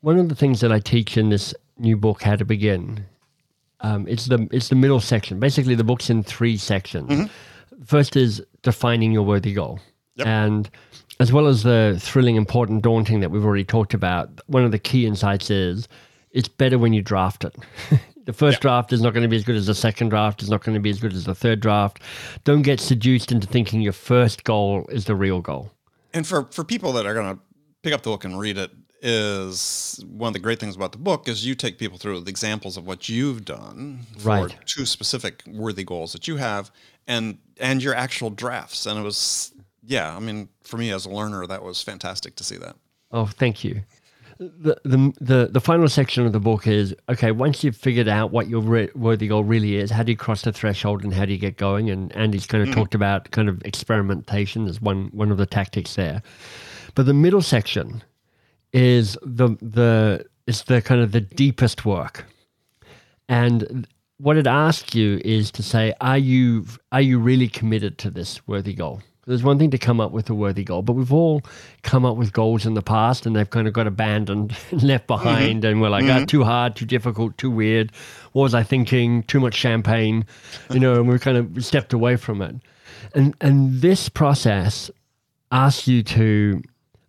One 0.00 0.18
of 0.18 0.28
the 0.28 0.34
things 0.34 0.60
that 0.60 0.70
I 0.72 0.78
teach 0.78 1.16
in 1.16 1.28
this 1.30 1.54
new 1.78 1.96
book, 1.96 2.22
How 2.22 2.36
to 2.36 2.44
Begin, 2.44 3.04
um, 3.80 4.06
it's 4.08 4.26
the 4.26 4.46
it's 4.52 4.68
the 4.68 4.74
middle 4.76 5.00
section. 5.00 5.40
Basically, 5.40 5.74
the 5.74 5.84
book's 5.84 6.10
in 6.10 6.22
three 6.22 6.56
sections. 6.56 7.30
First 7.84 8.14
is 8.16 8.40
defining 8.62 9.10
your 9.12 9.22
worthy 9.24 9.52
goal, 9.54 9.80
Yep. 10.16 10.26
and 10.26 10.70
as 11.18 11.32
well 11.32 11.46
as 11.48 11.62
the 11.62 11.96
thrilling, 12.00 12.36
important, 12.36 12.82
daunting 12.82 13.20
that 13.20 13.30
we've 13.30 13.44
already 13.44 13.64
talked 13.64 13.94
about. 13.94 14.28
One 14.46 14.64
of 14.64 14.70
the 14.70 14.78
key 14.78 15.06
insights 15.06 15.50
is 15.50 15.88
it's 16.32 16.48
better 16.48 16.78
when 16.78 16.92
you 16.92 17.02
draft 17.02 17.44
it. 17.44 17.54
the 18.24 18.32
first 18.32 18.60
draft 18.60 18.92
is 18.92 19.00
not 19.00 19.12
going 19.12 19.22
to 19.22 19.28
be 19.28 19.36
as 19.36 19.44
good 19.44 19.56
as 19.56 19.66
the 19.66 19.74
second 19.74 20.08
draft. 20.10 20.42
It's 20.42 20.50
not 20.50 20.64
going 20.64 20.74
to 20.74 20.80
be 20.80 20.90
as 20.90 21.00
good 21.00 21.12
as 21.12 21.24
the 21.24 21.34
third 21.34 21.60
draft. 21.60 22.00
Don't 22.44 22.62
get 22.62 22.80
seduced 22.80 23.32
into 23.32 23.46
thinking 23.46 23.80
your 23.80 23.92
first 23.92 24.44
goal 24.44 24.86
is 24.90 25.04
the 25.06 25.14
real 25.14 25.40
goal. 25.40 25.70
And 26.14 26.26
for 26.26 26.44
for 26.50 26.64
people 26.64 26.92
that 26.92 27.06
are 27.06 27.14
going 27.14 27.36
to 27.36 27.42
pick 27.82 27.92
up 27.92 28.02
the 28.02 28.10
book 28.10 28.24
and 28.24 28.38
read 28.38 28.58
it, 28.58 28.70
is 29.04 30.02
one 30.08 30.28
of 30.28 30.32
the 30.32 30.38
great 30.38 30.60
things 30.60 30.76
about 30.76 30.92
the 30.92 30.98
book 30.98 31.28
is 31.28 31.44
you 31.44 31.56
take 31.56 31.76
people 31.76 31.98
through 31.98 32.20
the 32.20 32.30
examples 32.30 32.76
of 32.76 32.86
what 32.86 33.08
you've 33.08 33.44
done 33.44 34.06
for 34.18 34.28
Right. 34.28 34.56
two 34.64 34.86
specific 34.86 35.42
worthy 35.48 35.82
goals 35.82 36.12
that 36.12 36.28
you 36.28 36.36
have, 36.36 36.70
and 37.06 37.38
and 37.58 37.82
your 37.82 37.94
actual 37.94 38.30
drafts. 38.30 38.86
And 38.86 38.98
it 38.98 39.02
was 39.02 39.52
yeah, 39.84 40.16
I 40.16 40.20
mean, 40.20 40.48
for 40.62 40.76
me 40.76 40.90
as 40.92 41.04
a 41.04 41.10
learner, 41.10 41.46
that 41.48 41.64
was 41.64 41.82
fantastic 41.82 42.36
to 42.36 42.44
see 42.44 42.56
that. 42.58 42.76
Oh, 43.10 43.26
thank 43.26 43.64
you. 43.64 43.82
The, 44.42 44.76
the 44.84 45.12
the 45.20 45.48
the 45.52 45.60
final 45.60 45.88
section 45.88 46.26
of 46.26 46.32
the 46.32 46.40
book 46.40 46.66
is 46.66 46.94
okay. 47.08 47.30
Once 47.30 47.62
you've 47.62 47.76
figured 47.76 48.08
out 48.08 48.32
what 48.32 48.48
your 48.48 48.60
re- 48.60 48.88
worthy 48.96 49.28
goal 49.28 49.44
really 49.44 49.76
is, 49.76 49.90
how 49.90 50.02
do 50.02 50.10
you 50.10 50.16
cross 50.16 50.42
the 50.42 50.52
threshold 50.52 51.04
and 51.04 51.14
how 51.14 51.24
do 51.24 51.32
you 51.32 51.38
get 51.38 51.56
going? 51.56 51.90
And 51.90 52.10
Andy's 52.16 52.46
kind 52.46 52.62
of 52.62 52.70
mm. 52.70 52.74
talked 52.74 52.94
about 52.94 53.30
kind 53.30 53.48
of 53.48 53.62
experimentation 53.64 54.66
as 54.66 54.80
one 54.80 55.10
one 55.12 55.30
of 55.30 55.38
the 55.38 55.46
tactics 55.46 55.94
there. 55.94 56.22
But 56.96 57.06
the 57.06 57.14
middle 57.14 57.42
section 57.42 58.02
is 58.72 59.16
the 59.22 59.56
the 59.60 60.26
is 60.48 60.64
the 60.64 60.82
kind 60.82 61.00
of 61.00 61.12
the 61.12 61.20
deepest 61.20 61.84
work, 61.84 62.24
and 63.28 63.86
what 64.16 64.36
it 64.36 64.46
asks 64.46 64.94
you 64.94 65.20
is 65.24 65.50
to 65.52 65.62
say, 65.62 65.94
are 66.00 66.18
you 66.18 66.66
are 66.90 67.00
you 67.00 67.20
really 67.20 67.48
committed 67.48 67.98
to 67.98 68.10
this 68.10 68.44
worthy 68.48 68.74
goal? 68.74 69.02
There's 69.24 69.44
one 69.44 69.56
thing 69.58 69.70
to 69.70 69.78
come 69.78 70.00
up 70.00 70.10
with 70.10 70.28
a 70.30 70.34
worthy 70.34 70.64
goal, 70.64 70.82
but 70.82 70.94
we've 70.94 71.12
all 71.12 71.42
come 71.82 72.04
up 72.04 72.16
with 72.16 72.32
goals 72.32 72.66
in 72.66 72.74
the 72.74 72.82
past 72.82 73.24
and 73.24 73.36
they've 73.36 73.48
kind 73.48 73.68
of 73.68 73.72
got 73.72 73.86
abandoned, 73.86 74.50
left 74.72 75.06
mm-hmm. 75.06 75.24
behind, 75.24 75.64
and 75.64 75.80
we're 75.80 75.90
like, 75.90 76.04
ah, 76.04 76.16
mm-hmm. 76.16 76.24
too 76.24 76.42
hard, 76.42 76.74
too 76.74 76.86
difficult, 76.86 77.38
too 77.38 77.50
weird. 77.50 77.92
What 78.32 78.42
was 78.42 78.54
I 78.54 78.64
thinking? 78.64 79.22
Too 79.24 79.38
much 79.38 79.54
champagne, 79.54 80.24
you 80.70 80.80
know, 80.80 80.94
and 80.94 81.08
we 81.08 81.18
kind 81.20 81.36
of 81.36 81.64
stepped 81.64 81.92
away 81.92 82.16
from 82.16 82.42
it. 82.42 82.56
And 83.14 83.34
and 83.40 83.80
this 83.80 84.08
process 84.08 84.90
asks 85.52 85.86
you 85.86 86.02
to 86.02 86.62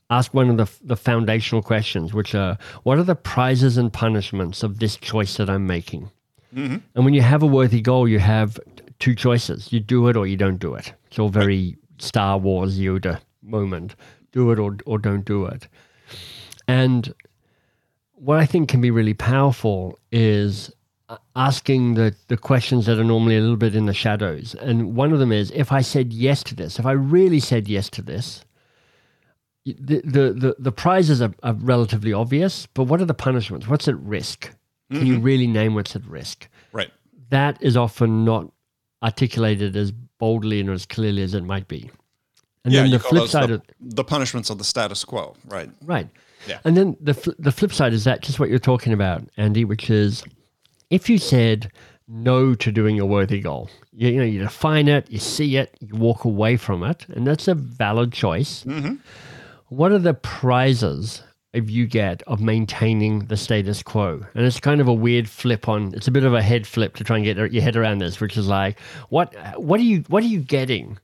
ask 0.09 0.33
one 0.33 0.49
of 0.49 0.57
the 0.57 0.69
the 0.83 0.97
foundational 0.97 1.63
questions, 1.63 2.13
which 2.13 2.35
are, 2.35 2.57
what 2.83 2.99
are 2.99 3.03
the 3.03 3.15
prizes 3.15 3.77
and 3.77 3.91
punishments 3.91 4.61
of 4.61 4.79
this 4.79 4.97
choice 4.97 5.37
that 5.37 5.49
I'm 5.49 5.65
making? 5.65 6.11
Mm-hmm. 6.53 6.77
And 6.93 7.05
when 7.05 7.15
you 7.15 7.21
have 7.21 7.41
a 7.41 7.47
worthy 7.47 7.81
goal, 7.81 8.07
you 8.07 8.19
have 8.19 8.59
two 8.99 9.15
choices: 9.15 9.73
you 9.73 9.79
do 9.79 10.07
it 10.09 10.15
or 10.15 10.27
you 10.27 10.37
don't 10.37 10.59
do 10.59 10.75
it. 10.75 10.93
It's 11.07 11.17
all 11.17 11.29
very 11.29 11.77
Star 12.03 12.37
Wars 12.37 12.77
Yoda 12.77 13.19
moment: 13.41 13.95
do 14.31 14.51
it 14.51 14.59
or 14.59 14.77
or 14.85 14.99
don't 14.99 15.25
do 15.25 15.45
it. 15.45 15.67
And 16.67 17.13
what 18.13 18.39
I 18.39 18.45
think 18.45 18.69
can 18.69 18.81
be 18.81 18.91
really 18.91 19.13
powerful 19.13 19.99
is 20.11 20.71
uh, 21.09 21.17
asking 21.35 21.95
the 21.95 22.15
the 22.27 22.37
questions 22.37 22.85
that 22.85 22.99
are 22.99 23.03
normally 23.03 23.37
a 23.37 23.41
little 23.41 23.57
bit 23.57 23.75
in 23.75 23.85
the 23.85 23.93
shadows. 23.93 24.55
And 24.55 24.95
one 24.95 25.11
of 25.11 25.19
them 25.19 25.31
is, 25.31 25.51
if 25.51 25.71
I 25.71 25.81
said 25.81 26.13
yes 26.13 26.43
to 26.43 26.55
this, 26.55 26.79
if 26.79 26.85
I 26.85 26.93
really 26.93 27.39
said 27.39 27.67
yes 27.67 27.89
to 27.91 28.01
this, 28.01 28.45
the 29.65 30.01
the 30.03 30.33
the, 30.33 30.55
the 30.59 30.71
prizes 30.71 31.21
are, 31.21 31.33
are 31.43 31.53
relatively 31.53 32.13
obvious, 32.13 32.67
but 32.73 32.85
what 32.85 33.01
are 33.01 33.05
the 33.05 33.13
punishments? 33.13 33.67
What's 33.67 33.87
at 33.87 33.99
risk? 33.99 34.51
Can 34.91 35.07
you 35.07 35.17
really 35.17 35.47
name 35.47 35.73
what's 35.73 35.95
at 35.95 36.05
risk? 36.05 36.47
Right. 36.71 36.91
That 37.29 37.57
is 37.61 37.75
often 37.75 38.23
not 38.23 38.52
articulated 39.03 39.75
as 39.75 39.91
boldly 39.91 40.59
and 40.59 40.69
as 40.69 40.85
clearly 40.85 41.21
as 41.21 41.33
it 41.33 41.43
might 41.43 41.67
be. 41.67 41.91
And 42.63 42.73
yeah, 42.73 42.83
then 42.83 42.91
the 42.91 42.99
flip 42.99 43.27
side 43.27 43.49
the, 43.49 43.55
of 43.55 43.61
the 43.81 44.03
punishments 44.03 44.49
of 44.49 44.57
the 44.57 44.63
status 44.63 45.03
quo, 45.03 45.35
right? 45.47 45.69
Right. 45.83 46.07
Yeah. 46.47 46.59
And 46.63 46.77
then 46.77 46.97
the 46.99 47.35
the 47.37 47.51
flip 47.51 47.73
side 47.73 47.93
is 47.93 48.05
that 48.05 48.21
just 48.21 48.39
what 48.39 48.49
you're 48.49 48.59
talking 48.59 48.93
about, 48.93 49.23
Andy, 49.35 49.65
which 49.65 49.89
is 49.89 50.23
if 50.89 51.09
you 51.09 51.17
said 51.17 51.71
no 52.07 52.55
to 52.55 52.71
doing 52.71 52.99
a 52.99 53.05
worthy 53.05 53.41
goal, 53.41 53.69
you, 53.91 54.09
you 54.09 54.17
know, 54.17 54.23
you 54.23 54.39
define 54.39 54.87
it, 54.87 55.09
you 55.09 55.19
see 55.19 55.57
it, 55.57 55.75
you 55.81 55.95
walk 55.95 56.23
away 56.23 56.57
from 56.57 56.83
it, 56.83 57.05
and 57.09 57.27
that's 57.27 57.47
a 57.47 57.55
valid 57.55 58.13
choice. 58.13 58.63
Mm-hmm. 58.63 58.95
What 59.67 59.91
are 59.91 59.99
the 59.99 60.13
prizes 60.13 61.23
if 61.53 61.69
you 61.69 61.85
get 61.85 62.21
of 62.23 62.41
maintaining 62.41 63.25
the 63.25 63.37
status 63.37 63.83
quo? 63.83 64.21
And 64.35 64.45
it's 64.45 64.59
kind 64.59 64.81
of 64.81 64.87
a 64.87 64.93
weird 64.93 65.29
flip 65.29 65.69
on. 65.69 65.93
It's 65.93 66.07
a 66.07 66.11
bit 66.11 66.23
of 66.23 66.33
a 66.33 66.41
head 66.41 66.65
flip 66.67 66.95
to 66.95 67.03
try 67.03 67.17
and 67.17 67.25
get 67.25 67.37
your 67.51 67.63
head 67.63 67.75
around 67.75 67.99
this, 67.99 68.19
which 68.19 68.35
is 68.37 68.47
like, 68.47 68.79
what 69.09 69.33
what 69.59 69.79
are 69.79 69.83
you 69.83 70.03
what 70.07 70.23
are 70.23 70.27
you 70.27 70.39
getting 70.39 70.97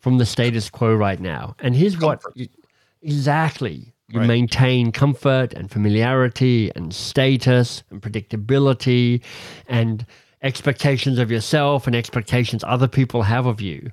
from 0.00 0.18
the 0.18 0.26
status 0.26 0.68
quo 0.70 0.94
right 0.94 1.20
now? 1.20 1.56
And 1.58 1.74
here's 1.74 1.98
what 1.98 2.22
you- 2.34 2.48
exactly 3.02 3.92
You 4.10 4.20
Right. 4.20 4.28
maintain 4.28 4.92
comfort 4.92 5.54
and 5.54 5.70
familiarity 5.70 6.70
and 6.76 6.92
status 6.92 7.82
and 7.90 8.02
predictability 8.02 9.22
and 9.66 10.04
expectations 10.42 11.18
of 11.18 11.30
yourself 11.30 11.86
and 11.86 11.96
expectations 11.96 12.62
other 12.66 12.86
people 12.86 13.22
have 13.22 13.46
of 13.46 13.62
you. 13.62 13.90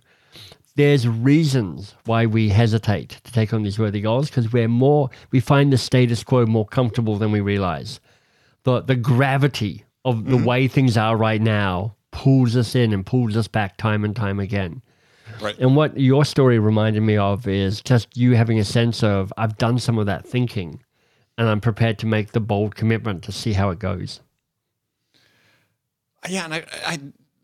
There's 0.75 1.07
reasons 1.07 1.95
why 2.05 2.25
we 2.25 2.49
hesitate 2.49 3.19
to 3.23 3.31
take 3.31 3.53
on 3.53 3.63
these 3.63 3.77
worthy 3.77 4.01
goals 4.01 4.29
because 4.29 4.53
we're 4.53 4.67
more, 4.67 5.09
we 5.31 5.39
find 5.39 5.71
the 5.71 5.77
status 5.77 6.23
quo 6.23 6.45
more 6.45 6.65
comfortable 6.65 7.17
than 7.17 7.31
we 7.31 7.41
realize. 7.41 7.99
The, 8.63 8.81
the 8.81 8.95
gravity 8.95 9.85
of 10.05 10.25
the 10.25 10.37
mm-hmm. 10.37 10.45
way 10.45 10.67
things 10.67 10.97
are 10.97 11.17
right 11.17 11.41
now 11.41 11.95
pulls 12.11 12.55
us 12.55 12.75
in 12.75 12.93
and 12.93 13.05
pulls 13.05 13.35
us 13.35 13.47
back 13.47 13.77
time 13.77 14.05
and 14.05 14.15
time 14.15 14.39
again. 14.39 14.81
Right. 15.41 15.57
And 15.59 15.75
what 15.75 15.97
your 15.97 16.25
story 16.25 16.59
reminded 16.59 17.01
me 17.01 17.17
of 17.17 17.47
is 17.47 17.81
just 17.81 18.15
you 18.15 18.35
having 18.35 18.59
a 18.59 18.63
sense 18.63 19.03
of 19.03 19.33
I've 19.37 19.57
done 19.57 19.79
some 19.79 19.97
of 19.97 20.05
that 20.05 20.25
thinking 20.25 20.83
and 21.37 21.49
I'm 21.49 21.61
prepared 21.61 21.97
to 21.99 22.05
make 22.05 22.31
the 22.31 22.39
bold 22.39 22.75
commitment 22.75 23.23
to 23.23 23.31
see 23.31 23.53
how 23.53 23.71
it 23.71 23.79
goes. 23.79 24.21
Yeah, 26.29 26.45
and 26.45 26.53
I, 26.53 26.65
I, 26.85 26.99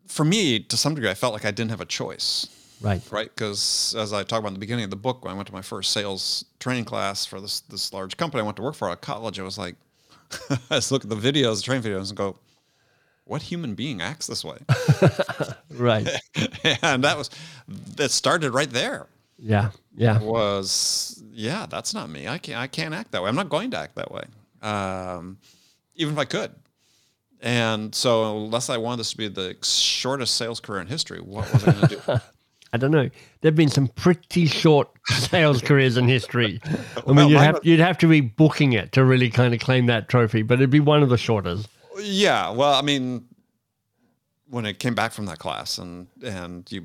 for 0.06 0.24
me, 0.24 0.60
to 0.60 0.76
some 0.76 0.94
degree, 0.94 1.10
I 1.10 1.14
felt 1.14 1.32
like 1.32 1.44
I 1.44 1.50
didn't 1.50 1.70
have 1.70 1.80
a 1.80 1.86
choice, 1.86 2.46
Right. 2.80 3.02
right? 3.10 3.30
Because 3.34 3.94
as 3.98 4.12
I 4.12 4.22
talked 4.22 4.40
about 4.40 4.48
in 4.48 4.54
the 4.54 4.60
beginning 4.60 4.84
of 4.84 4.90
the 4.90 4.96
book, 4.96 5.24
when 5.24 5.32
I 5.32 5.36
went 5.36 5.48
to 5.48 5.52
my 5.52 5.62
first 5.62 5.92
sales 5.92 6.44
training 6.60 6.84
class 6.84 7.26
for 7.26 7.40
this 7.40 7.60
this 7.60 7.92
large 7.92 8.16
company 8.16 8.40
I 8.40 8.44
went 8.44 8.56
to 8.56 8.62
work 8.62 8.74
for 8.74 8.90
at 8.90 9.00
college, 9.00 9.40
I 9.40 9.42
was 9.42 9.58
like, 9.58 9.76
I 10.50 10.76
just 10.76 10.92
look 10.92 11.04
at 11.04 11.10
the 11.10 11.16
videos, 11.16 11.56
the 11.56 11.62
training 11.62 11.82
videos, 11.90 12.08
and 12.08 12.16
go, 12.16 12.38
"What 13.24 13.42
human 13.42 13.74
being 13.74 14.00
acts 14.00 14.26
this 14.26 14.44
way?" 14.44 14.58
Right. 15.70 16.08
and 16.82 17.04
that 17.04 17.16
was 17.16 17.30
that 17.96 18.10
started 18.10 18.52
right 18.52 18.70
there. 18.70 19.06
Yeah. 19.38 19.70
Yeah. 19.96 20.20
was 20.20 21.22
yeah 21.32 21.66
that's 21.68 21.92
not 21.92 22.08
me 22.08 22.28
i 22.28 22.38
can't 22.38 22.58
i 22.58 22.66
can't 22.68 22.94
act 22.94 23.10
that 23.12 23.22
way 23.22 23.28
i'm 23.28 23.34
not 23.34 23.48
going 23.48 23.70
to 23.72 23.76
act 23.78 23.96
that 23.96 24.10
way 24.12 24.22
um, 24.62 25.38
even 25.96 26.14
if 26.14 26.18
i 26.18 26.24
could 26.24 26.52
and 27.40 27.92
so 27.94 28.44
unless 28.44 28.70
i 28.70 28.76
wanted 28.76 28.98
this 28.98 29.10
to 29.10 29.16
be 29.16 29.26
the 29.28 29.56
shortest 29.62 30.36
sales 30.36 30.60
career 30.60 30.80
in 30.80 30.86
history 30.86 31.20
what 31.20 31.52
was 31.52 31.66
i 31.66 31.72
going 31.72 31.88
to 31.88 31.96
do 31.96 32.20
I 32.72 32.76
don't 32.76 32.90
know. 32.90 33.08
There've 33.40 33.54
been 33.56 33.68
some 33.70 33.88
pretty 33.88 34.46
short 34.46 34.88
sales 35.06 35.60
careers 35.62 35.96
in 35.96 36.06
history. 36.08 36.60
I 36.64 36.68
mean, 37.06 37.16
Well, 37.16 37.30
you'd 37.30 37.38
have, 37.38 37.60
you'd 37.62 37.80
have 37.80 37.98
to 37.98 38.06
be 38.08 38.20
booking 38.20 38.72
it 38.74 38.92
to 38.92 39.04
really 39.04 39.30
kind 39.30 39.54
of 39.54 39.60
claim 39.60 39.86
that 39.86 40.08
trophy, 40.08 40.42
but 40.42 40.54
it'd 40.54 40.70
be 40.70 40.80
one 40.80 41.02
of 41.02 41.08
the 41.08 41.18
shortest. 41.18 41.68
yeah 42.00 42.50
well 42.50 42.74
i 42.74 42.82
mean 42.82 43.24
when 44.50 44.64
it 44.64 44.78
came 44.78 44.94
back 44.94 45.12
from 45.12 45.26
that 45.26 45.38
class 45.38 45.78
and 45.78 46.06
and 46.22 46.70
you 46.70 46.84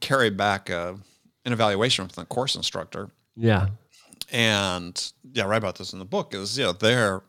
carried 0.00 0.36
back 0.36 0.70
a, 0.70 0.96
an 1.44 1.52
evaluation 1.52 2.06
from 2.08 2.22
the 2.22 2.26
course 2.26 2.54
instructor 2.54 3.10
Yeah. 3.36 3.68
and 4.32 5.12
yeah, 5.32 5.44
I 5.44 5.46
write 5.46 5.56
about 5.58 5.76
this 5.76 5.92
in 5.92 5.98
the 5.98 6.04
book. 6.04 6.34
Is 6.34 6.56
you 6.58 6.64
know 6.64 6.72
their 6.72 7.22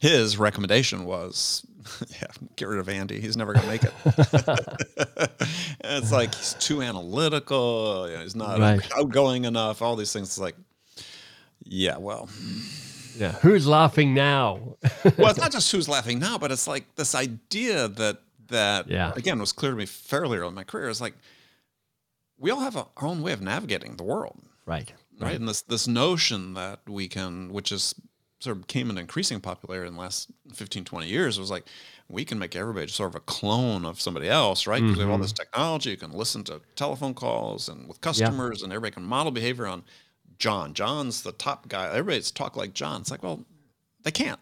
his 0.00 0.36
recommendation 0.36 1.04
was 1.04 1.64
yeah, 2.10 2.26
get 2.56 2.68
rid 2.68 2.78
of 2.78 2.88
Andy. 2.88 3.20
He's 3.20 3.36
never 3.36 3.52
gonna 3.54 3.66
make 3.66 3.82
it. 3.84 3.92
it's 5.84 6.12
like 6.12 6.34
he's 6.34 6.54
too 6.54 6.82
analytical. 6.82 8.08
You 8.08 8.16
know, 8.16 8.22
he's 8.22 8.36
not 8.36 8.58
Right. 8.58 8.80
outgoing 8.96 9.44
enough. 9.44 9.82
All 9.82 9.96
these 9.96 10.12
things. 10.12 10.28
It's 10.28 10.38
like 10.38 10.56
yeah, 11.64 11.96
well, 11.96 12.28
Yeah. 13.16 13.32
Who's 13.42 13.66
laughing 13.66 14.14
now? 14.14 14.76
well, 15.18 15.30
it's 15.30 15.38
not 15.38 15.52
just 15.52 15.70
who's 15.70 15.88
laughing 15.88 16.18
now, 16.18 16.38
but 16.38 16.50
it's 16.50 16.66
like 16.66 16.94
this 16.96 17.14
idea 17.14 17.88
that 17.88 18.18
that 18.48 18.88
Yeah. 18.88 19.12
again 19.16 19.38
was 19.38 19.52
clear 19.52 19.72
to 19.72 19.76
me 19.76 19.86
fairly 19.86 20.38
early 20.38 20.48
in 20.48 20.54
my 20.54 20.64
career. 20.64 20.88
Is 20.88 21.00
like 21.00 21.14
we 22.38 22.50
all 22.50 22.60
have 22.60 22.76
a, 22.76 22.86
our 22.96 23.06
own 23.08 23.22
way 23.22 23.32
of 23.32 23.40
navigating 23.40 23.96
the 23.96 24.02
world. 24.02 24.40
right. 24.66 24.92
right? 25.20 25.36
And 25.36 25.48
this 25.48 25.62
this 25.62 25.86
notion 25.86 26.54
that 26.54 26.80
we 26.88 27.06
can, 27.08 27.52
which 27.52 27.70
is 27.70 27.94
sort 28.42 28.56
of 28.56 28.66
came 28.66 28.88
into 28.90 29.00
increasing 29.00 29.40
popularity 29.40 29.88
in 29.88 29.94
the 29.94 30.00
last 30.00 30.30
15, 30.54 30.84
20 30.84 31.06
years, 31.08 31.36
It 31.38 31.40
was 31.40 31.50
like 31.50 31.64
we 32.08 32.24
can 32.24 32.38
make 32.38 32.54
everybody 32.56 32.88
sort 32.88 33.10
of 33.10 33.14
a 33.14 33.20
clone 33.20 33.84
of 33.84 34.00
somebody 34.00 34.28
else, 34.28 34.66
right? 34.66 34.82
Because 34.82 34.96
we 34.96 35.02
have 35.02 35.10
all 35.10 35.18
this 35.18 35.32
technology, 35.32 35.90
you 35.90 35.96
can 35.96 36.12
listen 36.12 36.44
to 36.44 36.60
telephone 36.76 37.14
calls 37.14 37.68
and 37.68 37.88
with 37.88 38.00
customers, 38.00 38.62
and 38.62 38.72
everybody 38.72 38.94
can 38.94 39.04
model 39.04 39.32
behavior 39.32 39.66
on 39.66 39.82
John. 40.38 40.74
John's 40.74 41.22
the 41.22 41.32
top 41.32 41.68
guy. 41.68 41.86
Everybody's 41.88 42.30
talk 42.30 42.56
like 42.56 42.74
John. 42.74 43.00
It's 43.02 43.10
like, 43.10 43.22
well, 43.22 43.44
they 44.02 44.10
can't. 44.10 44.40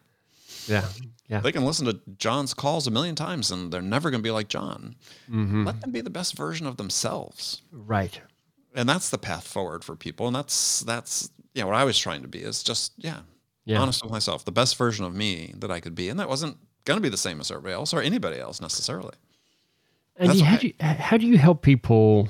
Yeah. 0.67 0.87
Yeah. 1.29 1.41
They 1.41 1.53
can 1.53 1.65
listen 1.65 1.87
to 1.87 2.01
John's 2.19 2.55
calls 2.55 2.87
a 2.87 2.91
million 2.91 3.15
times, 3.15 3.51
and 3.51 3.73
they're 3.73 3.83
never 3.83 4.11
going 4.11 4.21
to 4.21 4.27
be 4.27 4.31
like 4.33 4.49
John. 4.49 4.97
Mm-hmm. 5.31 5.65
Let 5.67 5.81
them 5.81 5.91
be 5.93 6.01
the 6.01 6.11
best 6.11 6.37
version 6.37 6.67
of 6.67 6.77
themselves 6.77 7.63
Right. 7.73 8.21
and 8.75 8.89
that's 8.89 9.11
the 9.11 9.19
path 9.19 9.47
forward 9.47 9.85
for 9.85 9.95
people 9.97 10.27
and 10.27 10.35
that's 10.35 10.81
that's 10.81 11.31
you 11.55 11.63
know 11.63 11.67
what 11.69 11.77
i 11.77 11.83
was 11.85 11.99
trying 11.99 12.23
to 12.23 12.29
be 12.29 12.39
is 12.41 12.63
just 12.63 12.93
yeah, 12.99 13.21
Yeah. 13.71 13.81
honest 13.81 14.03
with 14.03 14.13
myself 14.13 14.45
the 14.45 14.53
best 14.53 14.77
version 14.77 15.05
of 15.05 15.15
me 15.15 15.55
that 15.59 15.71
i 15.71 15.81
could 15.81 15.95
be 15.95 16.09
and 16.09 16.19
that 16.21 16.29
wasn't 16.29 16.57
going 16.85 16.97
to 16.97 17.03
be 17.03 17.09
the 17.09 17.17
same 17.17 17.41
as 17.41 17.51
everybody 17.51 17.75
else 17.75 17.93
or 17.95 18.01
anybody 18.03 18.39
else 18.39 18.61
necessarily 18.61 19.15
And 20.17 20.35
you, 20.35 20.45
how, 20.45 20.57
do 20.57 20.67
you, 20.67 20.75
how 20.81 21.17
do 21.17 21.27
you 21.27 21.39
help 21.39 21.63
people 21.63 22.29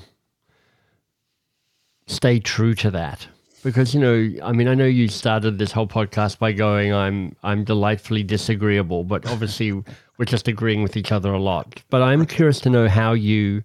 stay 2.07 2.39
true 2.39 2.73
to 2.75 2.91
that? 2.91 3.27
Because 3.63 3.93
you 3.93 3.99
know, 3.99 4.29
I 4.43 4.51
mean, 4.53 4.67
I 4.67 4.73
know 4.73 4.85
you 4.85 5.07
started 5.07 5.59
this 5.59 5.71
whole 5.71 5.87
podcast 5.87 6.39
by 6.39 6.51
going, 6.51 6.93
"I'm 6.93 7.35
I'm 7.43 7.63
delightfully 7.63 8.23
disagreeable," 8.23 9.03
but 9.03 9.27
obviously 9.29 9.71
we're 10.17 10.25
just 10.25 10.47
agreeing 10.47 10.81
with 10.81 10.97
each 10.97 11.11
other 11.11 11.31
a 11.31 11.39
lot. 11.39 11.81
But 11.89 12.01
I'm 12.01 12.25
curious 12.25 12.59
to 12.61 12.69
know 12.69 12.87
how 12.87 13.13
you. 13.13 13.61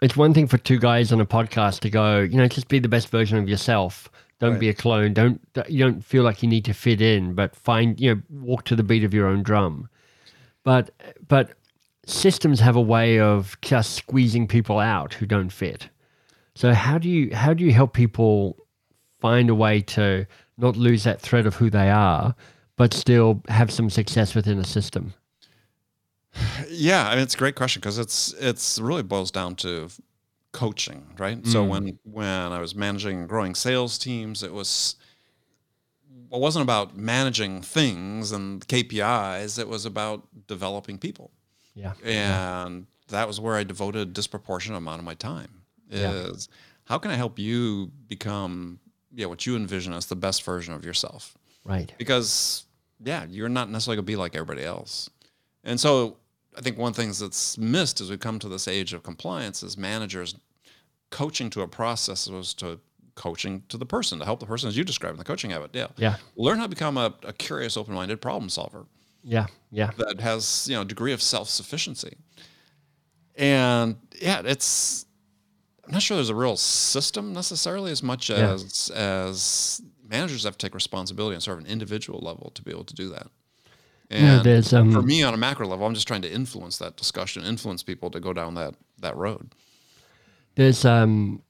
It's 0.00 0.16
one 0.16 0.32
thing 0.34 0.46
for 0.46 0.58
two 0.58 0.78
guys 0.78 1.10
on 1.12 1.20
a 1.20 1.26
podcast 1.26 1.80
to 1.80 1.90
go, 1.90 2.20
you 2.20 2.36
know, 2.36 2.46
just 2.46 2.68
be 2.68 2.78
the 2.78 2.88
best 2.88 3.08
version 3.08 3.36
of 3.38 3.48
yourself. 3.48 4.08
Don't 4.40 4.52
Right. 4.52 4.60
be 4.60 4.68
a 4.68 4.74
clone. 4.74 5.14
Don't 5.14 5.40
you 5.68 5.84
don't 5.84 6.04
feel 6.04 6.22
like 6.22 6.42
you 6.42 6.48
need 6.48 6.64
to 6.66 6.72
fit 6.72 7.00
in, 7.00 7.34
but 7.34 7.56
find 7.56 8.00
you 8.00 8.14
know 8.14 8.22
walk 8.30 8.64
to 8.64 8.76
the 8.76 8.82
beat 8.84 9.04
of 9.04 9.12
your 9.12 9.26
own 9.26 9.42
drum. 9.42 9.88
But 10.64 10.90
but 11.26 11.52
systems 12.06 12.60
have 12.60 12.76
a 12.76 12.80
way 12.80 13.18
of 13.20 13.56
just 13.62 13.94
squeezing 13.94 14.46
people 14.46 14.78
out 14.78 15.14
who 15.14 15.26
don't 15.26 15.50
fit. 15.50 15.88
So 16.54 16.72
how 16.72 16.98
do 16.98 17.08
you 17.08 17.34
how 17.34 17.52
do 17.54 17.64
you 17.64 17.72
help 17.72 17.92
people 17.94 18.56
find 19.20 19.50
a 19.50 19.54
way 19.54 19.80
to 19.80 20.26
not 20.56 20.76
lose 20.76 21.04
that 21.04 21.20
thread 21.20 21.46
of 21.46 21.56
who 21.56 21.68
they 21.70 21.90
are, 21.90 22.34
but 22.76 22.94
still 22.94 23.42
have 23.48 23.70
some 23.72 23.90
success 23.90 24.34
within 24.34 24.58
a 24.58 24.64
system? 24.64 25.14
yeah 26.68 27.08
i 27.08 27.14
mean 27.14 27.22
it's 27.22 27.34
a 27.34 27.38
great 27.38 27.54
question 27.54 27.80
because 27.80 27.98
it's 27.98 28.34
it's 28.34 28.78
really 28.78 29.02
boils 29.02 29.30
down 29.30 29.54
to 29.56 29.88
coaching 30.58 31.06
right 31.18 31.46
so 31.46 31.64
mm. 31.64 31.68
when 31.68 31.98
when 32.02 32.52
i 32.52 32.60
was 32.60 32.74
managing 32.74 33.20
and 33.20 33.28
growing 33.28 33.54
sales 33.54 33.96
teams 33.96 34.42
it 34.42 34.52
was 34.52 34.96
it 36.32 36.38
wasn't 36.38 36.62
about 36.62 36.96
managing 36.96 37.62
things 37.62 38.32
and 38.32 38.66
KPIs. 38.66 39.58
It 39.58 39.68
was 39.68 39.86
about 39.86 40.26
developing 40.46 40.98
people. 40.98 41.30
Yeah. 41.74 41.92
and 42.04 42.86
that 43.08 43.26
was 43.28 43.40
where 43.40 43.54
I 43.54 43.62
devoted 43.62 44.00
a 44.02 44.04
disproportionate 44.04 44.78
amount 44.78 44.98
of 44.98 45.04
my 45.04 45.14
time. 45.14 45.62
Yeah. 45.88 46.10
Is 46.12 46.48
how 46.84 46.98
can 46.98 47.10
I 47.10 47.14
help 47.14 47.38
you 47.38 47.90
become 48.08 48.80
yeah 49.14 49.26
what 49.26 49.46
you 49.46 49.56
envision 49.56 49.92
as 49.92 50.06
the 50.06 50.16
best 50.16 50.42
version 50.42 50.74
of 50.74 50.84
yourself? 50.84 51.38
Right. 51.64 51.92
Because 51.98 52.66
yeah, 53.02 53.24
you're 53.28 53.48
not 53.48 53.70
necessarily 53.70 53.96
gonna 53.96 54.06
be 54.06 54.16
like 54.16 54.34
everybody 54.34 54.66
else. 54.66 55.08
And 55.64 55.78
so 55.80 56.16
I 56.56 56.60
think 56.60 56.76
one 56.76 56.90
of 56.90 56.96
the 56.96 57.02
things 57.02 57.20
that's 57.20 57.56
missed 57.56 58.00
as 58.00 58.10
we 58.10 58.18
come 58.18 58.38
to 58.40 58.48
this 58.48 58.66
age 58.68 58.92
of 58.92 59.02
compliance 59.02 59.62
is 59.62 59.78
managers 59.78 60.34
coaching 61.10 61.50
to 61.50 61.62
a 61.62 61.68
process 61.68 62.26
as 62.26 62.28
opposed 62.28 62.58
to 62.60 62.80
coaching 63.14 63.62
to 63.68 63.76
the 63.76 63.86
person 63.86 64.18
to 64.20 64.24
help 64.24 64.38
the 64.40 64.46
person 64.46 64.68
as 64.68 64.76
you 64.76 64.84
described 64.84 65.14
in 65.14 65.18
the 65.18 65.24
coaching 65.24 65.50
habit. 65.50 65.70
Yeah. 65.74 65.88
Yeah. 65.96 66.16
Learn 66.36 66.58
how 66.58 66.64
to 66.64 66.68
become 66.68 66.96
a, 66.96 67.12
a 67.24 67.32
curious, 67.32 67.76
open-minded 67.76 68.20
problem 68.20 68.48
solver 68.48 68.86
Yeah. 69.24 69.46
Yeah. 69.72 69.90
that 69.98 70.20
has 70.20 70.66
you 70.68 70.76
know 70.76 70.82
a 70.82 70.84
degree 70.84 71.12
of 71.12 71.20
self-sufficiency 71.20 72.16
and 73.36 73.96
yeah 74.20 74.42
it's 74.44 75.06
i'm 75.86 75.92
not 75.92 76.02
sure 76.02 76.16
there's 76.16 76.28
a 76.28 76.34
real 76.34 76.56
system 76.56 77.32
necessarily 77.32 77.90
as 77.92 78.02
much 78.02 78.30
Yeah. 78.30 78.52
as 78.52 78.90
as 78.94 79.82
managers 80.08 80.44
have 80.44 80.56
to 80.58 80.66
take 80.66 80.74
responsibility 80.74 81.34
on 81.34 81.40
sort 81.40 81.58
of 81.58 81.64
an 81.64 81.70
individual 81.70 82.20
level 82.20 82.50
to 82.54 82.62
be 82.62 82.70
able 82.70 82.84
to 82.84 82.94
do 82.94 83.08
that 83.10 83.28
and 84.10 84.42
there's, 84.44 84.72
um, 84.72 84.90
for 84.90 85.02
me 85.02 85.22
on 85.22 85.34
a 85.34 85.36
macro 85.36 85.66
level 85.68 85.86
i'm 85.86 85.94
just 85.94 86.08
trying 86.08 86.22
to 86.22 86.32
influence 86.32 86.78
that 86.78 86.96
discussion 86.96 87.44
influence 87.44 87.82
people 87.82 88.10
to 88.10 88.18
go 88.20 88.32
down 88.32 88.54
that 88.54 88.74
that 88.98 89.16
road 89.16 89.52
There's 90.58 90.84
um 90.84 91.40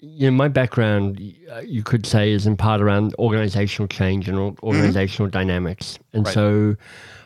you 0.00 0.30
know 0.30 0.36
my 0.36 0.48
background 0.48 1.18
uh, 1.50 1.60
you 1.60 1.82
could 1.82 2.04
say 2.04 2.30
is 2.30 2.46
in 2.46 2.58
part 2.58 2.82
around 2.82 3.14
organizational 3.18 3.88
change 3.88 4.28
and 4.28 4.38
or- 4.38 4.54
organizational 4.62 5.30
dynamics. 5.30 5.98
And 6.12 6.26
Right. 6.26 6.34
so 6.34 6.76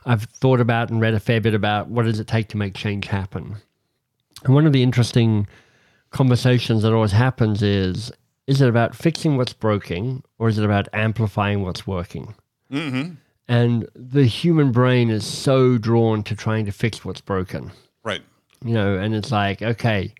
I've 0.07 0.23
thought 0.23 0.61
about 0.61 0.91
and 0.91 1.01
read 1.01 1.13
a 1.15 1.19
fair 1.21 1.41
bit 1.41 1.55
about 1.55 1.89
what 1.89 2.05
does 2.05 2.21
it 2.21 2.29
take 2.29 2.47
to 2.51 2.57
make 2.57 2.75
change 2.75 3.09
happen. 3.09 3.57
And 4.45 4.55
one 4.55 4.65
of 4.65 4.73
the 4.73 4.83
interesting 4.85 5.49
conversations 6.11 6.83
that 6.83 6.93
always 6.93 7.13
happens 7.13 7.63
is 7.63 8.13
is 8.47 8.61
it 8.61 8.69
about 8.69 8.95
fixing 8.95 9.37
what's 9.37 9.53
broken 9.53 10.23
or 10.39 10.49
is 10.49 10.57
it 10.57 10.65
about 10.65 10.87
amplifying 10.93 11.63
what's 11.63 11.85
working? 11.85 12.35
mm-hmm. 12.71 13.15
And 13.49 13.89
the 13.97 14.25
human 14.25 14.71
brain 14.71 15.11
is 15.11 15.27
so 15.27 15.79
drawn 15.79 16.23
to 16.23 16.37
trying 16.37 16.65
to 16.67 16.73
fix 16.73 17.05
what's 17.05 17.21
broken 17.21 17.73
right 18.05 18.23
you 18.65 18.75
know, 18.75 18.97
and 18.97 19.13
it's 19.17 19.33
like, 19.33 19.61
okay, 19.61 20.15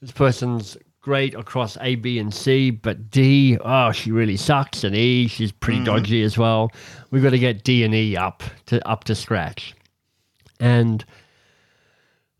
this 0.00 0.12
person's 0.12 0.76
great 1.00 1.34
across 1.34 1.76
A, 1.80 1.94
B, 1.94 2.18
and 2.18 2.32
C, 2.32 2.70
but 2.70 3.10
D, 3.10 3.56
oh, 3.64 3.92
she 3.92 4.12
really 4.12 4.36
sucks, 4.36 4.84
and 4.84 4.94
E, 4.94 5.26
she's 5.28 5.52
pretty 5.52 5.80
mm. 5.80 5.86
dodgy 5.86 6.22
as 6.22 6.36
well. 6.36 6.70
We've 7.10 7.22
got 7.22 7.30
to 7.30 7.38
get 7.38 7.64
D 7.64 7.84
and 7.84 7.94
E 7.94 8.16
up 8.16 8.42
to 8.66 8.86
up 8.86 9.04
to 9.04 9.14
scratch, 9.14 9.74
and 10.60 11.04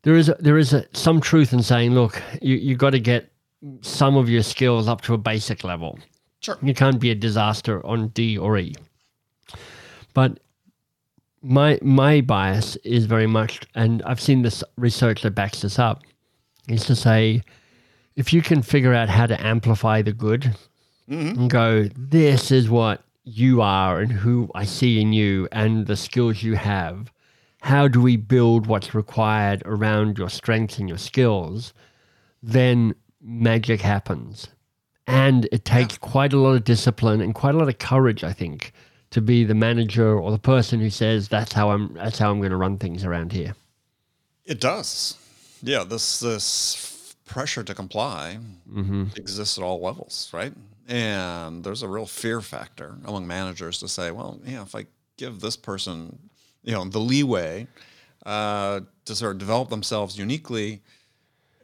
there 0.03 0.17
is 0.17 0.29
a, 0.29 0.37
there 0.39 0.59
is 0.59 0.73
a, 0.73 0.85
some 0.93 1.21
truth 1.21 1.53
in 1.53 1.63
saying, 1.63 1.95
look, 1.95 2.23
you 2.43 2.57
you 2.57 2.77
got 2.77 2.91
to 2.91 3.01
get 3.01 3.33
some 3.81 4.17
of 4.17 4.29
your 4.29 4.43
skills 4.43 4.87
up 4.89 5.01
to 5.03 5.15
a 5.15 5.19
basic 5.19 5.65
level. 5.65 5.99
Sure. 6.41 6.57
You 6.63 6.75
can't 6.75 7.01
be 7.01 7.11
a 7.11 7.15
disaster 7.15 7.85
on 7.85 8.09
D 8.09 8.39
or 8.39 8.59
E. 8.59 8.75
But 10.15 10.41
my 11.43 11.79
my 11.83 12.21
bias 12.21 12.77
is 12.85 13.07
very 13.07 13.27
much, 13.27 13.61
and 13.75 14.03
I've 14.03 14.21
seen 14.21 14.43
this 14.43 14.63
research 14.77 15.23
that 15.23 15.33
backs 15.33 15.63
this 15.63 15.79
up, 15.79 16.03
is 16.69 16.85
to 16.87 16.97
say, 16.97 17.43
if 18.17 18.33
you 18.33 18.43
can 18.43 18.63
figure 18.63 18.95
out 18.95 19.09
how 19.09 19.27
to 19.27 19.41
amplify 19.47 20.03
the 20.03 20.13
good 20.13 20.57
mm-hmm. 21.09 21.41
and 21.41 21.51
go, 21.51 21.89
this 21.97 22.51
is 22.51 22.69
what 22.69 23.03
you 23.25 23.61
are 23.61 24.01
and 24.01 24.11
who 24.11 24.51
I 24.55 24.65
see 24.65 25.01
in 25.01 25.13
you 25.13 25.49
and 25.53 25.87
the 25.87 25.97
skills 25.97 26.43
you 26.43 26.57
have. 26.57 27.13
How 27.61 27.89
do 27.89 28.01
we 28.01 28.17
build 28.17 28.67
what's 28.67 28.95
required 28.95 29.63
around 29.67 30.19
your 30.19 30.31
strengths 30.31 30.79
and 30.79 30.89
your 30.89 30.99
skills? 30.99 31.75
Then 32.43 32.95
magic 33.21 33.81
happens. 33.81 34.49
And 35.07 35.49
it 35.53 35.65
takes 35.65 35.99
quite 35.99 36.33
a 36.33 36.39
lot 36.39 36.55
of 36.55 36.65
discipline 36.65 37.21
and 37.21 37.35
quite 37.35 37.55
a 37.55 37.59
lot 37.59 37.69
of 37.69 37.79
courage, 37.79 38.25
I 38.25 38.33
think, 38.33 38.73
to 39.11 39.21
be 39.21 39.45
the 39.45 39.55
manager 39.55 40.19
or 40.19 40.31
the 40.31 40.39
person 40.39 40.81
who 40.81 40.91
says 40.91 41.29
that's 41.29 41.53
how 41.53 41.71
I'm 41.71 41.95
that's 41.95 42.19
how 42.19 42.31
I'm 42.31 42.39
going 42.39 42.51
to 42.51 42.57
run 42.57 42.77
things 42.79 43.05
around 43.05 43.33
here. 43.33 43.55
It 44.45 44.61
does. 44.61 45.17
Yeah, 45.63 45.85
this 45.85 46.21
this 46.21 47.15
pressure 47.27 47.63
to 47.63 47.75
comply 47.75 48.39
exists 49.17 49.59
at 49.59 49.65
all 49.65 49.81
levels, 49.81 50.31
right? 50.33 50.53
And 50.89 51.63
there's 51.65 51.83
a 51.83 51.89
real 51.89 52.07
fear 52.07 52.41
factor 52.41 52.97
among 53.05 53.27
managers 53.27 53.79
to 53.81 53.89
say, 53.89 54.11
well, 54.11 54.41
yeah, 54.47 54.63
if 54.63 54.75
I 54.75 54.87
give 55.19 55.41
this 55.41 55.57
person, 55.57 56.19
you 56.65 56.73
know, 56.73 56.85
the 56.85 56.99
leeway 57.01 57.67
uh, 58.25 58.81
to 59.05 59.15
sort 59.15 59.33
of 59.33 59.39
develop 59.39 59.69
themselves 59.69 60.17
uniquely, 60.19 60.81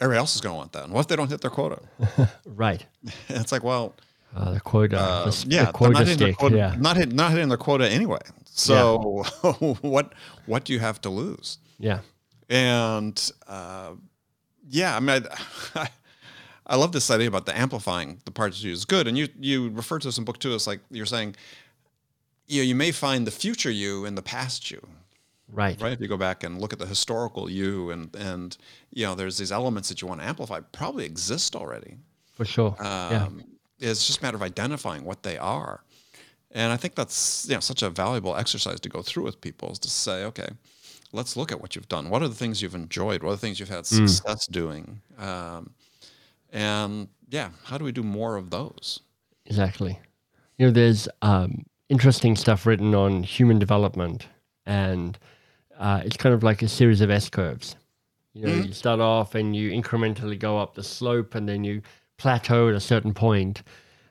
everybody 0.01 0.19
else 0.19 0.35
is 0.35 0.43
going 0.43 0.53
to 0.55 0.59
want 0.59 0.73
that. 0.73 0.85
And 0.85 0.93
what 0.93 1.01
if 1.01 1.07
they 1.09 1.17
don't 1.17 1.31
hit 1.31 1.41
their 1.41 1.51
quota? 1.51 1.79
Right. 2.47 2.85
it's 3.29 3.53
like, 3.53 3.63
well, 3.65 3.95
Uh, 4.37 4.53
the 4.55 4.61
quota, 4.61 4.99
uh, 4.99 5.25
the, 5.25 5.31
the 5.31 5.55
yeah, 5.55 5.63
they're 5.65 5.73
quota 5.73 5.93
not 5.95 6.07
hitting 6.07 6.19
their 6.19 6.35
quota, 6.35 6.57
Yeah. 6.57 6.75
not 6.79 6.97
hit, 6.97 7.13
not 7.15 7.31
hitting 7.31 7.49
their 7.49 7.57
quota 7.69 7.89
anyway. 7.89 8.21
So 8.45 9.23
what 9.81 10.13
what 10.47 10.65
do 10.65 10.73
you 10.75 10.81
have 10.81 11.01
to 11.03 11.09
lose? 11.11 11.59
Yeah. 11.79 12.01
And 12.49 13.31
uh, 13.47 13.93
yeah, 14.69 14.97
I 14.97 15.01
mean, 15.01 15.25
I, 15.75 15.89
I 16.67 16.77
love 16.77 16.93
this 16.93 17.11
idea 17.11 17.29
about 17.29 17.47
the 17.47 17.57
amplifying 17.57 18.21
the 18.25 18.31
parts 18.31 18.63
you 18.63 18.73
is 18.73 18.85
good. 18.85 19.07
And 19.09 19.17
you 19.19 19.29
you 19.39 19.71
refer 19.71 19.99
to 19.99 20.09
this 20.09 20.19
in 20.19 20.25
book 20.25 20.39
two 20.39 20.53
as 20.55 20.67
like 20.67 20.81
you're 20.91 21.07
saying, 21.07 21.37
you 22.47 22.61
know, 22.63 22.65
you 22.67 22.75
may 22.75 22.93
find 22.93 23.27
the 23.27 23.31
future 23.31 23.71
you 23.71 24.05
in 24.05 24.15
the 24.15 24.23
past 24.23 24.71
you, 24.71 24.87
Right. 25.53 25.81
right? 25.81 25.93
If 25.93 26.01
you 26.01 26.09
go 26.09 26.17
back 26.17 26.43
and 26.43 26.61
look 26.61 26.73
at 26.73 26.79
the 26.79 26.87
historical 26.87 27.51
you, 27.51 27.91
and 27.91 28.15
and 28.17 28.57
you 28.91 29.05
know, 29.07 29.15
there's 29.15 29.39
these 29.39 29.53
elements 29.53 29.89
that 29.89 30.01
you 30.03 30.09
want 30.09 30.21
to 30.21 30.27
amplify 30.27 30.61
probably 30.61 31.05
exist 31.05 31.55
already. 31.57 31.97
For 32.33 32.45
sure. 32.45 32.75
Um, 32.81 33.43
yeah. 33.79 33.91
It's 33.91 34.07
just 34.07 34.21
a 34.21 34.23
matter 34.23 34.37
of 34.37 34.43
identifying 34.43 35.05
what 35.05 35.23
they 35.23 35.37
are. 35.37 35.83
And 36.51 36.73
I 36.73 36.77
think 36.77 36.95
that's 36.95 37.47
you 37.49 37.55
know 37.55 37.61
such 37.61 37.83
a 37.83 37.91
valuable 37.91 38.37
exercise 38.37 38.81
to 38.81 38.89
go 38.89 39.03
through 39.03 39.25
with 39.25 39.41
people 39.41 39.73
is 39.73 39.79
to 39.81 39.91
say, 39.91 40.25
okay, 40.25 40.49
let's 41.15 41.37
look 41.37 41.53
at 41.53 41.61
what 41.61 41.77
you've 41.77 41.89
done. 41.89 42.11
What 42.11 42.23
are 42.23 42.29
the 42.29 42.35
things 42.35 42.61
you've 42.61 42.75
enjoyed? 42.75 43.23
What 43.23 43.31
are 43.31 43.35
the 43.37 43.41
things 43.41 43.61
you've 43.61 43.69
had 43.69 43.87
success 43.87 44.47
doing? 44.47 45.01
Um, 45.17 45.71
and 46.53 47.09
yeah, 47.31 47.51
how 47.65 47.79
do 47.79 47.85
we 47.85 47.93
do 47.93 48.03
more 48.03 48.37
of 48.37 48.51
those? 48.51 49.01
Exactly. 49.47 49.99
You 50.59 50.67
know, 50.67 50.73
there's 50.73 51.09
um, 51.23 51.65
interesting 51.89 52.37
stuff 52.37 52.67
written 52.67 52.95
on 52.95 53.23
human 53.23 53.59
development, 53.59 54.27
and 54.67 55.17
uh, 55.79 56.03
it's 56.05 56.17
kind 56.17 56.35
of 56.35 56.43
like 56.43 56.63
a 56.63 56.69
series 56.69 57.01
of 57.01 57.11
S 57.11 57.31
curves. 57.31 57.77
You 58.33 58.47
know, 58.47 58.55
you 58.55 58.73
start 58.73 58.99
off 58.99 59.37
and 59.37 59.55
you 59.55 59.71
incrementally 59.71 60.37
go 60.37 60.59
up 60.59 60.75
the 60.75 60.83
slope, 60.83 61.37
and 61.37 61.49
then 61.49 61.63
you 61.63 61.83
plateau 62.19 62.69
at 62.69 62.75
a 62.75 62.81
certain 62.81 63.15
point. 63.15 63.63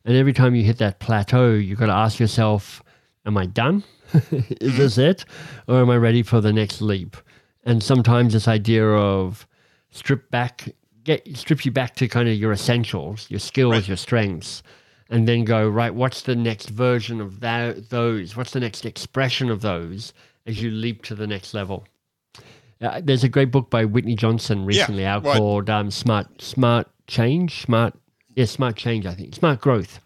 And 0.05 0.15
every 0.15 0.33
time 0.33 0.55
you 0.55 0.63
hit 0.63 0.77
that 0.77 0.99
plateau, 0.99 1.51
you've 1.51 1.79
got 1.79 1.87
to 1.87 1.93
ask 1.93 2.19
yourself, 2.19 2.81
Am 3.25 3.37
I 3.37 3.45
done? 3.45 3.83
Is 4.61 4.77
this 4.77 4.97
it? 4.97 5.25
Or 5.67 5.81
am 5.81 5.89
I 5.89 5.97
ready 5.97 6.23
for 6.23 6.41
the 6.41 6.53
next 6.53 6.81
leap? 6.81 7.17
And 7.63 7.81
sometimes 7.81 8.33
this 8.33 8.47
idea 8.47 8.85
of 8.85 9.47
strip 9.91 10.29
back, 10.29 10.69
get 11.03 11.37
strip 11.37 11.65
you 11.65 11.71
back 11.71 11.95
to 11.95 12.07
kind 12.07 12.27
of 12.27 12.35
your 12.35 12.51
essentials, 12.51 13.29
your 13.29 13.39
skills, 13.39 13.87
your 13.87 13.97
strengths, 13.97 14.63
and 15.09 15.27
then 15.27 15.45
go 15.45 15.67
right. 15.67 15.93
What's 15.93 16.23
the 16.23 16.35
next 16.35 16.69
version 16.69 17.21
of 17.21 17.39
that? 17.39 17.89
Those. 17.89 18.35
What's 18.35 18.51
the 18.51 18.59
next 18.59 18.85
expression 18.85 19.49
of 19.49 19.61
those 19.61 20.13
as 20.45 20.61
you 20.61 20.71
leap 20.71 21.03
to 21.03 21.15
the 21.15 21.27
next 21.27 21.53
level? 21.53 21.85
Uh, 22.81 22.99
there's 23.01 23.23
a 23.23 23.29
great 23.29 23.49
book 23.49 23.69
by 23.69 23.85
Whitney 23.85 24.15
Johnson 24.15 24.65
recently 24.65 25.05
out 25.05 25.23
right. 25.23 25.37
called 25.37 25.69
um, 25.69 25.89
"Smart 25.89 26.41
Smart 26.41 26.87
Change." 27.07 27.61
Smart, 27.61 27.95
yeah, 28.35 28.45
Smart 28.45 28.75
Change. 28.75 29.05
I 29.05 29.13
think 29.13 29.35
Smart 29.35 29.61
Growth. 29.61 29.99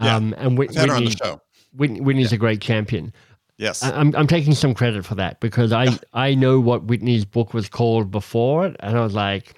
Yeah. 0.00 0.16
Um, 0.16 0.34
and 0.36 0.58
Whit- 0.58 0.70
I've 0.70 0.76
had 0.76 0.88
her 0.90 0.96
on 0.96 1.04
Whitney, 1.04 1.16
the 1.16 1.24
show. 1.24 1.40
Whitney, 1.72 2.00
Whitney's 2.00 2.32
a 2.32 2.36
great 2.36 2.60
champion. 2.60 3.12
Yes. 3.56 3.82
I- 3.82 3.92
I'm, 3.92 4.14
I'm 4.16 4.26
taking 4.26 4.54
some 4.54 4.74
credit 4.74 5.04
for 5.04 5.14
that 5.16 5.40
because 5.40 5.72
I, 5.72 5.88
I 6.12 6.34
know 6.34 6.60
what 6.60 6.84
Whitney's 6.84 7.24
book 7.24 7.54
was 7.54 7.68
called 7.68 8.10
before 8.10 8.66
it, 8.66 8.76
and 8.80 8.96
I 8.96 9.00
was 9.02 9.14
like, 9.14 9.54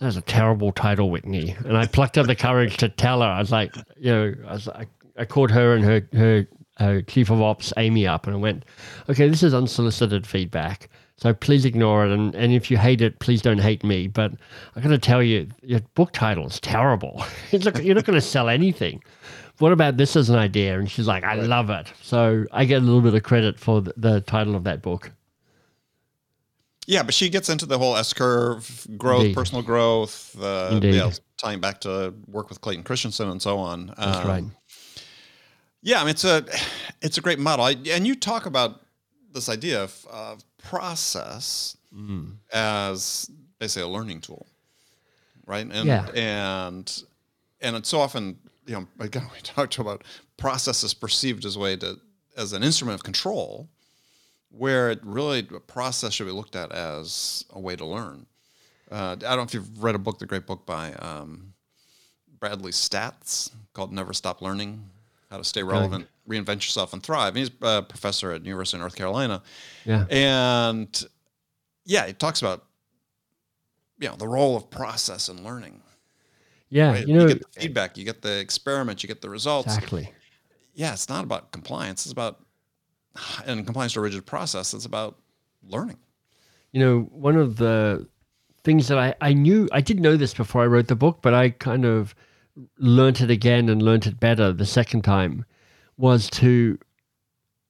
that's 0.00 0.16
a 0.16 0.20
terrible 0.22 0.72
title, 0.72 1.10
Whitney. 1.10 1.54
And 1.64 1.76
I 1.76 1.86
plucked 1.86 2.18
up 2.18 2.26
the 2.26 2.34
courage 2.34 2.76
to 2.78 2.88
tell 2.88 3.20
her. 3.20 3.28
I 3.28 3.38
was 3.38 3.52
like, 3.52 3.74
you 3.96 4.10
know, 4.12 4.34
I, 4.48 4.52
was, 4.52 4.68
I, 4.68 4.86
I 5.16 5.24
called 5.24 5.52
her 5.52 5.74
and 5.74 5.84
her, 5.84 6.08
her, 6.12 6.46
her 6.78 7.02
chief 7.02 7.30
of 7.30 7.40
ops, 7.40 7.72
Amy, 7.76 8.06
up, 8.06 8.26
and 8.26 8.34
I 8.34 8.38
went, 8.38 8.64
okay, 9.08 9.28
this 9.28 9.44
is 9.44 9.54
unsolicited 9.54 10.26
feedback. 10.26 10.88
So 11.18 11.32
please 11.32 11.64
ignore 11.64 12.04
it. 12.04 12.10
And, 12.10 12.34
and 12.34 12.52
if 12.52 12.68
you 12.68 12.76
hate 12.78 13.00
it, 13.00 13.20
please 13.20 13.42
don't 13.42 13.58
hate 13.60 13.84
me. 13.84 14.08
But 14.08 14.32
I 14.74 14.80
got 14.80 14.88
to 14.88 14.98
tell 14.98 15.22
you, 15.22 15.46
your 15.62 15.78
book 15.94 16.10
title 16.10 16.46
is 16.48 16.58
terrible. 16.58 17.24
You're 17.52 17.94
not 17.94 18.04
going 18.04 18.18
to 18.18 18.20
sell 18.20 18.48
anything 18.48 19.00
what 19.62 19.72
about 19.72 19.96
this 19.96 20.16
as 20.16 20.28
an 20.28 20.36
idea? 20.36 20.78
And 20.78 20.90
she's 20.90 21.06
like, 21.06 21.22
I 21.22 21.34
love 21.34 21.70
it. 21.70 21.92
So 22.02 22.44
I 22.52 22.64
get 22.64 22.82
a 22.82 22.84
little 22.84 23.00
bit 23.00 23.14
of 23.14 23.22
credit 23.22 23.58
for 23.60 23.80
the, 23.80 23.94
the 23.96 24.20
title 24.20 24.56
of 24.56 24.64
that 24.64 24.82
book. 24.82 25.12
Yeah, 26.86 27.04
but 27.04 27.14
she 27.14 27.28
gets 27.28 27.48
into 27.48 27.64
the 27.64 27.78
whole 27.78 27.96
S 27.96 28.12
curve 28.12 28.86
growth, 28.98 29.20
Indeed. 29.22 29.34
personal 29.36 29.62
growth, 29.62 30.36
uh, 30.42 30.70
Indeed. 30.72 30.94
yeah, 30.94 31.10
tying 31.40 31.60
back 31.60 31.80
to 31.82 32.12
work 32.26 32.48
with 32.48 32.60
Clayton 32.60 32.82
Christensen 32.82 33.28
and 33.30 33.40
so 33.40 33.56
on. 33.58 33.94
That's 33.96 34.18
Um, 34.18 34.26
right. 34.28 34.44
Yeah, 35.80 35.98
I 36.00 36.04
mean 36.04 36.10
it's 36.10 36.24
a 36.24 36.44
it's 37.00 37.18
a 37.18 37.20
great 37.20 37.38
model, 37.38 37.64
I, 37.64 37.72
and 37.90 38.04
you 38.06 38.14
talk 38.16 38.46
about 38.46 38.80
this 39.32 39.48
idea 39.48 39.82
of 39.84 40.06
uh, 40.10 40.36
process 40.58 41.76
Mm. 41.94 42.36
as 42.52 43.30
basically 43.58 43.82
a 43.82 43.92
learning 43.92 44.22
tool, 44.22 44.46
right? 45.46 45.66
And 45.70 45.86
Yeah. 45.86 46.06
and 46.14 47.02
and 47.60 47.76
it's 47.76 47.88
so 47.90 48.00
often 48.00 48.38
you 48.72 48.78
know 48.78 48.86
again 48.98 49.28
we 49.34 49.40
talked 49.42 49.78
about 49.78 50.02
processes 50.36 50.94
perceived 50.94 51.44
as 51.44 51.56
a 51.56 51.58
way 51.60 51.76
to 51.76 51.98
as 52.36 52.52
an 52.54 52.62
instrument 52.62 52.94
of 52.94 53.04
control, 53.04 53.68
where 54.50 54.90
it 54.90 55.00
really 55.04 55.40
a 55.54 55.60
process 55.60 56.14
should 56.14 56.26
be 56.26 56.32
looked 56.32 56.56
at 56.56 56.72
as 56.72 57.44
a 57.50 57.60
way 57.60 57.76
to 57.76 57.84
learn. 57.84 58.26
Uh, 58.90 59.12
I 59.12 59.16
don't 59.16 59.36
know 59.36 59.42
if 59.42 59.54
you've 59.54 59.82
read 59.82 59.94
a 59.94 59.98
book, 59.98 60.18
the 60.18 60.26
great 60.26 60.46
book 60.46 60.64
by 60.66 60.92
um, 60.94 61.52
Bradley 62.40 62.72
Staats 62.72 63.50
called 63.74 63.92
"Never 63.92 64.12
Stop 64.14 64.40
Learning: 64.40 64.88
How 65.30 65.36
to 65.36 65.44
Stay 65.44 65.62
Relevant, 65.62 66.08
Reinvent 66.28 66.56
Yourself, 66.56 66.92
and 66.94 67.02
Thrive." 67.02 67.28
And 67.36 67.38
he's 67.38 67.50
a 67.60 67.82
professor 67.82 68.32
at 68.32 68.44
University 68.44 68.78
of 68.78 68.80
North 68.80 68.96
Carolina, 68.96 69.42
Yeah. 69.84 70.06
and 70.10 71.04
yeah, 71.84 72.06
he 72.06 72.12
talks 72.14 72.40
about 72.40 72.64
you 73.98 74.08
know 74.08 74.16
the 74.16 74.28
role 74.28 74.56
of 74.56 74.70
process 74.70 75.28
in 75.28 75.44
learning. 75.44 75.82
Yeah. 76.72 76.92
Right? 76.92 77.06
You 77.06 77.14
know, 77.14 77.28
get 77.28 77.40
the 77.40 77.60
feedback, 77.60 77.98
you 77.98 78.04
get 78.04 78.22
the 78.22 78.38
experiment, 78.38 79.02
you 79.02 79.06
get 79.06 79.20
the 79.20 79.28
results. 79.28 79.66
exactly. 79.74 80.10
Yeah, 80.74 80.94
it's 80.94 81.10
not 81.10 81.22
about 81.22 81.52
compliance. 81.52 82.06
It's 82.06 82.12
about 82.12 82.40
and 83.46 83.66
compliance 83.66 83.92
to 83.92 83.98
a 83.98 84.02
rigid 84.02 84.24
process. 84.24 84.72
It's 84.72 84.86
about 84.86 85.18
learning. 85.68 85.98
You 86.72 86.80
know, 86.80 87.00
one 87.12 87.36
of 87.36 87.56
the 87.56 88.08
things 88.64 88.88
that 88.88 88.98
I, 88.98 89.14
I 89.20 89.34
knew, 89.34 89.68
I 89.70 89.82
did 89.82 90.00
know 90.00 90.16
this 90.16 90.32
before 90.32 90.62
I 90.62 90.66
wrote 90.66 90.88
the 90.88 90.96
book, 90.96 91.18
but 91.20 91.34
I 91.34 91.50
kind 91.50 91.84
of 91.84 92.14
learnt 92.78 93.20
it 93.20 93.30
again 93.30 93.68
and 93.68 93.82
learnt 93.82 94.06
it 94.06 94.18
better 94.18 94.50
the 94.50 94.64
second 94.64 95.02
time 95.02 95.44
was 95.98 96.30
to 96.30 96.78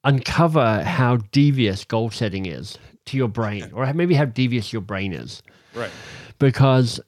uncover 0.04 0.84
how 0.84 1.16
devious 1.32 1.84
goal 1.84 2.10
setting 2.10 2.46
is 2.46 2.78
to 3.06 3.16
your 3.16 3.28
brain, 3.28 3.68
or 3.72 3.92
maybe 3.94 4.14
how 4.14 4.26
devious 4.26 4.72
your 4.72 4.82
brain 4.82 5.12
is. 5.12 5.42
Right. 5.74 5.90
because 6.38 7.00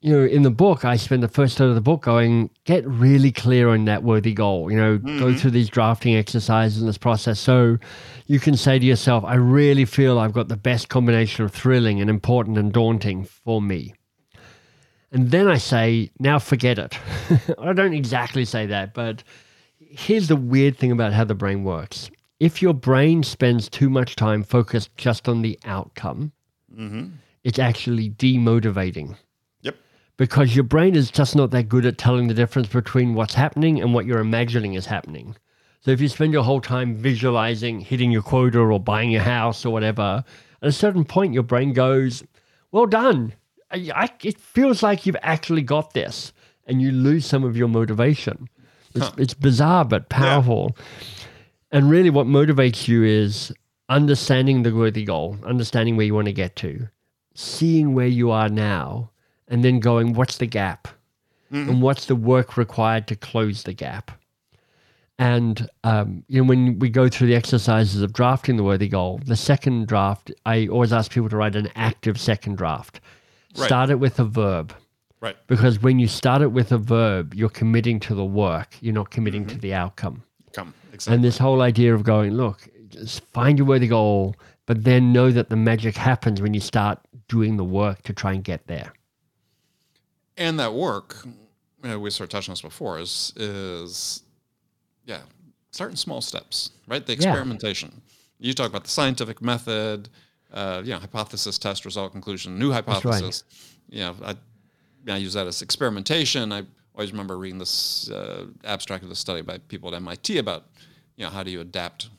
you 0.00 0.12
know 0.12 0.24
in 0.24 0.42
the 0.42 0.50
book 0.50 0.84
i 0.84 0.96
spend 0.96 1.22
the 1.22 1.28
first 1.28 1.58
third 1.58 1.68
of 1.68 1.74
the 1.74 1.80
book 1.80 2.02
going 2.02 2.50
get 2.64 2.86
really 2.86 3.32
clear 3.32 3.68
on 3.68 3.84
that 3.84 4.02
worthy 4.02 4.32
goal 4.32 4.70
you 4.70 4.76
know 4.76 4.98
go 4.98 5.08
mm-hmm. 5.08 5.36
through 5.36 5.50
these 5.50 5.68
drafting 5.68 6.14
exercises 6.16 6.80
and 6.80 6.88
this 6.88 6.98
process 6.98 7.38
so 7.40 7.76
you 8.26 8.38
can 8.38 8.56
say 8.56 8.78
to 8.78 8.86
yourself 8.86 9.24
i 9.24 9.34
really 9.34 9.84
feel 9.84 10.18
i've 10.18 10.32
got 10.32 10.48
the 10.48 10.56
best 10.56 10.88
combination 10.88 11.44
of 11.44 11.52
thrilling 11.52 12.00
and 12.00 12.08
important 12.08 12.56
and 12.56 12.72
daunting 12.72 13.24
for 13.24 13.60
me 13.60 13.92
And 15.10 15.30
then 15.30 15.48
I 15.48 15.56
say, 15.56 16.10
now 16.18 16.38
forget 16.38 16.78
it. 16.78 16.98
I 17.58 17.72
don't 17.72 17.94
exactly 17.94 18.44
say 18.44 18.66
that, 18.66 18.92
but 18.92 19.22
here's 19.78 20.28
the 20.28 20.36
weird 20.36 20.76
thing 20.76 20.92
about 20.92 21.12
how 21.12 21.24
the 21.24 21.34
brain 21.34 21.64
works. 21.64 22.10
If 22.40 22.60
your 22.60 22.74
brain 22.74 23.22
spends 23.22 23.68
too 23.68 23.88
much 23.88 24.16
time 24.16 24.44
focused 24.44 24.94
just 24.96 25.28
on 25.28 25.42
the 25.42 25.58
outcome, 25.64 26.32
mm-hmm. 26.72 27.06
it's 27.42 27.58
actually 27.58 28.10
demotivating. 28.10 29.16
Because 30.18 30.54
your 30.54 30.64
brain 30.64 30.94
is 30.94 31.10
just 31.10 31.34
not 31.34 31.52
that 31.52 31.68
good 31.68 31.86
at 31.86 31.96
telling 31.96 32.28
the 32.28 32.34
difference 32.34 32.68
between 32.68 33.14
what's 33.14 33.34
happening 33.34 33.80
and 33.80 33.94
what 33.94 34.04
you're 34.04 34.18
imagining 34.18 34.74
is 34.74 34.84
happening. 34.84 35.34
So 35.80 35.92
if 35.92 36.00
you 36.00 36.08
spend 36.08 36.32
your 36.32 36.42
whole 36.42 36.60
time 36.60 36.96
visualizing 36.96 37.80
hitting 37.80 38.10
your 38.10 38.22
quota 38.22 38.58
or 38.58 38.80
buying 38.80 39.10
your 39.10 39.22
house 39.22 39.64
or 39.64 39.72
whatever, 39.72 40.24
at 40.60 40.68
a 40.68 40.72
certain 40.72 41.04
point 41.04 41.32
your 41.32 41.44
brain 41.44 41.72
goes, 41.72 42.22
"Well 42.72 42.86
done. 42.86 43.32
I, 43.70 43.90
I, 43.94 44.10
it 44.22 44.40
feels 44.40 44.82
like 44.82 45.06
you've 45.06 45.16
actually 45.22 45.62
got 45.62 45.94
this," 45.94 46.32
and 46.66 46.82
you 46.82 46.90
lose 46.90 47.24
some 47.24 47.44
of 47.44 47.56
your 47.56 47.68
motivation. 47.68 48.48
It's, 48.94 49.10
it's 49.16 49.34
bizarre 49.34 49.84
but 49.84 50.08
powerful. 50.08 50.76
And 51.70 51.88
really, 51.88 52.10
what 52.10 52.26
motivates 52.26 52.88
you 52.88 53.04
is 53.04 53.52
understanding 53.88 54.62
the 54.62 54.74
worthy 54.74 55.04
goal, 55.04 55.38
understanding 55.44 55.96
where 55.96 56.06
you 56.06 56.14
want 56.14 56.26
to 56.26 56.32
get 56.32 56.56
to, 56.56 56.88
seeing 57.34 57.94
where 57.94 58.06
you 58.06 58.30
are 58.30 58.48
now, 58.48 59.10
and 59.48 59.64
then 59.64 59.80
going, 59.80 60.12
what's 60.12 60.38
the 60.38 60.46
gap? 60.46 60.88
And 61.50 61.80
what's 61.80 62.04
the 62.04 62.14
work 62.14 62.58
required 62.58 63.06
to 63.06 63.16
close 63.16 63.62
the 63.62 63.72
gap? 63.72 64.10
And 65.18 65.68
um, 65.82 66.24
you 66.28 66.42
know, 66.42 66.48
when 66.48 66.78
we 66.78 66.90
go 66.90 67.08
through 67.08 67.28
the 67.28 67.34
exercises 67.34 68.02
of 68.02 68.12
drafting 68.12 68.56
the 68.56 68.62
worthy 68.62 68.88
goal, 68.88 69.20
the 69.24 69.34
second 69.34 69.88
draft, 69.88 70.30
I 70.46 70.66
always 70.68 70.92
ask 70.92 71.10
people 71.10 71.28
to 71.30 71.36
write 71.36 71.56
an 71.56 71.70
active 71.74 72.20
second 72.20 72.56
draft. 72.56 73.00
Right. 73.56 73.66
Start 73.66 73.90
it 73.90 73.96
with 73.98 74.18
a 74.20 74.24
verb 74.24 74.74
Right. 75.20 75.36
because 75.48 75.82
when 75.82 75.98
you 75.98 76.06
start 76.06 76.42
it 76.42 76.52
with 76.52 76.70
a 76.70 76.78
verb, 76.78 77.34
you're 77.34 77.48
committing 77.48 77.98
to 78.00 78.14
the 78.14 78.24
work. 78.24 78.76
You're 78.80 78.94
not 78.94 79.10
committing 79.10 79.46
to 79.46 79.58
the 79.58 79.74
outcome. 79.74 80.22
Come. 80.52 80.74
Exactly. 80.92 81.14
And 81.14 81.24
this 81.24 81.38
whole 81.38 81.62
idea 81.62 81.94
of 81.94 82.04
going, 82.04 82.32
look, 82.34 82.68
just 82.90 83.24
find 83.32 83.58
your 83.58 83.66
worthy 83.66 83.88
goal, 83.88 84.36
but 84.66 84.84
then 84.84 85.12
know 85.12 85.30
that 85.32 85.48
the 85.48 85.56
magic 85.56 85.96
happens 85.96 86.40
when 86.40 86.54
you 86.54 86.60
start 86.60 87.00
doing 87.26 87.56
the 87.56 87.64
work 87.64 88.02
to 88.02 88.12
try 88.12 88.32
and 88.32 88.44
get 88.44 88.66
there. 88.68 88.92
And 90.38 90.58
that 90.60 90.72
work, 90.72 91.16
you 91.24 91.90
know, 91.90 91.98
we 91.98 92.10
sort 92.10 92.28
of 92.28 92.30
touched 92.30 92.48
on 92.48 92.52
this 92.52 92.62
before, 92.62 92.98
is 92.98 93.32
is 93.36 94.22
yeah, 95.04 95.20
start 95.70 95.90
in 95.90 95.96
small 95.96 96.20
steps, 96.20 96.70
right? 96.86 97.04
The 97.04 97.12
Yeah. 97.12 97.18
experimentation. 97.18 98.00
You 98.38 98.54
talk 98.54 98.68
about 98.70 98.84
the 98.84 98.90
scientific 98.90 99.42
method, 99.42 100.08
uh, 100.52 100.82
you 100.84 100.92
know, 100.92 100.98
hypothesis, 100.98 101.58
test, 101.58 101.84
result, 101.84 102.12
conclusion, 102.12 102.58
new 102.58 102.70
right. 102.70 102.84
hypothesis. 102.84 103.44
You 103.88 104.00
know, 104.00 104.16
I, 104.22 104.36
I 105.08 105.16
use 105.16 105.32
that 105.32 105.46
as 105.46 105.60
experimentation. 105.62 106.52
I 106.52 106.64
always 106.94 107.10
remember 107.10 107.36
reading 107.38 107.58
this 107.58 108.10
uh, 108.10 108.46
abstract 108.64 109.02
of 109.02 109.08
the 109.08 109.16
study 109.16 109.42
by 109.42 109.58
people 109.58 109.88
at 109.88 109.94
MIT 109.94 110.38
about, 110.38 110.64
you 111.16 111.24
know, 111.24 111.30
how 111.30 111.42
do 111.42 111.50
you 111.50 111.60
adapt, 111.60 112.10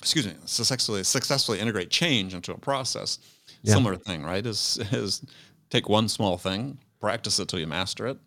excuse 0.00 0.26
me, 0.26 0.34
successfully 0.46 1.04
successfully 1.04 1.60
integrate 1.60 1.90
change 1.90 2.32
into 2.32 2.52
a 2.52 2.58
process. 2.58 3.18
Yeah. 3.62 3.74
Similar 3.74 3.96
thing, 3.96 4.22
right? 4.22 4.44
Is 4.46 4.78
is 4.92 5.22
take 5.70 5.88
one 5.88 6.08
small 6.08 6.38
thing, 6.38 6.78
practice 7.04 7.38
it 7.38 7.48
till 7.48 7.58
you 7.58 7.66
master 7.66 8.06
it, 8.06 8.18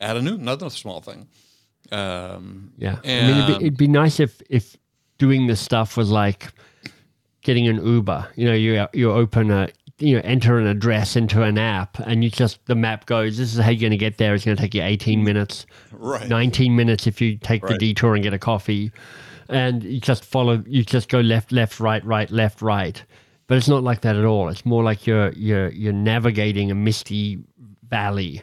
add 0.00 0.16
a 0.16 0.22
new 0.22 0.34
another 0.34 0.70
small 0.70 1.00
thing. 1.00 1.26
Um, 1.90 2.72
Yeah. 2.78 2.96
I 3.04 3.08
mean, 3.08 3.36
it'd 3.36 3.46
be, 3.46 3.66
it'd 3.66 3.76
be 3.76 3.88
nice 3.88 4.20
if 4.20 4.40
if 4.48 4.76
doing 5.18 5.46
this 5.46 5.60
stuff 5.60 5.96
was 5.96 6.10
like 6.10 6.52
getting 7.42 7.66
an 7.68 7.84
Uber. 7.84 8.28
You 8.36 8.46
know, 8.46 8.54
you 8.54 8.86
you 8.92 9.10
open 9.10 9.50
a 9.50 9.68
you 9.98 10.14
know 10.14 10.22
enter 10.24 10.58
an 10.58 10.66
address 10.66 11.16
into 11.16 11.42
an 11.42 11.58
app, 11.58 11.98
and 12.00 12.22
you 12.22 12.30
just 12.30 12.64
the 12.66 12.74
map 12.74 13.06
goes. 13.06 13.38
This 13.38 13.52
is 13.54 13.58
how 13.60 13.70
you're 13.70 13.80
going 13.80 13.90
to 13.90 13.96
get 13.96 14.18
there. 14.18 14.34
It's 14.34 14.44
going 14.44 14.56
to 14.56 14.62
take 14.62 14.74
you 14.74 14.82
18 14.82 15.24
minutes, 15.24 15.66
right. 15.92 16.28
19 16.28 16.76
minutes 16.76 17.06
if 17.06 17.20
you 17.20 17.36
take 17.36 17.66
the 17.66 17.76
detour 17.78 18.14
and 18.14 18.22
get 18.22 18.34
a 18.34 18.38
coffee, 18.38 18.92
and 19.48 19.82
you 19.82 20.00
just 20.00 20.24
follow. 20.24 20.62
You 20.66 20.84
just 20.84 21.08
go 21.08 21.20
left, 21.20 21.50
left, 21.50 21.80
right, 21.80 22.04
right, 22.04 22.30
left, 22.30 22.62
right. 22.62 23.02
But 23.48 23.58
it's 23.58 23.68
not 23.68 23.84
like 23.84 24.00
that 24.00 24.16
at 24.16 24.24
all. 24.24 24.48
It's 24.48 24.66
more 24.66 24.82
like 24.82 25.06
you're 25.06 25.32
you're 25.32 25.70
you're 25.70 25.92
navigating 25.92 26.70
a 26.70 26.74
misty 26.74 27.38
valley 27.96 28.42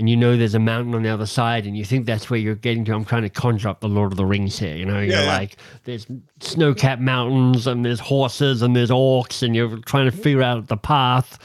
and 0.00 0.08
you 0.08 0.16
know 0.16 0.34
there's 0.34 0.54
a 0.54 0.58
mountain 0.58 0.94
on 0.94 1.02
the 1.02 1.10
other 1.10 1.26
side, 1.26 1.66
and 1.66 1.76
you 1.76 1.84
think 1.84 2.06
that's 2.06 2.30
where 2.30 2.40
you're 2.40 2.54
getting 2.54 2.86
to. 2.86 2.94
I'm 2.94 3.04
trying 3.04 3.22
to 3.22 3.28
conjure 3.28 3.68
up 3.68 3.80
the 3.80 3.88
Lord 3.88 4.12
of 4.12 4.16
the 4.16 4.24
Rings 4.24 4.58
here. 4.58 4.74
You 4.74 4.86
know, 4.86 4.98
you're 4.98 5.12
Yeah, 5.12 5.24
yeah. 5.24 5.36
like 5.36 5.56
there's 5.84 6.06
snow-capped 6.40 7.02
mountains, 7.02 7.66
and 7.66 7.84
there's 7.84 8.00
horses, 8.00 8.62
and 8.62 8.74
there's 8.74 8.88
orcs, 8.90 9.42
and 9.42 9.54
you're 9.54 9.76
trying 9.80 10.10
to 10.10 10.16
figure 10.16 10.42
out 10.42 10.68
the 10.68 10.78
path, 10.78 11.38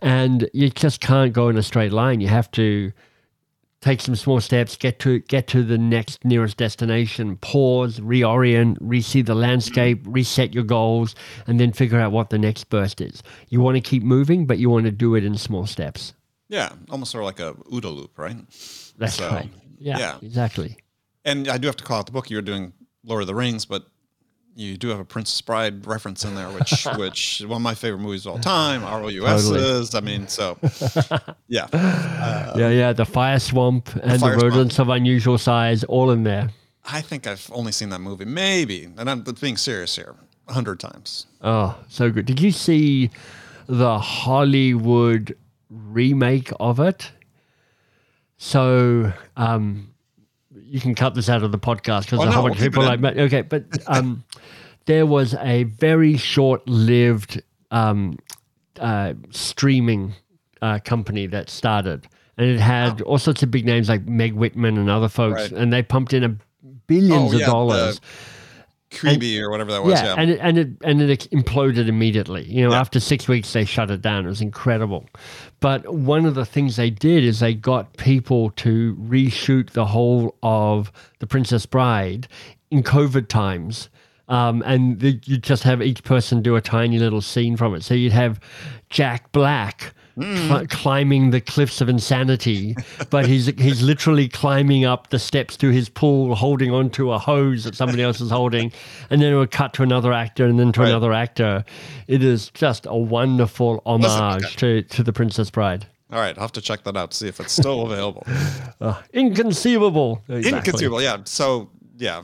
and 0.00 0.48
you 0.54 0.70
just 0.70 1.02
can't 1.02 1.34
go 1.34 1.50
in 1.50 1.58
a 1.58 1.62
straight 1.62 1.92
line. 1.92 2.22
You 2.22 2.28
have 2.28 2.50
to 2.52 2.90
take 3.82 4.00
some 4.00 4.16
small 4.16 4.40
steps, 4.40 4.76
get 4.76 4.98
to 5.00 5.18
get 5.18 5.46
to 5.48 5.62
the 5.62 5.76
next 5.76 6.24
nearest 6.24 6.56
destination, 6.56 7.36
pause, 7.36 8.00
reorient, 8.00 8.78
re-see 8.80 9.20
the 9.20 9.34
landscape, 9.34 10.00
reset 10.06 10.54
your 10.54 10.64
goals, 10.64 11.14
and 11.46 11.60
then 11.60 11.70
figure 11.72 12.00
out 12.00 12.12
what 12.12 12.30
the 12.30 12.38
next 12.38 12.70
burst 12.70 13.02
is. 13.02 13.22
You 13.50 13.60
want 13.60 13.76
to 13.76 13.82
keep 13.82 14.02
moving, 14.02 14.46
but 14.46 14.56
you 14.56 14.70
want 14.70 14.86
to 14.86 14.90
do 14.90 15.14
it 15.16 15.24
in 15.24 15.36
small 15.36 15.66
steps. 15.66 16.14
Yeah, 16.50 16.72
almost 16.90 17.12
sort 17.12 17.22
of 17.22 17.26
like 17.26 17.40
a 17.40 17.54
OODA 17.70 17.94
loop, 17.96 18.18
right? 18.18 18.36
That's 18.98 19.14
So, 19.14 19.28
right. 19.30 19.48
Yeah, 19.78 19.98
yeah. 19.98 20.18
exactly. 20.20 20.76
And 21.24 21.48
I 21.48 21.56
do 21.58 21.66
have 21.68 21.76
to 21.76 21.84
call 21.84 21.98
out 22.00 22.06
the 22.06 22.12
book. 22.12 22.28
You 22.28 22.36
were 22.36 22.42
doing 22.42 22.72
Lord 23.04 23.22
of 23.22 23.28
the 23.28 23.34
Rings, 23.36 23.64
but 23.64 23.84
you 24.56 24.76
do 24.76 24.88
have 24.88 24.98
a 24.98 25.04
Princess 25.04 25.40
Bride 25.40 25.86
reference 25.86 26.24
in 26.24 26.34
there, 26.34 26.48
which 26.50 26.86
which 26.96 27.40
one 27.46 27.58
of 27.58 27.62
my 27.62 27.74
favorite 27.74 28.00
movies 28.00 28.26
of 28.26 28.32
all 28.32 28.38
time. 28.40 28.82
ROUS 28.82 29.44
Totally. 29.44 29.60
is. 29.60 29.94
I 29.94 30.00
mean, 30.00 30.26
so 30.28 30.58
yeah, 31.48 31.68
yeah, 32.56 32.68
yeah. 32.68 32.92
The 32.92 33.06
fire 33.06 33.38
swamp 33.38 33.94
and 33.94 34.10
the, 34.12 34.18
swamp. 34.18 34.42
rodents 34.42 34.78
of 34.80 34.88
unusual 34.88 35.38
size, 35.38 35.84
all 35.84 36.10
in 36.10 36.24
there. 36.24 36.50
I 36.84 37.00
think 37.00 37.26
I've 37.28 37.48
only 37.54 37.72
seen 37.72 37.90
that 37.90 38.00
movie 38.00 38.24
maybe, 38.24 38.88
and 38.98 39.08
I'm 39.08 39.22
being 39.22 39.56
serious 39.56 39.94
here, 39.94 40.16
a 40.48 40.52
hundred 40.52 40.80
times. 40.80 41.26
Oh, 41.42 41.78
so 41.88 42.10
good. 42.10 42.26
Did 42.26 42.40
you 42.40 42.50
see 42.50 43.10
the 43.66 43.98
Hollywood 44.00 45.36
remake 45.70 46.52
of 46.60 46.80
it? 46.80 47.12
So, 48.36 49.12
um, 49.36 49.92
you 50.64 50.80
can 50.80 50.94
cut 50.94 51.14
this 51.14 51.28
out 51.28 51.42
of 51.42 51.52
the 51.52 51.58
podcast 51.58 52.04
because 52.04 52.20
Oh, 52.20 52.22
a 52.28 52.30
whole 52.30 52.42
bunch 52.44 52.56
of 52.56 52.62
people 52.62 52.82
like. 52.84 53.02
Okay, 53.04 53.42
but 53.42 53.64
um, 53.86 54.24
there 54.86 55.06
was 55.06 55.34
a 55.34 55.64
very 55.64 56.16
short-lived 56.16 57.42
um, 57.70 58.18
uh, 58.78 59.14
streaming 59.30 60.14
uh, 60.62 60.78
company 60.84 61.26
that 61.26 61.50
started, 61.50 62.06
and 62.38 62.48
it 62.48 62.60
had 62.60 63.02
all 63.02 63.18
sorts 63.18 63.42
of 63.42 63.50
big 63.50 63.66
names 63.66 63.88
like 63.88 64.06
Meg 64.06 64.32
Whitman 64.32 64.78
and 64.78 64.88
other 64.88 65.08
folks, 65.08 65.42
Right. 65.42 65.52
and 65.52 65.72
they 65.72 65.82
pumped 65.82 66.14
in 66.14 66.24
a 66.24 66.34
billions 66.86 67.34
Oh, 67.34 67.36
yeah, 67.36 67.44
of 67.44 67.50
dollars. 67.50 68.00
Quibi 68.90 69.40
or 69.40 69.50
whatever 69.50 69.70
that 69.72 69.84
was. 69.84 69.92
yeah, 70.00 70.04
Yeah, 70.06 70.14
and 70.18 70.30
it, 70.30 70.38
and 70.42 70.58
it 70.58 70.68
and 70.82 71.00
it 71.02 71.28
imploded 71.30 71.86
immediately. 71.88 72.44
You 72.44 72.64
know, 72.64 72.70
Yeah. 72.72 72.80
after 72.80 72.98
six 73.00 73.28
weeks, 73.28 73.52
they 73.52 73.64
shut 73.64 73.90
it 73.90 74.02
down. 74.02 74.24
It 74.26 74.28
was 74.28 74.40
incredible. 74.40 75.06
But 75.60 75.92
one 75.94 76.26
of 76.26 76.34
the 76.34 76.44
things 76.44 76.76
they 76.76 76.90
did 76.90 77.22
is 77.24 77.40
they 77.40 77.54
got 77.54 77.96
people 77.96 78.50
to 78.56 78.96
reshoot 78.96 79.70
the 79.70 79.86
whole 79.86 80.36
of 80.42 80.90
the 81.20 81.26
Princess 81.26 81.66
Bride 81.66 82.26
in 82.70 82.82
COVID 82.82 83.28
times. 83.28 83.88
Um, 84.28 84.62
and 84.64 85.00
the, 85.00 85.20
you 85.24 85.38
just 85.38 85.64
have 85.64 85.82
each 85.82 86.04
person 86.04 86.40
do 86.42 86.54
a 86.56 86.60
tiny 86.60 86.98
little 86.98 87.20
scene 87.20 87.56
from 87.56 87.74
it. 87.74 87.82
So 87.82 87.94
you'd 87.94 88.12
have 88.12 88.38
Jack 88.88 89.32
Black 89.32 89.92
cli- 90.18 90.66
climbing 90.68 91.30
the 91.30 91.40
cliffs 91.40 91.80
of 91.80 91.88
insanity, 91.88 92.74
but 93.10 93.26
he's 93.26 93.46
he's 93.46 93.82
literally 93.82 94.28
climbing 94.28 94.84
up 94.84 95.10
the 95.10 95.18
steps 95.18 95.56
to 95.58 95.70
his 95.70 95.88
pool, 95.88 96.34
holding 96.34 96.70
onto 96.70 97.10
a 97.12 97.18
hose 97.18 97.64
that 97.64 97.74
somebody 97.74 98.02
else 98.02 98.20
is 98.20 98.30
holding, 98.30 98.72
and 99.10 99.20
then 99.22 99.32
it 99.32 99.36
would 99.36 99.50
cut 99.50 99.72
to 99.74 99.82
another 99.82 100.12
actor 100.12 100.46
and 100.46 100.58
then 100.58 100.72
to 100.72 100.80
Right. 100.80 100.88
another 100.88 101.12
actor. 101.12 101.64
It 102.06 102.22
is 102.22 102.50
just 102.50 102.86
a 102.86 102.96
wonderful 102.96 103.82
homage 103.86 104.56
to, 104.56 104.82
to 104.82 105.02
the 105.02 105.12
Princess 105.12 105.50
Bride. 105.50 105.86
all 106.12 106.18
right, 106.18 106.36
I'll 106.36 106.42
have 106.44 106.52
to 106.52 106.60
check 106.60 106.82
that 106.84 106.96
out 106.96 107.12
to 107.12 107.16
see 107.16 107.28
if 107.28 107.38
it's 107.40 107.52
still 107.52 107.82
available. 107.90 108.24
Uh, 108.80 109.00
inconceivable. 109.12 110.22
Exactly. 110.28 110.58
Inconceivable, 110.58 111.02
yeah. 111.02 111.18
So 111.24 111.70
yeah, 111.98 112.22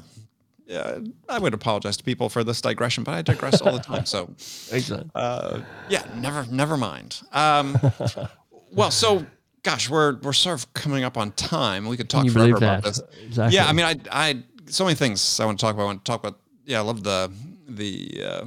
yeah. 0.66 0.98
I 1.28 1.38
would 1.38 1.54
apologize 1.54 1.96
to 1.96 2.04
people 2.04 2.28
for 2.28 2.44
this 2.44 2.60
digression, 2.60 3.04
but 3.04 3.14
I 3.14 3.22
digress 3.22 3.60
all 3.60 3.72
the 3.72 3.78
time. 3.78 4.04
So 4.04 4.30
Excellent. 4.72 5.10
uh, 5.14 5.60
yeah, 5.88 6.04
never, 6.16 6.46
never 6.50 6.76
mind. 6.76 7.22
Um, 7.32 7.78
well, 8.72 8.90
so 8.90 9.26
gosh, 9.62 9.90
we're 9.90 10.16
we're 10.20 10.32
sort 10.32 10.58
of 10.58 10.72
coming 10.74 11.04
up 11.04 11.16
on 11.16 11.32
time. 11.32 11.86
We 11.86 11.96
could 11.96 12.08
talk 12.08 12.28
forever 12.28 12.56
about 12.56 12.82
that? 12.82 12.84
this. 12.84 13.00
Exactly. 13.24 13.56
Yeah, 13.56 13.66
I 13.66 13.72
mean, 13.72 13.84
I, 13.84 13.96
I, 14.10 14.42
so 14.66 14.84
many 14.84 14.94
things 14.94 15.40
I 15.40 15.44
want 15.44 15.58
to 15.58 15.64
talk 15.64 15.74
about. 15.74 15.84
I 15.84 15.86
want 15.86 16.04
to 16.04 16.10
talk 16.10 16.20
about. 16.20 16.38
Yeah, 16.64 16.78
I 16.78 16.82
love 16.82 17.02
the 17.02 17.30
the. 17.68 18.24
Uh, 18.24 18.46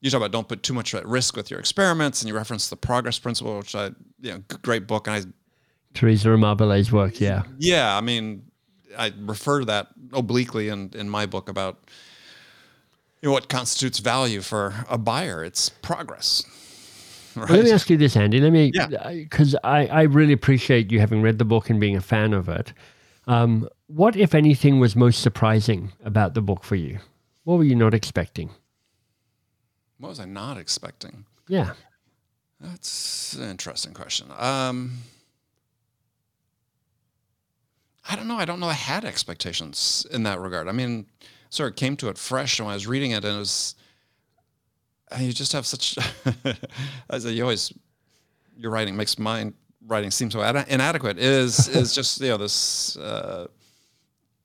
you 0.00 0.10
talk 0.10 0.18
about 0.18 0.32
don't 0.32 0.46
put 0.46 0.62
too 0.62 0.74
much 0.74 0.94
at 0.94 1.06
risk 1.06 1.34
with 1.34 1.50
your 1.50 1.58
experiments, 1.58 2.20
and 2.20 2.28
you 2.28 2.34
reference 2.34 2.68
the 2.68 2.76
progress 2.76 3.18
principle, 3.18 3.56
which 3.56 3.74
I, 3.74 3.86
you 4.20 4.32
know, 4.32 4.42
great 4.60 4.86
book. 4.86 5.08
And 5.08 5.16
I, 5.16 5.22
Teresa 5.94 6.28
Amabile's 6.28 6.92
work, 6.92 7.20
yeah. 7.20 7.44
yeah, 7.58 7.96
I 7.96 8.02
mean, 8.02 8.42
I 8.96 9.12
refer 9.20 9.60
to 9.60 9.66
that 9.66 9.88
obliquely 10.12 10.68
in 10.68 10.90
in 10.94 11.08
my 11.08 11.26
book 11.26 11.48
about 11.48 11.78
you 13.22 13.28
know 13.28 13.32
what 13.32 13.48
constitutes 13.48 13.98
value 14.00 14.40
for 14.40 14.74
a 14.88 14.98
buyer. 14.98 15.44
It's 15.44 15.68
progress. 15.68 16.44
Well, 17.36 17.46
let 17.48 17.64
me 17.64 17.72
ask 17.72 17.90
you 17.90 17.96
this, 17.96 18.16
Andy. 18.16 18.40
Let 18.40 18.52
me, 18.52 18.70
Yeah. 18.72 18.86
because 19.12 19.56
I, 19.64 19.88
I 19.88 20.02
really 20.02 20.32
appreciate 20.32 20.92
you 20.92 21.00
having 21.00 21.20
read 21.20 21.38
the 21.38 21.44
book 21.44 21.68
and 21.68 21.80
being 21.80 21.96
a 21.96 22.00
fan 22.00 22.32
of 22.32 22.48
it. 22.48 22.72
Um, 23.26 23.68
what, 23.88 24.14
if 24.14 24.36
anything, 24.36 24.78
was 24.78 24.94
most 24.94 25.20
surprising 25.20 25.90
about 26.04 26.34
the 26.34 26.40
book 26.40 26.62
for 26.62 26.76
you? 26.76 27.00
What 27.42 27.58
were 27.58 27.64
you 27.64 27.74
not 27.74 27.92
expecting? 27.92 28.50
What 29.98 30.10
was 30.10 30.20
I 30.20 30.26
not 30.26 30.58
expecting? 30.58 31.24
Yeah. 31.48 31.72
That's 32.60 33.34
an 33.34 33.50
interesting 33.50 33.94
question. 33.94 34.28
Um, 34.38 34.98
I 38.08 38.16
don't 38.16 38.28
know. 38.28 38.36
I 38.36 38.44
don't 38.44 38.60
know. 38.60 38.68
I 38.68 38.74
had 38.74 39.04
expectations 39.04 40.06
in 40.10 40.24
that 40.24 40.38
regard. 40.40 40.68
I 40.68 40.72
mean, 40.72 41.06
sort 41.50 41.70
of 41.70 41.76
came 41.76 41.96
to 41.96 42.08
it 42.08 42.18
fresh 42.18 42.60
when 42.60 42.68
I 42.68 42.74
was 42.74 42.86
reading 42.86 43.12
it, 43.12 43.24
and 43.24 43.36
it 43.36 43.38
was. 43.38 43.74
You 45.18 45.32
just 45.32 45.52
have 45.52 45.64
such. 45.66 45.96
as 47.10 47.24
you 47.24 47.42
always, 47.42 47.72
your 48.56 48.70
writing 48.70 48.96
makes 48.96 49.18
my 49.18 49.52
writing 49.86 50.10
seem 50.10 50.30
so 50.30 50.42
ad- 50.42 50.66
inadequate. 50.68 51.18
Is 51.18 51.68
is 51.68 51.94
just 51.94 52.20
you 52.20 52.28
know 52.28 52.36
this 52.36 52.96
uh, 52.96 53.46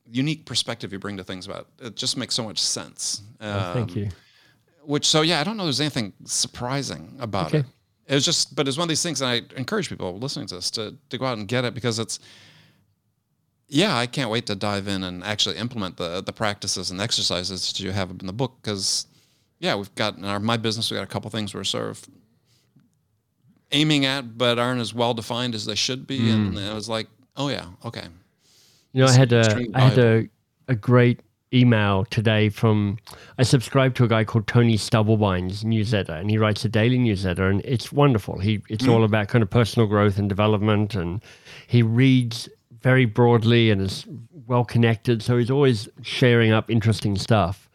unique 0.06 0.46
perspective 0.46 0.92
you 0.94 1.00
bring 1.00 1.18
to 1.18 1.24
things 1.24 1.46
about 1.48 1.68
it. 1.82 1.96
Just 1.96 2.18
makes 2.18 2.36
so 2.36 2.44
much 2.44 2.60
sense. 2.62 3.22
Oh, 3.42 3.74
thank 3.74 3.92
Um, 3.92 3.98
you. 3.98 4.10
which 4.84 5.06
so 5.08 5.22
yeah, 5.22 5.40
I 5.42 5.44
don't 5.44 5.58
know. 5.58 5.64
There's 5.64 5.82
anything 5.82 6.14
surprising 6.26 7.18
about 7.20 7.48
Okay. 7.48 7.60
it. 7.60 7.66
It 8.08 8.16
was 8.16 8.26
just, 8.26 8.56
but 8.56 8.68
it's 8.68 8.76
one 8.78 8.86
of 8.86 8.90
these 8.90 9.04
things, 9.04 9.22
and 9.22 9.30
I 9.30 9.42
encourage 9.56 9.88
people 9.90 10.18
listening 10.18 10.48
to 10.48 10.56
this 10.56 10.70
to 10.72 10.96
to 11.10 11.18
go 11.18 11.26
out 11.26 11.38
and 11.38 11.48
get 11.48 11.66
it 11.66 11.74
because 11.74 12.00
it's. 12.00 12.20
Yeah, 13.72 13.96
I 13.96 14.08
can't 14.08 14.32
wait 14.32 14.48
to 14.48 14.56
dive 14.56 14.88
in 14.88 15.04
and 15.04 15.24
actually 15.24 15.58
implement 15.58 15.98
the 15.98 16.22
the 16.22 16.34
practices 16.34 16.90
and 16.92 17.00
exercises 17.00 17.68
that 17.72 17.80
you 17.80 17.92
have 17.92 18.10
in 18.10 18.26
the 18.26 18.34
book 18.34 18.58
because, 18.62 19.06
yeah, 19.60 19.76
we've 19.76 19.94
got 19.96 20.18
in 20.18 20.26
our 20.26 20.40
my 20.40 20.58
business 20.58 20.90
we 20.90 20.98
got 20.98 21.04
a 21.04 21.08
couple 21.08 21.30
things 21.30 21.54
we're 21.54 21.64
sort 21.64 21.90
of 21.90 22.04
aiming 23.72 24.06
at, 24.06 24.38
but 24.38 24.58
aren't 24.58 24.82
as 24.82 24.94
well 24.94 25.14
defined 25.14 25.54
as 25.56 25.66
they 25.66 25.76
should 25.76 26.08
be, 26.08 26.20
Mm. 26.20 26.48
and 26.58 26.60
I 26.60 26.74
was 26.74 26.90
like, 26.90 27.08
oh 27.38 27.50
yeah, 27.50 27.66
okay, 27.86 28.08
You 28.94 29.04
know, 29.04 29.08
I 29.08 29.14
had 29.14 29.32
a 29.34 29.68
I 29.76 29.80
had 29.82 29.98
a, 30.00 30.28
a 30.68 30.76
great 30.76 31.20
email 31.54 32.06
today 32.06 32.50
from 32.50 32.98
I 33.38 33.44
subscribe 33.44 33.94
to 33.96 34.04
a 34.04 34.08
guy 34.08 34.24
called 34.24 34.48
Tony 34.48 34.78
Stubblebine's 34.78 35.64
newsletter, 35.64 36.14
and 36.14 36.30
he 36.32 36.38
writes 36.40 36.66
a 36.66 36.70
daily 36.70 36.98
newsletter, 36.98 37.48
and 37.50 37.62
it's 37.64 37.92
wonderful. 37.92 38.40
He 38.40 38.62
it's 38.70 38.88
all 38.88 39.04
about 39.04 39.28
kind 39.28 39.44
of 39.44 39.50
personal 39.52 39.88
growth 39.88 40.18
and 40.18 40.28
development, 40.28 40.96
and 40.96 41.22
he 41.68 41.84
reads 41.84 42.50
very 42.82 43.06
broadly 43.06 43.72
and 43.72 43.82
is 43.82 44.06
well 44.48 44.66
connected, 44.66 45.22
so 45.22 45.38
he's 45.38 45.52
always 45.52 45.90
sharing 46.02 46.52
up 46.52 46.70
interesting 46.70 47.16
stuff. 47.16 47.70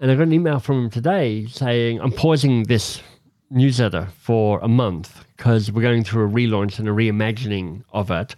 And 0.00 0.10
I 0.10 0.14
got 0.14 0.22
an 0.22 0.32
email 0.32 0.58
from 0.58 0.84
him 0.84 0.90
today 0.90 1.46
saying 1.46 2.00
I'm 2.00 2.12
pausing 2.12 2.64
this 2.64 3.00
newsletter 3.50 4.08
for 4.18 4.58
a 4.60 4.68
month 4.68 5.24
because 5.36 5.70
we're 5.70 5.82
going 5.82 6.02
through 6.02 6.24
a 6.24 6.28
relaunch 6.28 6.78
and 6.78 6.88
a 6.88 6.90
reimagining 6.90 7.84
of 7.92 8.10
it. 8.10 8.34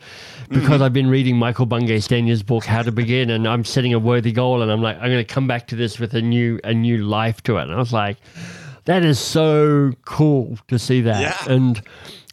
Because 0.49 0.65
mm-hmm. 0.65 0.83
I've 0.83 0.93
been 0.93 1.09
reading 1.09 1.37
Michael 1.37 1.67
Bungay 1.67 1.99
Stanier's 1.99 2.43
book 2.43 2.65
How 2.65 2.83
to 2.83 2.93
Begin, 2.93 3.31
and 3.31 3.47
I'm 3.47 3.65
setting 3.65 3.95
a 3.95 3.99
worthy 3.99 4.33
goal, 4.33 4.63
and 4.63 4.71
I'm 4.71 4.83
like, 4.83 4.97
I'm 4.97 5.11
going 5.11 5.25
to 5.25 5.35
come 5.35 5.47
back 5.47 5.67
to 5.69 5.77
this 5.77 5.99
with 5.99 6.15
a 6.15 6.23
new 6.23 6.59
a 6.65 6.75
new 6.75 6.99
life 6.99 7.43
to 7.45 7.57
it. 7.57 7.63
And 7.63 7.73
I 7.73 7.79
was 7.79 7.93
like, 7.93 8.19
that 8.85 9.05
is 9.05 9.19
so 9.19 9.93
cool 10.05 10.59
to 10.69 10.79
see 10.79 11.01
that. 11.03 11.21
Yeah. 11.21 11.53
And 11.55 11.83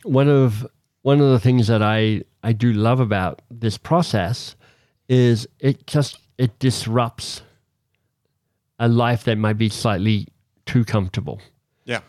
one 0.04 0.28
of 0.28 0.68
one 1.04 1.20
of 1.22 1.30
the 1.30 1.40
things 1.40 1.68
that 1.68 1.82
I 1.82 2.22
I 2.44 2.54
do 2.54 2.74
love 2.74 3.00
about 3.00 3.42
this 3.50 3.78
process 3.78 4.56
is 5.10 5.48
it 5.60 5.88
just 5.88 6.18
it 6.38 6.58
disrupts 6.60 7.42
a 8.80 8.88
life 8.88 9.24
that 9.26 9.38
might 9.38 9.58
be 9.58 9.70
slightly 9.70 10.28
too 10.66 10.84
comfortable. 10.86 11.40
Yeah, 11.86 12.02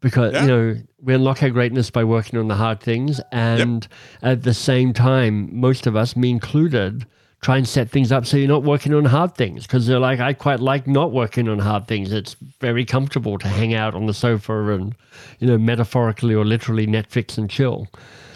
because 0.00 0.32
Yeah. 0.32 0.42
you 0.42 0.48
know 0.48 0.76
we 1.00 1.14
unlock 1.14 1.42
our 1.42 1.50
greatness 1.50 1.90
by 1.90 2.04
working 2.04 2.38
on 2.38 2.48
the 2.48 2.56
hard 2.56 2.80
things 2.80 3.20
and 3.30 3.86
at 4.22 4.42
the 4.42 4.54
same 4.54 4.92
time 4.92 5.48
most 5.54 5.86
of 5.86 5.94
us 5.96 6.16
me 6.16 6.30
included 6.30 7.06
try 7.40 7.56
and 7.56 7.68
set 7.68 7.88
things 7.88 8.10
up 8.10 8.26
so 8.26 8.36
you're 8.36 8.48
not 8.48 8.64
working 8.64 8.92
on 8.92 9.04
hard 9.04 9.34
things 9.34 9.66
because 9.66 9.86
they're 9.86 9.98
like 9.98 10.20
i 10.20 10.32
quite 10.32 10.60
like 10.60 10.86
not 10.86 11.12
working 11.12 11.48
on 11.48 11.58
hard 11.58 11.86
things 11.86 12.12
it's 12.12 12.34
very 12.60 12.84
comfortable 12.84 13.38
to 13.38 13.48
hang 13.48 13.74
out 13.74 13.94
on 13.94 14.06
the 14.06 14.14
sofa 14.14 14.72
and 14.72 14.94
you 15.38 15.46
know 15.46 15.58
metaphorically 15.58 16.34
or 16.34 16.44
literally 16.44 16.86
netflix 16.86 17.38
and 17.38 17.48
chill 17.48 17.86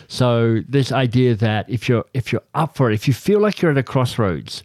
so 0.09 0.61
this 0.68 0.92
idea 0.92 1.34
that 1.34 1.68
if 1.68 1.88
you're 1.88 2.05
if 2.14 2.32
you're 2.32 2.44
up 2.55 2.76
for 2.76 2.90
it 2.90 2.94
if 2.94 3.09
you 3.09 3.14
feel 3.14 3.40
like 3.40 3.61
you're 3.61 3.72
at 3.72 3.78
a 3.78 3.82
crossroads 3.82 4.62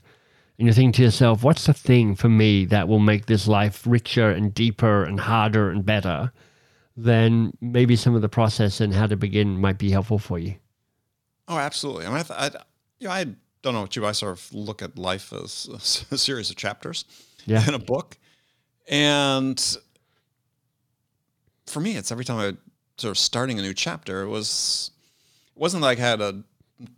and 0.57 0.65
you're 0.65 0.73
thinking 0.73 0.91
to 0.93 1.03
yourself, 1.03 1.43
what's 1.43 1.67
the 1.67 1.73
thing 1.73 2.15
for 2.15 2.29
me 2.29 2.65
that 2.65 2.88
will 2.88 2.99
make 2.99 3.27
this 3.27 3.47
life 3.47 3.85
richer 3.85 4.31
and 4.31 4.53
deeper 4.53 5.03
and 5.03 5.19
harder 5.19 5.69
and 5.69 5.85
better? 5.85 6.31
Then 6.95 7.53
maybe 7.61 7.95
some 7.95 8.15
of 8.15 8.23
the 8.23 8.29
process 8.29 8.81
and 8.81 8.93
how 8.93 9.05
to 9.05 9.15
begin 9.15 9.61
might 9.61 9.77
be 9.77 9.91
helpful 9.91 10.17
for 10.17 10.39
you. 10.39 10.55
Oh, 11.47 11.57
absolutely. 11.57 12.07
I 12.07 12.09
mean, 12.09 12.17
I, 12.17 12.23
th- 12.23 12.39
I, 12.39 12.63
you 12.99 13.07
know, 13.07 13.13
I 13.13 13.25
don't 13.62 13.74
know 13.74 13.82
what 13.82 13.95
you. 13.95 14.05
I 14.05 14.12
sort 14.14 14.34
of 14.38 14.53
look 14.53 14.82
at 14.82 14.97
life 14.97 15.34
as 15.34 16.05
a 16.12 16.18
series 16.18 16.49
of 16.49 16.55
chapters 16.55 17.05
Yeah. 17.45 17.68
in 17.68 17.74
a 17.74 17.80
book, 17.80 18.18
and 18.88 19.60
for 21.66 21.80
me, 21.80 21.95
it's 21.97 22.12
every 22.12 22.26
time 22.26 22.39
I 22.39 22.58
sort 22.97 23.12
of 23.12 23.18
starting 23.18 23.60
a 23.60 23.62
new 23.62 23.74
chapter. 23.74 24.22
It 24.24 24.28
was 24.30 24.91
it 25.55 25.60
wasn't 25.60 25.82
like 25.84 25.99
I 25.99 26.01
had 26.01 26.22
a, 26.22 26.43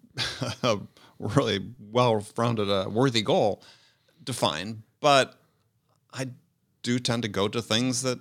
a 0.63 0.79
really 1.17 1.65
well-rounded, 1.91 2.69
uh, 2.69 2.89
worthy 2.89 3.21
goal 3.21 3.61
defined, 4.23 4.83
but 4.99 5.35
I 6.13 6.27
do 6.83 6.99
tend 6.99 7.23
to 7.23 7.29
go 7.29 7.47
to 7.47 7.61
things 7.61 8.01
that 8.03 8.19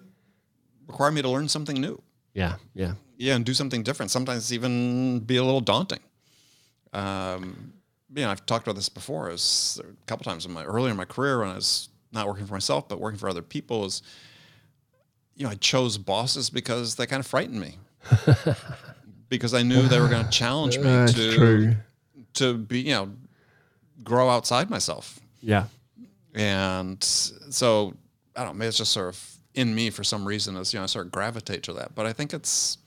require 0.86 1.10
me 1.10 1.22
to 1.22 1.28
learn 1.28 1.48
something 1.48 1.80
new 1.80 2.00
Yeah. 2.34 2.54
Yeah. 2.74 2.94
yeah, 3.16 3.34
and 3.36 3.44
do 3.44 3.52
something 3.54 3.82
different. 3.82 4.10
Sometimes 4.10 4.52
even 4.52 5.20
be 5.20 5.36
a 5.36 5.44
little 5.44 5.60
daunting. 5.60 6.00
Um, 6.92 7.72
you 8.14 8.22
know, 8.22 8.30
I've 8.30 8.44
talked 8.46 8.66
about 8.66 8.76
this 8.76 8.88
before. 8.88 9.30
Is 9.30 9.80
a 9.82 10.06
couple 10.06 10.24
times 10.24 10.46
in 10.46 10.52
my 10.52 10.64
earlier 10.64 10.90
in 10.90 10.96
my 10.96 11.04
career 11.04 11.40
when 11.40 11.48
I 11.50 11.54
was 11.54 11.88
not 12.12 12.26
working 12.26 12.46
for 12.46 12.54
myself 12.54 12.88
but 12.88 13.00
working 13.00 13.18
for 13.18 13.28
other 13.28 13.42
people. 13.42 13.84
Is 13.84 14.02
you 15.36 15.44
know, 15.44 15.50
I 15.50 15.54
chose 15.56 15.98
bosses 15.98 16.50
because 16.50 16.96
they 16.96 17.06
kind 17.06 17.20
of 17.20 17.26
frightened 17.26 17.60
me. 17.60 17.76
because 19.28 19.54
I 19.54 19.62
knew 19.62 19.82
they 19.88 20.00
were 20.00 20.08
going 20.08 20.24
to 20.24 20.30
challenge 20.30 20.76
me 20.78 20.84
That's 20.84 21.12
to 21.14 21.34
true. 21.34 21.74
to 22.34 22.54
be, 22.58 22.80
you 22.80 22.92
know, 22.94 23.10
grow 24.02 24.28
outside 24.30 24.70
myself. 24.70 25.20
Yeah. 25.40 25.64
And 26.34 27.02
so 27.02 27.94
I 28.36 28.40
don't 28.44 28.54
know, 28.54 28.58
maybe 28.58 28.68
it's 28.68 28.78
just 28.78 28.92
sort 28.92 29.08
of 29.08 29.34
in 29.54 29.74
me 29.74 29.90
for 29.90 30.04
some 30.04 30.26
reason 30.26 30.56
as 30.56 30.72
you 30.72 30.78
know, 30.78 30.84
I 30.84 30.86
sort 30.86 31.06
of 31.06 31.12
gravitate 31.12 31.62
to 31.64 31.72
that. 31.74 31.94
But 31.94 32.06
I 32.06 32.12
think 32.12 32.32
it's 32.32 32.78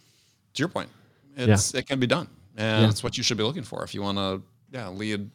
to 0.53 0.59
your 0.61 0.69
point, 0.69 0.89
it's 1.37 1.73
it 1.73 1.87
can 1.87 1.99
be 1.99 2.07
done. 2.07 2.27
And 2.57 2.83
Yeah. 2.83 2.89
it's 2.89 3.03
what 3.03 3.17
you 3.17 3.23
should 3.23 3.37
be 3.37 3.43
looking 3.43 3.63
for 3.63 3.83
if 3.83 3.93
you 3.93 4.01
want 4.01 4.17
to 4.17 4.41
yeah, 4.71 4.89
lead 4.89 5.31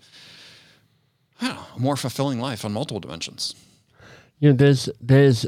know, 1.43 1.59
a 1.74 1.78
more 1.78 1.97
fulfilling 1.97 2.41
life 2.41 2.64
on 2.64 2.72
multiple 2.72 3.01
dimensions. 3.01 3.55
You 4.39 4.51
know, 4.51 4.57
there's 4.57 4.89
there's 5.01 5.47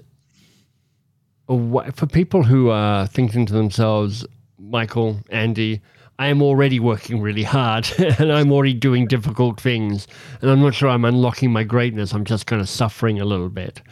a 1.49 1.55
wa- 1.55 1.91
for 1.95 2.07
people 2.07 2.45
who 2.45 2.71
are 2.71 3.07
thinking 3.07 3.47
to 3.47 3.53
themselves, 3.53 4.27
Michael, 4.59 5.19
Andy, 5.31 5.81
I 6.19 6.29
am 6.29 6.43
already 6.43 6.81
working 6.81 7.21
really 7.21 7.43
hard 7.43 7.91
and 7.99 8.33
I'm 8.33 8.53
already 8.53 8.75
doing 8.75 9.07
difficult 9.07 9.61
things, 9.61 10.07
and 10.41 10.51
I'm 10.51 10.61
not 10.61 10.75
sure 10.75 10.89
I'm 10.89 11.05
unlocking 11.05 11.53
my 11.53 11.65
greatness. 11.65 12.13
I'm 12.13 12.25
just 12.25 12.47
kind 12.47 12.61
of 12.61 12.69
suffering 12.69 13.21
a 13.21 13.25
little 13.25 13.49
bit. 13.51 13.83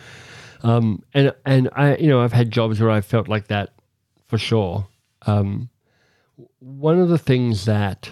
Um, 0.62 1.02
and 1.14 1.32
and 1.44 1.68
I, 1.74 1.96
you 1.96 2.08
know, 2.08 2.22
I've 2.22 2.32
had 2.32 2.50
jobs 2.50 2.80
where 2.80 2.90
I 2.90 3.00
felt 3.00 3.28
like 3.28 3.48
that 3.48 3.74
for 4.26 4.38
sure. 4.38 4.86
Um, 5.26 5.68
one 6.58 6.98
of 6.98 7.08
the 7.08 7.18
things 7.18 7.64
that 7.66 8.10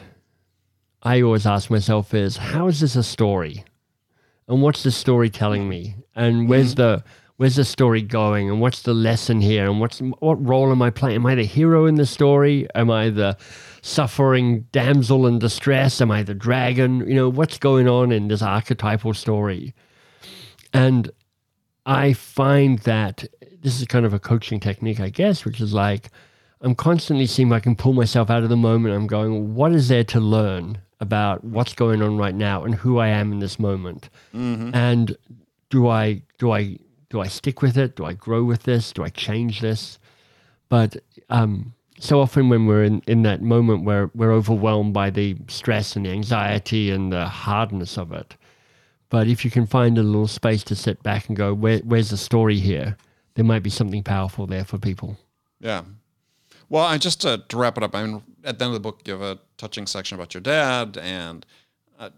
I 1.05 1.21
always 1.23 1.47
ask 1.47 1.71
myself 1.71 2.15
is, 2.15 2.37
how 2.37 2.69
is 2.69 2.81
this 2.81 2.97
a 2.97 3.03
story? 3.03 3.65
and 4.49 4.63
what's 4.63 4.83
the 4.83 4.91
story 4.91 5.31
telling 5.31 5.69
me? 5.69 5.97
And 6.15 6.49
where's 6.49 6.75
mm. 6.75 6.79
the 6.79 7.05
where's 7.37 7.57
the 7.57 7.65
story 7.65 8.03
going? 8.03 8.49
And 8.49 8.61
what's 8.61 8.83
the 8.83 8.95
lesson 8.95 9.41
here? 9.41 9.69
And 9.69 9.81
what's 9.81 10.01
what 10.01 10.45
role 10.47 10.71
am 10.71 10.83
i 10.83 10.91
playing? 10.91 11.17
Am 11.17 11.27
i 11.27 11.35
the 11.35 11.45
hero 11.45 11.87
in 11.87 11.95
the 11.97 12.07
story? 12.07 12.67
Am 12.75 12.91
i 12.91 13.11
the 13.11 13.37
suffering 13.83 14.67
damsel 14.73 15.27
in 15.27 15.39
distress? 15.39 16.01
Am 16.01 16.11
i 16.11 16.23
the 16.23 16.35
dragon? 16.35 17.01
You 17.09 17.15
know 17.15 17.29
what's 17.29 17.59
going 17.59 17.89
on 17.89 18.13
in 18.13 18.29
this 18.29 18.43
archetypal 18.43 19.15
story? 19.15 19.75
And 20.73 21.11
i 21.87 22.15
find 22.15 22.79
that 22.81 23.27
this 23.61 23.79
is 23.79 23.87
kind 23.87 24.07
of 24.07 24.15
a 24.15 24.19
coaching 24.19 24.59
technique 24.59 25.01
i 25.01 25.11
guess 25.11 25.45
which 25.45 25.61
is 25.61 25.75
like 25.75 26.09
i'm 26.63 26.75
constantly 26.75 27.27
seeing 27.27 27.49
if 27.49 27.53
i 27.53 27.61
can 27.61 27.77
pull 27.77 27.93
myself 27.93 28.31
out 28.31 28.43
of 28.43 28.49
the 28.49 28.57
moment. 28.57 28.95
I'm 28.95 29.07
going 29.07 29.55
what 29.55 29.73
is 29.73 29.89
there 29.89 30.05
to 30.05 30.19
learn 30.19 30.79
about 31.05 31.45
what's 31.45 31.75
going 31.75 32.01
on 32.03 32.17
right 32.25 32.35
now 32.35 32.65
and 32.65 32.75
who 32.75 32.99
i 32.99 33.09
am 33.21 33.33
in 33.33 33.39
this 33.39 33.59
moment 33.59 34.09
and 34.33 35.17
do 35.75 35.89
I 35.89 36.23
do 36.39 36.53
I 36.53 36.79
do 37.11 37.21
I 37.21 37.27
stick 37.27 37.61
with 37.61 37.77
it? 37.77 37.97
Do 37.97 38.05
I 38.05 38.13
grow 38.13 38.45
with 38.45 38.63
this? 38.63 38.93
Do 38.93 39.03
I 39.03 39.09
change 39.09 39.61
this? 39.61 39.99
But 40.69 40.97
um, 41.31 41.75
so 41.99 42.21
often 42.21 42.49
when 42.49 42.67
we're 42.67 42.85
in, 42.85 43.03
in 43.07 43.23
that 43.23 43.43
moment 43.43 43.85
where 43.85 44.11
we're 44.15 44.33
overwhelmed 44.33 44.95
by 44.95 45.11
the 45.11 45.37
stress 45.49 45.97
and 45.97 46.07
the 46.07 46.11
anxiety 46.11 46.91
and 46.91 47.13
the 47.13 47.27
hardness 47.27 47.99
of 47.99 48.13
it. 48.13 48.37
But 49.11 49.27
if 49.27 49.45
you 49.45 49.51
can 49.51 49.67
find 49.67 49.99
a 49.99 50.03
little 50.03 50.29
space 50.29 50.65
to 50.65 50.77
sit 50.77 51.03
back 51.03 51.29
and 51.29 51.37
go, 51.37 51.53
Where, 51.53 51.79
where's 51.79 52.11
the 52.11 52.17
story 52.17 52.59
here? 52.59 52.97
There 53.35 53.45
might 53.45 53.65
be 53.65 53.71
something 53.71 54.05
powerful 54.05 54.47
there 54.47 54.65
for 54.65 54.79
people. 54.79 55.17
Yeah. 55.61 55.83
Well, 56.69 56.85
I 56.85 56.99
just 56.99 57.21
to, 57.23 57.43
to 57.49 57.57
wrap 57.57 57.77
it 57.77 57.83
up. 57.83 57.95
I 57.95 58.05
mean, 58.05 58.23
at 58.45 58.59
the 58.59 58.65
end 58.65 58.75
of 58.75 58.75
the 58.75 58.81
book, 58.81 59.03
you 59.07 59.13
have 59.13 59.23
a 59.23 59.39
touching 59.59 59.87
section 59.87 60.17
about 60.17 60.35
your 60.35 60.41
dad, 60.41 60.97
and 60.99 61.45
I 61.99 62.11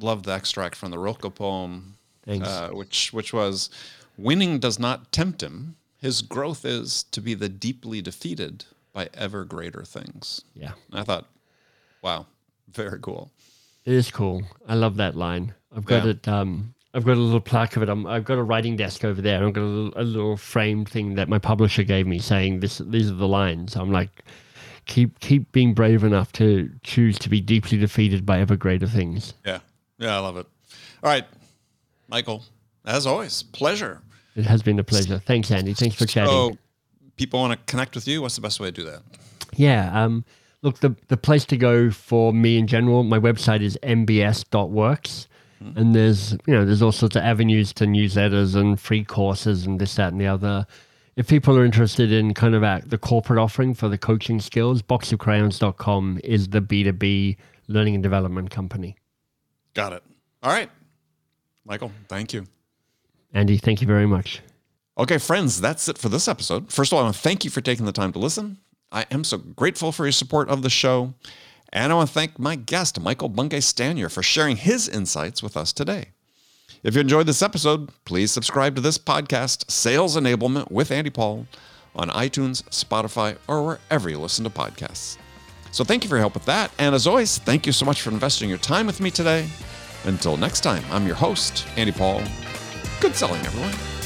love 0.00 0.22
the 0.24 0.32
extract 0.32 0.76
from 0.76 0.90
the 0.90 0.98
Rilke 0.98 1.34
poem, 1.34 1.96
Thanks. 2.24 2.46
uh, 2.48 2.70
which 2.70 3.12
which 3.12 3.32
was, 3.32 3.70
"Winning 4.16 4.58
does 4.58 4.78
not 4.78 5.10
tempt 5.12 5.42
him. 5.42 5.76
His 6.00 6.22
growth 6.22 6.64
is 6.64 7.02
to 7.10 7.20
be 7.20 7.34
the 7.34 7.48
deeply 7.48 8.00
defeated 8.02 8.64
by 8.92 9.08
ever 9.14 9.44
greater 9.44 9.84
things." 9.84 10.42
Yeah. 10.54 10.72
And 10.90 11.00
I 11.00 11.04
thought, 11.04 11.26
wow, 12.02 12.26
very 12.72 12.98
cool. 13.00 13.30
It 13.84 13.94
is 13.94 14.10
cool. 14.10 14.42
I 14.68 14.74
love 14.74 14.96
that 14.96 15.16
line. 15.16 15.54
I've 15.74 15.84
got 15.86 16.04
Yeah. 16.04 16.10
it. 16.10 16.28
Um, 16.28 16.74
I've 16.98 17.04
got 17.04 17.16
a 17.16 17.20
little 17.20 17.40
plaque 17.40 17.76
of 17.76 17.82
it. 17.84 17.88
I'm, 17.88 18.08
I've 18.08 18.24
got 18.24 18.38
a 18.38 18.42
writing 18.42 18.74
desk 18.74 19.04
over 19.04 19.22
there. 19.22 19.46
I've 19.46 19.52
got 19.52 19.62
a 19.62 19.64
little, 19.64 19.92
a 19.94 20.02
little 20.02 20.36
framed 20.36 20.88
thing 20.88 21.14
that 21.14 21.28
my 21.28 21.38
publisher 21.38 21.84
gave 21.84 22.08
me, 22.08 22.18
saying 22.18 22.58
this. 22.58 22.78
These 22.78 23.08
are 23.08 23.14
the 23.14 23.28
lines. 23.28 23.76
I'm 23.76 23.92
like, 23.92 24.24
keep 24.86 25.20
keep 25.20 25.52
being 25.52 25.74
brave 25.74 26.02
enough 26.02 26.32
to 26.32 26.68
choose 26.82 27.16
to 27.20 27.28
be 27.28 27.40
deeply 27.40 27.78
defeated 27.78 28.26
by 28.26 28.40
ever 28.40 28.56
greater 28.56 28.88
things. 28.88 29.34
Yeah, 29.46 29.60
yeah, 29.98 30.16
I 30.16 30.18
love 30.18 30.38
it. 30.38 30.46
All 31.04 31.08
right, 31.08 31.24
Michael, 32.08 32.42
as 32.84 33.06
always, 33.06 33.44
pleasure. 33.44 34.02
It 34.34 34.46
has 34.46 34.64
been 34.64 34.80
a 34.80 34.84
pleasure. 34.84 35.20
Thanks, 35.20 35.52
Andy. 35.52 35.74
Thanks 35.74 35.94
for 35.94 36.04
chatting. 36.04 36.32
So, 36.32 36.58
people 37.14 37.38
want 37.38 37.52
to 37.52 37.70
connect 37.70 37.94
with 37.94 38.08
you. 38.08 38.22
What's 38.22 38.34
the 38.34 38.40
best 38.40 38.58
way 38.58 38.72
to 38.72 38.72
do 38.72 38.82
that? 38.90 39.02
Yeah. 39.54 40.02
Um, 40.02 40.24
look, 40.62 40.80
the 40.80 40.96
the 41.06 41.16
place 41.16 41.44
to 41.44 41.56
go 41.56 41.92
for 41.92 42.32
me 42.32 42.58
in 42.58 42.66
general, 42.66 43.04
my 43.04 43.20
website 43.20 43.62
is 43.62 43.78
mbs.works. 43.84 45.27
Mm-hmm. 45.62 45.78
And 45.78 45.94
there's 45.94 46.32
you 46.46 46.54
know 46.54 46.64
there's 46.64 46.82
all 46.82 46.92
sorts 46.92 47.16
of 47.16 47.22
avenues 47.22 47.72
to 47.74 47.84
newsletters 47.84 48.54
and 48.54 48.78
free 48.78 49.04
courses 49.04 49.66
and 49.66 49.80
this 49.80 49.94
that 49.96 50.12
and 50.12 50.20
the 50.20 50.26
other. 50.26 50.66
If 51.16 51.26
people 51.26 51.58
are 51.58 51.64
interested 51.64 52.12
in 52.12 52.32
kind 52.32 52.54
of 52.54 52.62
our, 52.62 52.80
the 52.80 52.98
corporate 52.98 53.40
offering 53.40 53.74
for 53.74 53.88
the 53.88 53.98
coaching 53.98 54.40
skills, 54.40 54.82
boxofcrayons.com 54.82 56.20
is 56.22 56.48
the 56.48 56.60
B2B 56.60 57.36
learning 57.66 57.94
and 57.94 58.02
development 58.04 58.50
company. 58.50 58.96
Got 59.74 59.94
it. 59.94 60.04
All 60.44 60.52
right, 60.52 60.70
Michael, 61.64 61.90
thank 62.08 62.32
you. 62.32 62.46
Andy, 63.34 63.56
thank 63.56 63.80
you 63.80 63.86
very 63.86 64.06
much. 64.06 64.40
Okay, 64.96 65.18
friends, 65.18 65.60
that's 65.60 65.88
it 65.88 65.98
for 65.98 66.08
this 66.08 66.28
episode. 66.28 66.72
First 66.72 66.92
of 66.92 66.96
all, 66.96 67.02
I 67.02 67.06
want 67.06 67.16
to 67.16 67.20
thank 67.20 67.44
you 67.44 67.50
for 67.50 67.60
taking 67.60 67.84
the 67.84 67.92
time 67.92 68.12
to 68.12 68.18
listen. 68.18 68.58
I 68.90 69.06
am 69.10 69.22
so 69.22 69.38
grateful 69.38 69.92
for 69.92 70.04
your 70.04 70.12
support 70.12 70.48
of 70.48 70.62
the 70.62 70.70
show. 70.70 71.14
And 71.72 71.92
I 71.92 71.96
want 71.96 72.08
to 72.08 72.14
thank 72.14 72.38
my 72.38 72.56
guest, 72.56 73.00
Michael 73.00 73.28
Bungay 73.28 73.60
Stanier, 73.60 74.10
for 74.10 74.22
sharing 74.22 74.56
his 74.56 74.88
insights 74.88 75.42
with 75.42 75.56
us 75.56 75.72
today. 75.72 76.08
If 76.82 76.94
you 76.94 77.00
enjoyed 77.00 77.26
this 77.26 77.42
episode, 77.42 77.90
please 78.04 78.30
subscribe 78.30 78.74
to 78.76 78.80
this 78.80 78.98
podcast, 78.98 79.70
Sales 79.70 80.16
Enablement 80.16 80.70
with 80.70 80.90
Andy 80.90 81.10
Paul, 81.10 81.46
on 81.94 82.08
iTunes, 82.10 82.62
Spotify, 82.70 83.36
or 83.48 83.64
wherever 83.64 84.08
you 84.08 84.18
listen 84.18 84.44
to 84.44 84.50
podcasts. 84.50 85.18
So 85.72 85.84
thank 85.84 86.04
you 86.04 86.08
for 86.08 86.16
your 86.16 86.20
help 86.20 86.34
with 86.34 86.46
that. 86.46 86.70
And 86.78 86.94
as 86.94 87.06
always, 87.06 87.38
thank 87.38 87.66
you 87.66 87.72
so 87.72 87.84
much 87.84 88.00
for 88.00 88.10
investing 88.10 88.48
your 88.48 88.58
time 88.58 88.86
with 88.86 89.00
me 89.00 89.10
today. 89.10 89.48
Until 90.04 90.36
next 90.36 90.60
time, 90.60 90.84
I'm 90.90 91.06
your 91.06 91.16
host, 91.16 91.66
Andy 91.76 91.92
Paul. 91.92 92.22
Good 93.00 93.14
selling, 93.14 93.44
everyone. 93.44 93.97